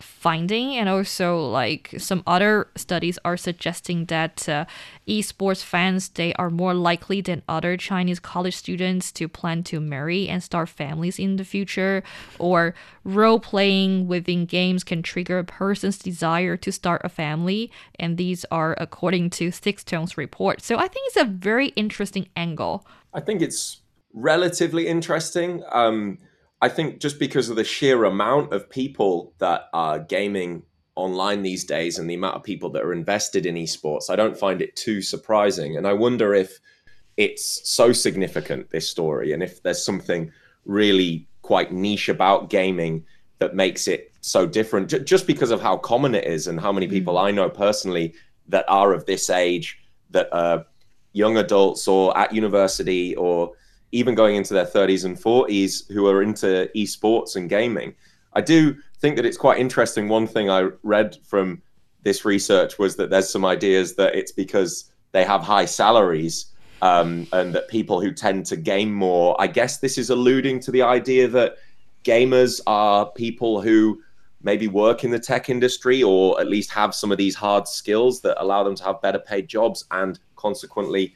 finding 0.00 0.74
and 0.74 0.88
also 0.88 1.38
like 1.38 1.94
some 1.98 2.22
other 2.26 2.68
studies 2.76 3.18
are 3.24 3.36
suggesting 3.36 4.06
that 4.06 4.48
uh, 4.48 4.64
esports 5.06 5.62
fans 5.62 6.08
they 6.10 6.32
are 6.34 6.50
more 6.50 6.74
likely 6.74 7.20
than 7.20 7.42
other 7.48 7.76
chinese 7.76 8.18
college 8.18 8.56
students 8.56 9.12
to 9.12 9.28
plan 9.28 9.62
to 9.62 9.80
marry 9.80 10.28
and 10.28 10.42
start 10.42 10.68
families 10.68 11.18
in 11.18 11.36
the 11.36 11.44
future 11.44 12.02
or 12.38 12.74
role 13.04 13.40
playing 13.40 14.08
within 14.08 14.46
games 14.46 14.82
can 14.84 15.02
trigger 15.02 15.38
a 15.38 15.44
person's 15.44 15.98
desire 15.98 16.56
to 16.56 16.72
start 16.72 17.00
a 17.04 17.08
family 17.08 17.70
and 17.98 18.16
these 18.16 18.44
are 18.50 18.74
according 18.78 19.30
to 19.30 19.50
Sixth 19.50 19.86
Tone's 19.86 20.16
report 20.16 20.62
so 20.62 20.76
i 20.76 20.88
think 20.88 21.06
it's 21.08 21.16
a 21.16 21.24
very 21.24 21.68
interesting 21.68 22.28
angle 22.36 22.86
I 23.12 23.20
think 23.20 23.42
it's 23.42 23.80
relatively 24.12 24.86
interesting. 24.86 25.62
Um, 25.70 26.18
I 26.62 26.68
think 26.68 27.00
just 27.00 27.18
because 27.18 27.48
of 27.48 27.56
the 27.56 27.64
sheer 27.64 28.04
amount 28.04 28.52
of 28.52 28.68
people 28.68 29.32
that 29.38 29.68
are 29.72 29.98
gaming 29.98 30.62
online 30.94 31.42
these 31.42 31.64
days 31.64 31.98
and 31.98 32.08
the 32.08 32.14
amount 32.14 32.36
of 32.36 32.42
people 32.42 32.70
that 32.70 32.82
are 32.82 32.92
invested 32.92 33.46
in 33.46 33.54
esports, 33.54 34.10
I 34.10 34.16
don't 34.16 34.36
find 34.36 34.60
it 34.60 34.76
too 34.76 35.00
surprising. 35.00 35.76
And 35.76 35.86
I 35.86 35.94
wonder 35.94 36.34
if 36.34 36.58
it's 37.16 37.68
so 37.68 37.92
significant, 37.92 38.70
this 38.70 38.88
story, 38.88 39.32
and 39.32 39.42
if 39.42 39.62
there's 39.62 39.84
something 39.84 40.30
really 40.66 41.26
quite 41.42 41.72
niche 41.72 42.08
about 42.08 42.50
gaming 42.50 43.04
that 43.38 43.54
makes 43.54 43.88
it 43.88 44.12
so 44.20 44.46
different, 44.46 44.90
J- 44.90 45.04
just 45.04 45.26
because 45.26 45.50
of 45.50 45.62
how 45.62 45.78
common 45.78 46.14
it 46.14 46.26
is 46.26 46.46
and 46.46 46.60
how 46.60 46.72
many 46.72 46.86
hmm. 46.86 46.92
people 46.92 47.18
I 47.18 47.30
know 47.30 47.48
personally 47.48 48.14
that 48.48 48.66
are 48.68 48.92
of 48.92 49.06
this 49.06 49.30
age 49.30 49.78
that 50.10 50.28
are 50.32 50.66
young 51.12 51.38
adults 51.38 51.88
or 51.88 52.16
at 52.16 52.34
university 52.34 53.16
or 53.16 53.52
even 53.92 54.14
going 54.14 54.36
into 54.36 54.54
their 54.54 54.66
30s 54.66 55.04
and 55.04 55.16
40s 55.16 55.90
who 55.92 56.06
are 56.06 56.22
into 56.22 56.70
esports 56.76 57.36
and 57.36 57.48
gaming. 57.48 57.94
I 58.32 58.40
do 58.40 58.76
think 58.98 59.16
that 59.16 59.26
it's 59.26 59.36
quite 59.36 59.58
interesting. 59.58 60.08
One 60.08 60.26
thing 60.26 60.50
I 60.50 60.70
read 60.82 61.16
from 61.24 61.62
this 62.02 62.24
research 62.24 62.78
was 62.78 62.96
that 62.96 63.10
there's 63.10 63.28
some 63.28 63.44
ideas 63.44 63.96
that 63.96 64.14
it's 64.14 64.32
because 64.32 64.90
they 65.12 65.24
have 65.24 65.42
high 65.42 65.64
salaries 65.64 66.46
um, 66.82 67.26
and 67.32 67.54
that 67.54 67.68
people 67.68 68.00
who 68.00 68.12
tend 68.12 68.46
to 68.46 68.56
game 68.56 68.92
more, 68.92 69.36
I 69.40 69.46
guess 69.48 69.78
this 69.78 69.98
is 69.98 70.10
alluding 70.10 70.60
to 70.60 70.70
the 70.70 70.82
idea 70.82 71.28
that 71.28 71.56
gamers 72.04 72.60
are 72.66 73.10
people 73.10 73.60
who 73.60 74.00
maybe 74.42 74.68
work 74.68 75.04
in 75.04 75.10
the 75.10 75.18
tech 75.18 75.50
industry 75.50 76.02
or 76.02 76.40
at 76.40 76.48
least 76.48 76.70
have 76.70 76.94
some 76.94 77.12
of 77.12 77.18
these 77.18 77.34
hard 77.34 77.68
skills 77.68 78.22
that 78.22 78.40
allow 78.42 78.62
them 78.64 78.74
to 78.74 78.84
have 78.84 79.02
better 79.02 79.18
paid 79.18 79.48
jobs 79.48 79.84
and 79.90 80.18
consequently 80.36 81.14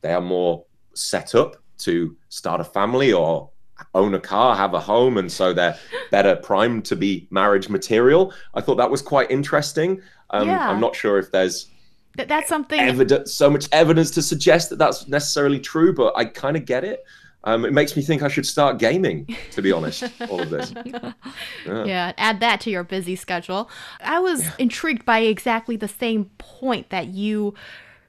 they 0.00 0.12
are 0.12 0.22
more 0.22 0.64
set 0.94 1.34
up 1.34 1.56
to 1.78 2.16
start 2.28 2.60
a 2.60 2.64
family 2.64 3.12
or 3.12 3.50
own 3.94 4.14
a 4.14 4.20
car, 4.20 4.54
have 4.56 4.74
a 4.74 4.80
home, 4.80 5.18
and 5.18 5.30
so 5.30 5.52
they're 5.52 5.76
better 6.10 6.36
primed 6.36 6.84
to 6.86 6.96
be 6.96 7.26
marriage 7.30 7.68
material. 7.68 8.32
I 8.54 8.60
thought 8.60 8.76
that 8.76 8.90
was 8.90 9.02
quite 9.02 9.30
interesting. 9.30 10.00
Um, 10.30 10.48
Yeah. 10.48 10.70
I'm 10.70 10.80
not 10.80 10.94
sure 10.94 11.18
if 11.18 11.30
there's 11.32 11.68
Th- 12.16 12.28
that's 12.28 12.48
something 12.48 12.78
evidence, 12.78 13.32
so 13.34 13.48
much 13.50 13.68
evidence 13.72 14.10
to 14.12 14.22
suggest 14.22 14.70
that 14.70 14.76
that's 14.78 15.08
necessarily 15.08 15.58
true, 15.58 15.94
but 15.94 16.12
I 16.16 16.26
kind 16.26 16.56
of 16.56 16.64
get 16.64 16.84
it. 16.84 17.02
Um, 17.44 17.64
it 17.64 17.72
makes 17.72 17.96
me 17.96 18.02
think 18.02 18.22
I 18.22 18.28
should 18.28 18.46
start 18.46 18.78
gaming, 18.78 19.26
to 19.50 19.62
be 19.62 19.72
honest. 19.72 20.04
all 20.30 20.40
of 20.40 20.50
this. 20.50 20.72
Yeah, 21.66 22.12
add 22.18 22.40
that 22.40 22.60
to 22.62 22.70
your 22.70 22.84
busy 22.84 23.16
schedule. 23.16 23.68
I 24.00 24.20
was 24.20 24.44
intrigued 24.58 25.04
by 25.04 25.20
exactly 25.20 25.76
the 25.76 25.88
same 25.88 26.26
point 26.38 26.90
that 26.90 27.08
you 27.08 27.54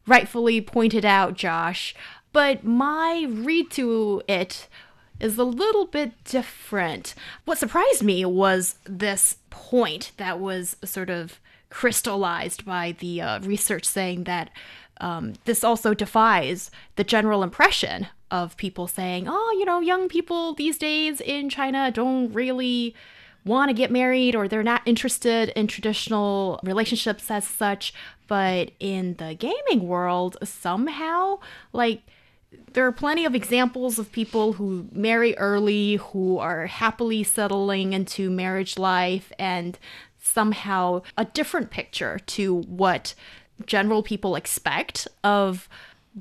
rightfully 0.05 0.61
pointed 0.61 1.05
out, 1.05 1.33
Josh, 1.35 1.95
but 2.33 2.63
my 2.63 3.27
read 3.29 3.71
to 3.71 4.21
it 4.27 4.67
is 5.19 5.37
a 5.37 5.43
little 5.43 5.85
bit 5.85 6.11
different. 6.25 7.15
What 7.45 7.57
surprised 7.57 8.03
me 8.03 8.25
was 8.25 8.75
this 8.83 9.37
point 9.49 10.11
that 10.17 10.39
was 10.39 10.75
sort 10.83 11.09
of 11.09 11.39
crystallized 11.69 12.65
by 12.65 12.95
the 12.99 13.21
uh, 13.21 13.39
research 13.39 13.85
saying 13.85 14.25
that 14.25 14.49
um, 14.99 15.33
this 15.45 15.63
also 15.63 15.93
defies 15.93 16.69
the 16.97 17.03
general 17.03 17.41
impression 17.41 18.07
of 18.29 18.57
people 18.57 18.87
saying, 18.87 19.27
oh, 19.27 19.55
you 19.57 19.65
know, 19.65 19.79
young 19.79 20.07
people 20.09 20.53
these 20.53 20.77
days 20.77 21.21
in 21.21 21.49
China 21.49 21.91
don't 21.91 22.31
really 22.33 22.95
want 23.45 23.69
to 23.69 23.73
get 23.73 23.91
married 23.91 24.35
or 24.35 24.47
they're 24.47 24.63
not 24.63 24.81
interested 24.85 25.49
in 25.49 25.67
traditional 25.67 26.59
relationships 26.63 27.29
as 27.29 27.45
such. 27.45 27.93
But 28.27 28.71
in 28.79 29.15
the 29.15 29.35
gaming 29.35 29.87
world, 29.87 30.37
somehow, 30.43 31.39
like, 31.73 32.01
there 32.73 32.85
are 32.87 32.91
plenty 32.91 33.25
of 33.25 33.35
examples 33.35 33.99
of 33.99 34.11
people 34.11 34.53
who 34.53 34.87
marry 34.91 35.37
early, 35.37 35.95
who 35.95 36.37
are 36.39 36.67
happily 36.67 37.23
settling 37.23 37.93
into 37.93 38.29
marriage 38.29 38.77
life, 38.77 39.31
and 39.37 39.77
somehow 40.19 41.01
a 41.17 41.25
different 41.25 41.69
picture 41.69 42.19
to 42.25 42.61
what 42.61 43.13
general 43.65 44.01
people 44.01 44.35
expect 44.35 45.07
of 45.23 45.69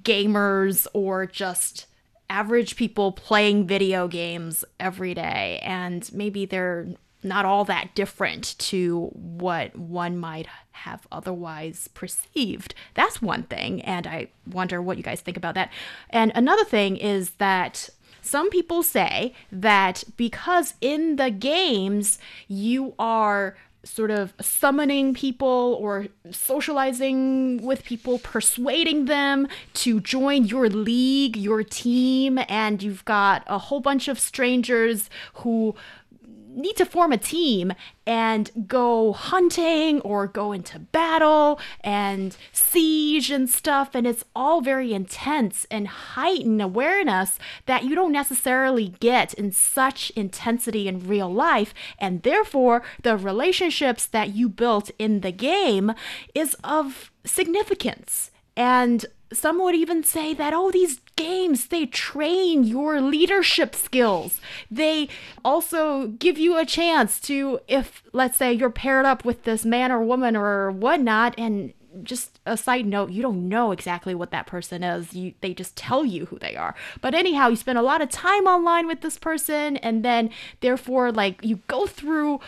gamers 0.00 0.86
or 0.92 1.26
just 1.26 1.86
average 2.28 2.76
people 2.76 3.12
playing 3.12 3.66
video 3.66 4.08
games 4.08 4.64
every 4.80 5.14
day. 5.14 5.60
And 5.62 6.08
maybe 6.12 6.46
they're 6.46 6.88
not 7.22 7.44
all 7.44 7.64
that 7.64 7.94
different 7.94 8.58
to 8.58 9.10
what 9.14 9.76
one 9.76 10.18
might 10.18 10.46
have 10.72 11.06
otherwise 11.12 11.88
perceived. 11.94 12.74
That's 12.94 13.22
one 13.22 13.44
thing. 13.44 13.82
And 13.82 14.06
I 14.06 14.28
wonder 14.50 14.82
what 14.82 14.96
you 14.96 15.02
guys 15.02 15.20
think 15.20 15.36
about 15.36 15.54
that. 15.54 15.70
And 16.10 16.32
another 16.34 16.64
thing 16.64 16.96
is 16.96 17.30
that 17.32 17.88
some 18.20 18.50
people 18.50 18.82
say 18.82 19.34
that 19.50 20.04
because 20.16 20.74
in 20.80 21.16
the 21.16 21.30
games 21.30 22.18
you 22.48 22.94
are 22.98 23.56
sort 23.84 24.10
of 24.10 24.32
summoning 24.40 25.12
people 25.12 25.76
or 25.80 26.06
socializing 26.30 27.60
with 27.62 27.84
people, 27.84 28.18
persuading 28.20 29.06
them 29.06 29.48
to 29.74 30.00
join 30.00 30.44
your 30.44 30.68
league, 30.68 31.36
your 31.36 31.64
team, 31.64 32.38
and 32.48 32.82
you've 32.82 33.04
got 33.04 33.42
a 33.46 33.58
whole 33.58 33.80
bunch 33.80 34.06
of 34.08 34.20
strangers 34.20 35.10
who 35.34 35.74
need 36.54 36.76
to 36.76 36.86
form 36.86 37.12
a 37.12 37.18
team 37.18 37.72
and 38.06 38.50
go 38.66 39.12
hunting 39.12 40.00
or 40.00 40.26
go 40.26 40.52
into 40.52 40.78
battle 40.78 41.60
and 41.82 42.36
siege 42.52 43.30
and 43.30 43.48
stuff. 43.48 43.94
And 43.94 44.06
it's 44.06 44.24
all 44.34 44.60
very 44.60 44.92
intense 44.92 45.66
and 45.70 45.88
heightened 45.88 46.60
awareness 46.60 47.38
that 47.66 47.84
you 47.84 47.94
don't 47.94 48.12
necessarily 48.12 48.94
get 49.00 49.34
in 49.34 49.52
such 49.52 50.10
intensity 50.10 50.88
in 50.88 51.06
real 51.06 51.32
life. 51.32 51.72
And 51.98 52.22
therefore, 52.22 52.82
the 53.02 53.16
relationships 53.16 54.06
that 54.06 54.34
you 54.34 54.48
built 54.48 54.90
in 54.98 55.20
the 55.20 55.32
game 55.32 55.92
is 56.34 56.54
of 56.64 57.10
significance. 57.24 58.30
And 58.56 59.06
some 59.32 59.62
would 59.62 59.74
even 59.74 60.02
say 60.02 60.34
that 60.34 60.52
oh 60.52 60.70
these 60.70 61.00
games 61.16 61.66
they 61.66 61.86
train 61.86 62.64
your 62.64 63.00
leadership 63.00 63.74
skills. 63.74 64.40
They 64.70 65.08
also 65.44 66.08
give 66.08 66.38
you 66.38 66.58
a 66.58 66.66
chance 66.66 67.20
to 67.20 67.60
if 67.68 68.02
let's 68.12 68.36
say 68.36 68.52
you're 68.52 68.70
paired 68.70 69.06
up 69.06 69.24
with 69.24 69.44
this 69.44 69.64
man 69.64 69.92
or 69.92 70.02
woman 70.02 70.36
or 70.36 70.70
whatnot 70.70 71.34
and 71.38 71.72
just 72.02 72.40
a 72.46 72.56
side 72.56 72.86
note 72.86 73.10
you 73.10 73.20
don't 73.20 73.48
know 73.48 73.70
exactly 73.70 74.14
what 74.14 74.30
that 74.30 74.46
person 74.46 74.82
is. 74.82 75.14
You 75.14 75.34
they 75.40 75.54
just 75.54 75.76
tell 75.76 76.04
you 76.04 76.26
who 76.26 76.38
they 76.38 76.56
are. 76.56 76.74
But 77.00 77.14
anyhow 77.14 77.48
you 77.48 77.56
spend 77.56 77.78
a 77.78 77.82
lot 77.82 78.02
of 78.02 78.08
time 78.08 78.46
online 78.46 78.86
with 78.86 79.00
this 79.02 79.18
person 79.18 79.76
and 79.78 80.04
then 80.04 80.30
therefore 80.60 81.12
like 81.12 81.44
you 81.44 81.60
go 81.66 81.86
through 81.86 82.40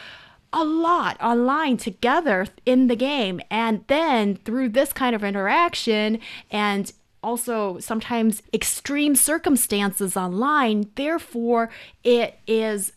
a 0.55 0.64
lot 0.64 1.20
online 1.20 1.76
together 1.76 2.46
in 2.64 2.86
the 2.86 2.96
game. 2.96 3.40
And 3.50 3.84
then 3.88 4.36
through 4.36 4.70
this 4.70 4.92
kind 4.92 5.14
of 5.14 5.24
interaction 5.24 6.20
and 6.50 6.90
also 7.22 7.78
sometimes 7.80 8.42
extreme 8.52 9.16
circumstances 9.16 10.16
online, 10.16 10.90
therefore, 10.94 11.70
it 12.05 12.38
is 12.46 12.92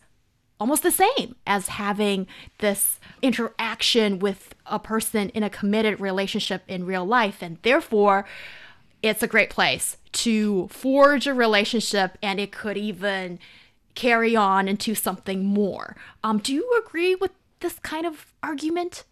almost 0.60 0.84
the 0.84 0.92
same 0.92 1.34
as 1.46 1.68
having 1.68 2.26
this 2.58 3.00
interaction 3.22 4.20
with 4.20 4.54
a 4.66 4.78
person 4.78 5.28
in 5.30 5.42
a 5.42 5.50
committed 5.50 6.00
relationship 6.00 6.62
in 6.68 6.86
real 6.86 7.04
life. 7.04 7.42
And 7.42 7.58
therefore, 7.62 8.24
it's 9.02 9.22
a 9.22 9.28
great 9.28 9.50
place 9.50 9.96
to 10.12 10.68
forge 10.68 11.26
a 11.26 11.34
relationship 11.34 12.18
and 12.22 12.38
it 12.38 12.52
could 12.52 12.76
even 12.76 13.40
carry 13.94 14.36
on 14.36 14.68
into 14.68 14.94
something 14.94 15.44
more. 15.44 15.96
Um, 16.22 16.38
do 16.38 16.54
you 16.54 16.82
agree 16.86 17.16
with 17.16 17.32
this 17.60 17.78
kind 17.80 18.06
of 18.06 18.32
argument? 18.42 19.04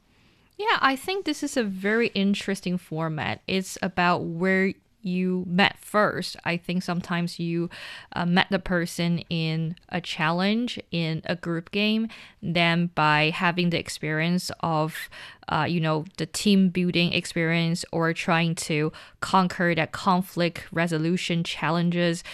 Yeah, 0.57 0.78
I 0.80 0.97
think 0.97 1.24
this 1.24 1.42
is 1.42 1.57
a 1.57 1.64
very 1.64 2.09
interesting 2.09 2.78
format. 2.78 3.42
It's 3.47 3.76
about 3.82 4.24
where 4.24 4.72
you 5.07 5.44
met 5.47 5.78
first. 5.78 6.36
I 6.44 6.57
think 6.57 6.82
sometimes 6.82 7.38
you 7.38 7.70
uh, 8.14 8.26
met 8.26 8.49
the 8.51 8.59
person 8.59 9.20
in 9.30 9.76
a 9.88 10.01
challenge, 10.01 10.80
in 10.90 11.22
a 11.24 11.36
group 11.36 11.70
game, 11.70 12.09
then 12.42 12.90
by 12.94 13.30
having 13.32 13.70
the 13.70 13.78
experience 13.78 14.51
of, 14.61 15.09
uh, 15.49 15.66
you 15.68 15.80
know, 15.80 16.05
the 16.16 16.26
team 16.26 16.70
building 16.70 17.12
experience 17.12 17.84
or 17.92 18.12
trying 18.12 18.55
to 18.57 18.92
conquer 19.20 19.74
that 19.74 19.92
conflict 19.92 20.66
resolution 20.72 21.44
challenges 21.44 22.24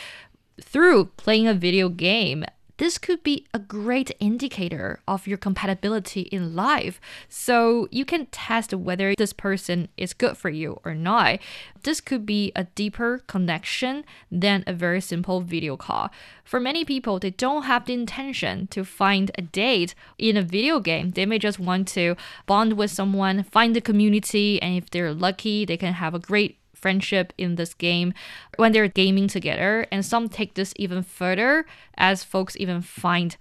through 0.61 1.07
playing 1.17 1.47
a 1.47 1.55
video 1.55 1.89
game 1.89 2.45
this 2.83 2.99
could 2.99 3.23
be 3.23 3.47
a 3.55 3.61
great 3.61 4.11
indicator 4.19 4.99
of 5.07 5.29
your 5.29 5.39
compatibility 5.39 6.23
in 6.23 6.57
life. 6.57 7.01
So 7.29 7.87
you 7.93 8.05
can 8.05 8.27
test 8.27 8.75
whether 8.75 9.15
this 9.15 9.33
person 9.33 9.87
is 9.97 10.13
good 10.13 10.37
for 10.37 10.51
you 10.51 10.81
or 10.85 10.93
not. 10.93 11.39
This 11.85 12.01
could 12.01 12.27
be 12.27 12.51
a 12.57 12.65
deeper 12.65 13.23
connection 13.29 14.05
than 14.33 14.65
a 14.67 14.73
very 14.73 15.01
simple 15.01 15.43
video 15.43 15.77
call. 15.77 16.11
For 16.43 16.59
many 16.59 16.85
people, 16.85 17.21
they 17.21 17.31
don't 17.31 17.63
have 17.63 17.85
the 17.85 17.93
intention 17.93 18.67
to 18.73 18.85
find 18.85 19.31
a 19.39 19.43
date 19.43 19.95
in 20.19 20.37
a 20.37 20.43
video 20.43 20.81
game. 20.81 21.13
They 21.13 21.25
may 21.25 21.39
just 21.39 21.61
want 21.61 21.87
to 21.89 22.17
bond 22.47 22.73
with 22.73 22.91
someone, 22.91 23.45
find 23.45 23.77
the 23.77 23.81
community, 23.81 24.61
and 24.61 24.77
if 24.77 24.91
they're 24.91 25.15
lucky, 25.15 25.65
they 25.65 25.77
can 25.77 25.93
have 25.93 26.15
a 26.17 26.19
great 26.19 26.59
friendship 26.83 27.33
in 27.39 27.55
this 27.55 27.73
game 27.73 28.13
when 28.57 28.73
they're 28.73 28.89
gaming 28.89 29.29
together. 29.29 29.87
And 29.91 30.05
some 30.05 30.29
take 30.29 30.55
this 30.55 30.75
even 30.77 31.03
further 31.03 31.65
as 31.97 32.25
folks 32.25 32.57
even 32.59 32.83
find 32.83 33.37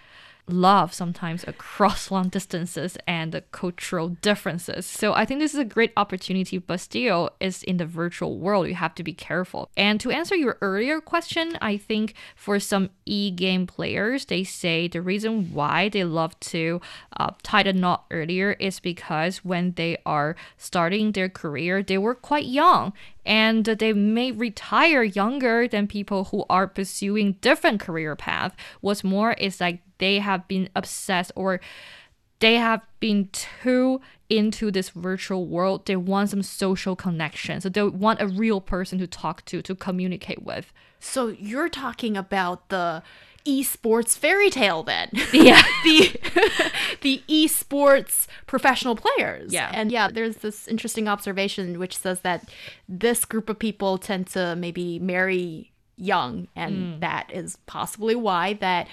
love 0.47 0.93
sometimes 0.93 1.43
across 1.47 2.11
long 2.11 2.29
distances 2.29 2.97
and 3.07 3.31
the 3.31 3.41
cultural 3.51 4.09
differences. 4.09 4.85
So 4.85 5.13
I 5.13 5.25
think 5.25 5.39
this 5.39 5.53
is 5.53 5.59
a 5.59 5.65
great 5.65 5.93
opportunity, 5.97 6.57
but 6.57 6.79
still 6.79 7.29
is 7.39 7.63
in 7.63 7.77
the 7.77 7.85
virtual 7.85 8.37
world. 8.37 8.67
You 8.67 8.75
have 8.75 8.95
to 8.95 9.03
be 9.03 9.13
careful. 9.13 9.69
And 9.77 9.99
to 10.01 10.11
answer 10.11 10.35
your 10.35 10.57
earlier 10.61 11.01
question, 11.01 11.57
I 11.61 11.77
think 11.77 12.13
for 12.35 12.59
some 12.59 12.89
e-game 13.05 13.67
players, 13.67 14.25
they 14.25 14.43
say 14.43 14.87
the 14.87 15.01
reason 15.01 15.53
why 15.53 15.89
they 15.89 16.03
love 16.03 16.39
to 16.51 16.81
uh, 17.17 17.31
tie 17.43 17.63
the 17.63 17.73
knot 17.73 18.05
earlier 18.11 18.53
is 18.59 18.79
because 18.79 19.45
when 19.45 19.73
they 19.73 19.97
are 20.05 20.35
starting 20.57 21.11
their 21.11 21.29
career, 21.29 21.83
they 21.83 21.97
were 21.97 22.15
quite 22.15 22.45
young 22.45 22.93
and 23.25 23.65
they 23.65 23.93
may 23.93 24.31
retire 24.31 25.03
younger 25.03 25.67
than 25.67 25.87
people 25.87 26.25
who 26.25 26.43
are 26.49 26.67
pursuing 26.67 27.33
different 27.41 27.79
career 27.79 28.15
path. 28.15 28.55
What's 28.81 29.03
more 29.03 29.33
is 29.33 29.61
like 29.61 29.81
they 30.01 30.19
have 30.19 30.45
been 30.49 30.67
obsessed 30.75 31.31
or 31.35 31.61
they 32.39 32.55
have 32.55 32.81
been 32.99 33.29
too 33.31 34.01
into 34.29 34.71
this 34.71 34.89
virtual 34.89 35.45
world. 35.45 35.85
They 35.85 35.95
want 35.95 36.31
some 36.31 36.41
social 36.41 36.95
connection. 36.95 37.61
So 37.61 37.69
they 37.69 37.83
want 37.83 38.19
a 38.19 38.27
real 38.27 38.59
person 38.59 38.97
to 38.99 39.07
talk 39.07 39.45
to, 39.45 39.61
to 39.61 39.75
communicate 39.75 40.41
with. 40.41 40.73
So 40.99 41.27
you're 41.27 41.69
talking 41.69 42.17
about 42.17 42.69
the 42.69 43.03
esports 43.45 44.17
fairy 44.17 44.49
tale 44.49 44.83
then. 44.83 45.09
Yeah. 45.33 45.61
the 45.83 46.19
the 47.01 47.23
esports 47.29 48.27
professional 48.47 48.95
players. 48.95 49.53
Yeah. 49.53 49.69
And 49.73 49.91
yeah, 49.91 50.09
there's 50.11 50.37
this 50.37 50.67
interesting 50.67 51.07
observation 51.07 51.77
which 51.77 51.95
says 51.95 52.21
that 52.21 52.49
this 52.89 53.23
group 53.23 53.49
of 53.49 53.59
people 53.59 53.97
tend 53.97 54.27
to 54.27 54.55
maybe 54.55 54.97
marry 54.99 55.71
young, 55.95 56.47
and 56.55 56.75
mm. 56.75 56.99
that 57.01 57.31
is 57.31 57.57
possibly 57.67 58.15
why 58.15 58.53
that 58.53 58.87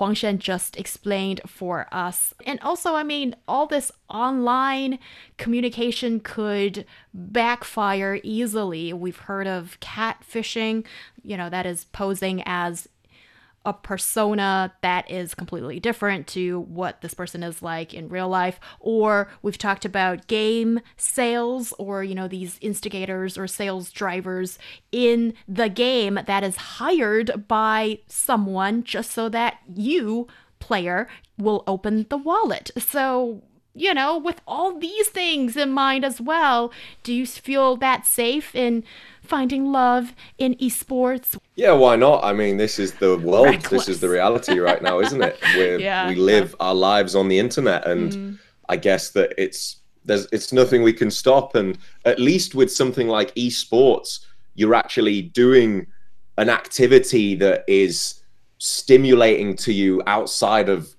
Huang 0.00 0.14
Shan 0.14 0.38
just 0.38 0.78
explained 0.78 1.42
for 1.46 1.86
us. 1.92 2.32
And 2.46 2.58
also, 2.60 2.94
I 2.94 3.02
mean, 3.02 3.36
all 3.46 3.66
this 3.66 3.92
online 4.08 4.98
communication 5.36 6.20
could 6.20 6.86
backfire 7.12 8.18
easily. 8.22 8.94
We've 8.94 9.18
heard 9.18 9.46
of 9.46 9.76
catfishing, 9.80 10.86
you 11.22 11.36
know, 11.36 11.50
that 11.50 11.66
is 11.66 11.84
posing 11.84 12.42
as 12.46 12.88
a 13.64 13.72
persona 13.72 14.72
that 14.80 15.10
is 15.10 15.34
completely 15.34 15.78
different 15.78 16.26
to 16.26 16.60
what 16.60 17.00
this 17.02 17.14
person 17.14 17.42
is 17.42 17.62
like 17.62 17.92
in 17.92 18.08
real 18.08 18.28
life. 18.28 18.58
Or 18.80 19.30
we've 19.42 19.58
talked 19.58 19.84
about 19.84 20.26
game 20.26 20.80
sales 20.96 21.72
or 21.78 22.02
you 22.02 22.14
know 22.14 22.28
these 22.28 22.58
instigators 22.60 23.36
or 23.36 23.46
sales 23.46 23.90
drivers 23.90 24.58
in 24.92 25.34
the 25.46 25.68
game 25.68 26.18
that 26.26 26.42
is 26.42 26.56
hired 26.56 27.46
by 27.48 27.98
someone 28.06 28.82
just 28.82 29.10
so 29.10 29.28
that 29.28 29.58
you 29.74 30.26
player 30.58 31.08
will 31.36 31.64
open 31.66 32.06
the 32.08 32.16
wallet. 32.18 32.70
So 32.78 33.42
you 33.74 33.94
know, 33.94 34.18
with 34.18 34.40
all 34.46 34.78
these 34.78 35.08
things 35.08 35.56
in 35.56 35.70
mind 35.70 36.04
as 36.04 36.20
well, 36.20 36.72
do 37.02 37.12
you 37.12 37.26
feel 37.26 37.76
that 37.76 38.04
safe 38.04 38.54
in 38.54 38.84
finding 39.22 39.70
love 39.70 40.14
in 40.38 40.54
esports? 40.56 41.38
Yeah, 41.54 41.72
why 41.72 41.96
not? 41.96 42.24
I 42.24 42.32
mean, 42.32 42.56
this 42.56 42.78
is 42.78 42.92
the 42.94 43.16
world. 43.18 43.46
Reckless. 43.46 43.86
This 43.86 43.88
is 43.88 44.00
the 44.00 44.08
reality 44.08 44.58
right 44.58 44.82
now, 44.82 45.00
isn't 45.00 45.22
it? 45.22 45.38
We're, 45.56 45.78
Yeah, 45.78 46.08
we 46.08 46.16
live 46.16 46.54
our 46.58 46.74
lives 46.74 47.14
on 47.14 47.28
the 47.28 47.38
internet, 47.38 47.86
and 47.86 48.12
mm. 48.12 48.38
I 48.68 48.76
guess 48.76 49.10
that 49.10 49.32
it's 49.38 49.76
there's 50.04 50.26
it's 50.32 50.52
nothing 50.52 50.82
we 50.82 50.92
can 50.92 51.10
stop. 51.10 51.54
And 51.54 51.78
at 52.04 52.18
least 52.18 52.54
with 52.54 52.72
something 52.72 53.06
like 53.06 53.34
esports, 53.34 54.20
you're 54.54 54.74
actually 54.74 55.22
doing 55.22 55.86
an 56.38 56.48
activity 56.48 57.34
that 57.36 57.64
is 57.68 58.20
stimulating 58.58 59.56
to 59.56 59.72
you 59.72 60.02
outside 60.06 60.68
of 60.68 60.94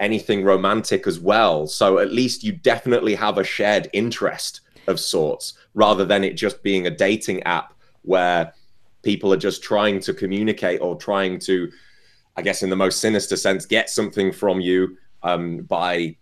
anything 0.00 0.44
romantic 0.44 1.06
as 1.06 1.18
well. 1.18 1.66
So 1.66 1.98
at 1.98 2.12
least 2.12 2.44
you 2.44 2.52
definitely 2.52 3.14
have 3.14 3.38
a 3.38 3.44
shared 3.44 3.88
interest 3.92 4.60
of 4.86 5.00
sorts, 5.00 5.54
rather 5.74 6.04
than 6.04 6.22
it 6.22 6.34
just 6.34 6.62
being 6.62 6.86
a 6.86 6.90
dating 6.90 7.42
app 7.42 7.74
where 8.02 8.52
people 9.02 9.32
are 9.32 9.38
just 9.38 9.62
trying 9.62 10.00
to 10.00 10.12
communicate 10.12 10.80
or 10.80 10.96
trying 10.96 11.38
to, 11.40 11.70
I 12.36 12.42
guess, 12.42 12.62
in 12.62 12.70
the 12.70 12.76
most 12.76 13.00
sinister 13.00 13.36
sense, 13.36 13.66
get 13.66 13.90
something 13.90 14.32
from 14.32 14.60
you 14.60 14.96
um, 15.22 15.58
by 15.62 16.16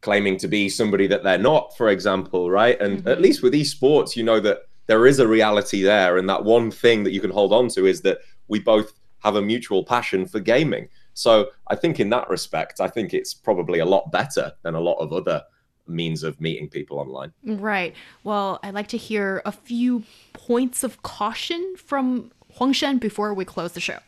claiming 0.00 0.36
to 0.38 0.48
be 0.48 0.68
somebody 0.68 1.06
that 1.06 1.22
they're 1.22 1.38
not, 1.38 1.76
for 1.76 1.88
example, 1.88 2.50
right? 2.50 2.80
And 2.80 3.06
at 3.06 3.20
least 3.20 3.42
with 3.42 3.52
esports, 3.54 4.16
you 4.16 4.22
know 4.22 4.40
that 4.40 4.62
there 4.86 5.06
is 5.06 5.18
a 5.18 5.28
reality 5.28 5.82
there. 5.82 6.18
And 6.18 6.28
that 6.28 6.44
one 6.44 6.70
thing 6.70 7.04
that 7.04 7.12
you 7.12 7.20
can 7.20 7.30
hold 7.30 7.52
on 7.52 7.68
to 7.68 7.86
is 7.86 8.00
that 8.02 8.18
we 8.48 8.58
both 8.58 8.92
have 9.20 9.36
a 9.36 9.42
mutual 9.42 9.84
passion 9.84 10.26
for 10.26 10.40
gaming. 10.40 10.88
So 11.20 11.50
I 11.66 11.76
think 11.76 12.00
in 12.00 12.08
that 12.10 12.30
respect, 12.30 12.80
I 12.80 12.88
think 12.88 13.12
it's 13.12 13.34
probably 13.34 13.80
a 13.80 13.84
lot 13.84 14.10
better 14.10 14.54
than 14.62 14.74
a 14.74 14.80
lot 14.80 14.94
of 14.94 15.12
other 15.12 15.42
means 15.86 16.22
of 16.22 16.40
meeting 16.40 16.66
people 16.66 16.98
online. 16.98 17.30
Right. 17.44 17.94
Well, 18.24 18.58
I'd 18.62 18.72
like 18.72 18.88
to 18.88 18.96
hear 18.96 19.42
a 19.44 19.52
few 19.52 20.04
points 20.32 20.82
of 20.82 21.02
caution 21.02 21.74
from 21.76 22.30
Huang 22.54 22.72
Shan 22.72 22.96
before 22.96 23.34
we 23.34 23.44
close 23.44 23.72
the 23.72 23.80
show. 23.80 23.98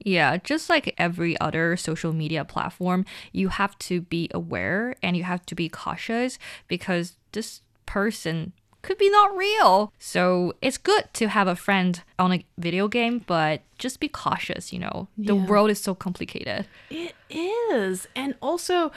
Yeah, 0.00 0.36
just 0.38 0.68
like 0.68 0.94
every 0.98 1.38
other 1.40 1.76
social 1.76 2.12
media 2.12 2.44
platform, 2.44 3.04
you 3.30 3.50
have 3.50 3.78
to 3.80 4.00
be 4.00 4.28
aware 4.34 4.96
and 5.00 5.16
you 5.16 5.22
have 5.22 5.46
to 5.46 5.54
be 5.54 5.68
cautious 5.68 6.40
because 6.66 7.14
this 7.32 7.60
person 7.86 8.52
could 8.82 8.98
be 8.98 9.10
not 9.10 9.36
real. 9.36 9.92
So 9.98 10.54
it's 10.62 10.78
good 10.78 11.04
to 11.14 11.28
have 11.28 11.48
a 11.48 11.56
friend 11.56 12.02
on 12.18 12.32
a 12.32 12.44
video 12.56 12.88
game, 12.88 13.24
but 13.26 13.62
just 13.78 14.00
be 14.00 14.08
cautious, 14.08 14.72
you 14.72 14.78
know. 14.78 15.08
The 15.16 15.34
Yeah. 15.34 15.46
world 15.46 15.70
is 15.70 15.80
so 15.80 15.94
complicated. 15.94 16.66
It 16.90 17.14
is. 17.28 18.06
And 18.14 18.34
also, 18.40 18.92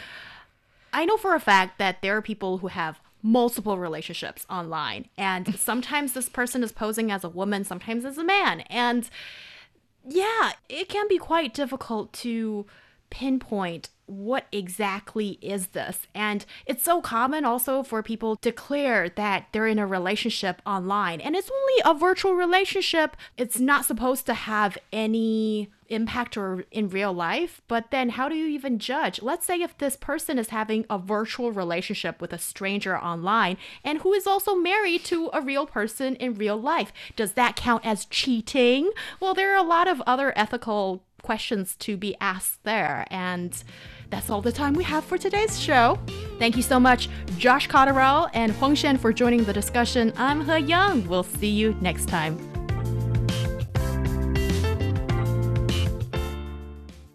I 0.93 1.05
know 1.05 1.17
for 1.17 1.36
a 1.36 1.39
fact 1.39 1.77
that 1.79 2.01
there 2.01 2.15
are 2.15 2.21
people 2.21 2.59
who 2.59 2.67
have 2.67 2.99
multiple 3.23 3.77
relationships 3.77 4.45
online. 4.49 5.07
And 5.17 5.55
sometimes 5.59 6.13
this 6.13 6.29
person 6.29 6.63
is 6.63 6.71
posing 6.71 7.11
as 7.11 7.23
a 7.23 7.29
woman, 7.29 7.63
sometimes 7.63 8.05
as 8.05 8.17
a 8.17 8.23
man. 8.23 8.61
And 8.61 9.09
yeah, 10.07 10.53
it 10.69 10.89
can 10.89 11.07
be 11.07 11.17
quite 11.17 11.53
difficult 11.53 12.11
to 12.13 12.65
pinpoint 13.09 13.89
what 14.12 14.45
exactly 14.51 15.39
is 15.41 15.68
this. 15.68 15.99
And 16.14 16.45
it's 16.66 16.84
so 16.84 17.01
common 17.01 17.45
also 17.45 17.82
for 17.82 18.03
people 18.03 18.36
to 18.36 18.49
declare 18.49 19.09
that 19.09 19.47
they're 19.51 19.68
in 19.68 19.80
a 19.80 19.88
relationship 19.88 20.62
online. 20.66 21.22
And 21.22 21.36
it's 21.36 21.49
only 21.49 21.82
a 21.86 21.97
virtual 21.97 22.34
relationship. 22.34 23.16
It's 23.38 23.59
not 23.59 23.86
supposed 23.86 24.26
to 24.26 24.34
have 24.34 24.78
any 24.91 25.70
impact 25.88 26.36
or 26.38 26.66
in 26.72 26.89
real 26.89 27.14
life. 27.14 27.62
But 27.68 27.91
then 27.91 28.09
how 28.09 28.28
do 28.28 28.36
you 28.36 28.47
even 28.47 28.80
judge? 28.80 29.22
Let's 29.22 29.45
say 29.45 29.62
if 29.62 29.78
this 29.78 29.95
person 29.95 30.38
is 30.38 30.49
having 30.49 30.86
a 30.89 30.97
virtual 30.97 31.51
relationship 31.51 32.20
with 32.20 32.34
a 32.34 32.38
stranger 32.38 32.97
online 32.97 33.57
and 33.84 33.99
who 33.99 34.14
is 34.14 34.28
also 34.28 34.55
married 34.55 35.03
to 35.05 35.30
a 35.34 35.41
real 35.41 35.66
person 35.66 36.16
in 36.16 36.36
real 36.36 36.59
life. 36.59 36.91
Does 37.16 37.34
that 37.34 37.55
count 37.55 37.86
as 37.86 38.05
cheating? 38.05 38.91
Well, 39.20 39.34
there 39.34 39.53
are 39.53 39.64
a 39.64 39.68
lot 39.68 39.88
of 39.88 40.01
other 40.01 40.34
ethical 40.36 41.03
questions 41.22 41.76
to 41.78 41.97
be 41.97 42.16
asked 42.20 42.64
there. 42.64 43.05
And 43.09 43.64
that's 44.12 44.30
all 44.30 44.41
the 44.41 44.51
time 44.51 44.74
we 44.74 44.84
have 44.84 45.03
for 45.03 45.18
today's 45.18 45.59
show. 45.59 45.97
Thank 46.38 46.55
you 46.55 46.62
so 46.62 46.80
much, 46.80 47.09
Josh 47.38 47.68
Cotterill 47.68 48.30
and 48.34 48.51
Huang 48.51 48.76
Shan, 48.76 48.97
for 48.97 49.12
joining 49.12 49.43
the 49.43 49.53
discussion. 49.53 50.14
I'm 50.18 50.45
Heyang. 50.45 51.07
We'll 51.07 51.24
see 51.24 51.49
you 51.49 51.76
next 51.82 52.07
time. 52.07 52.50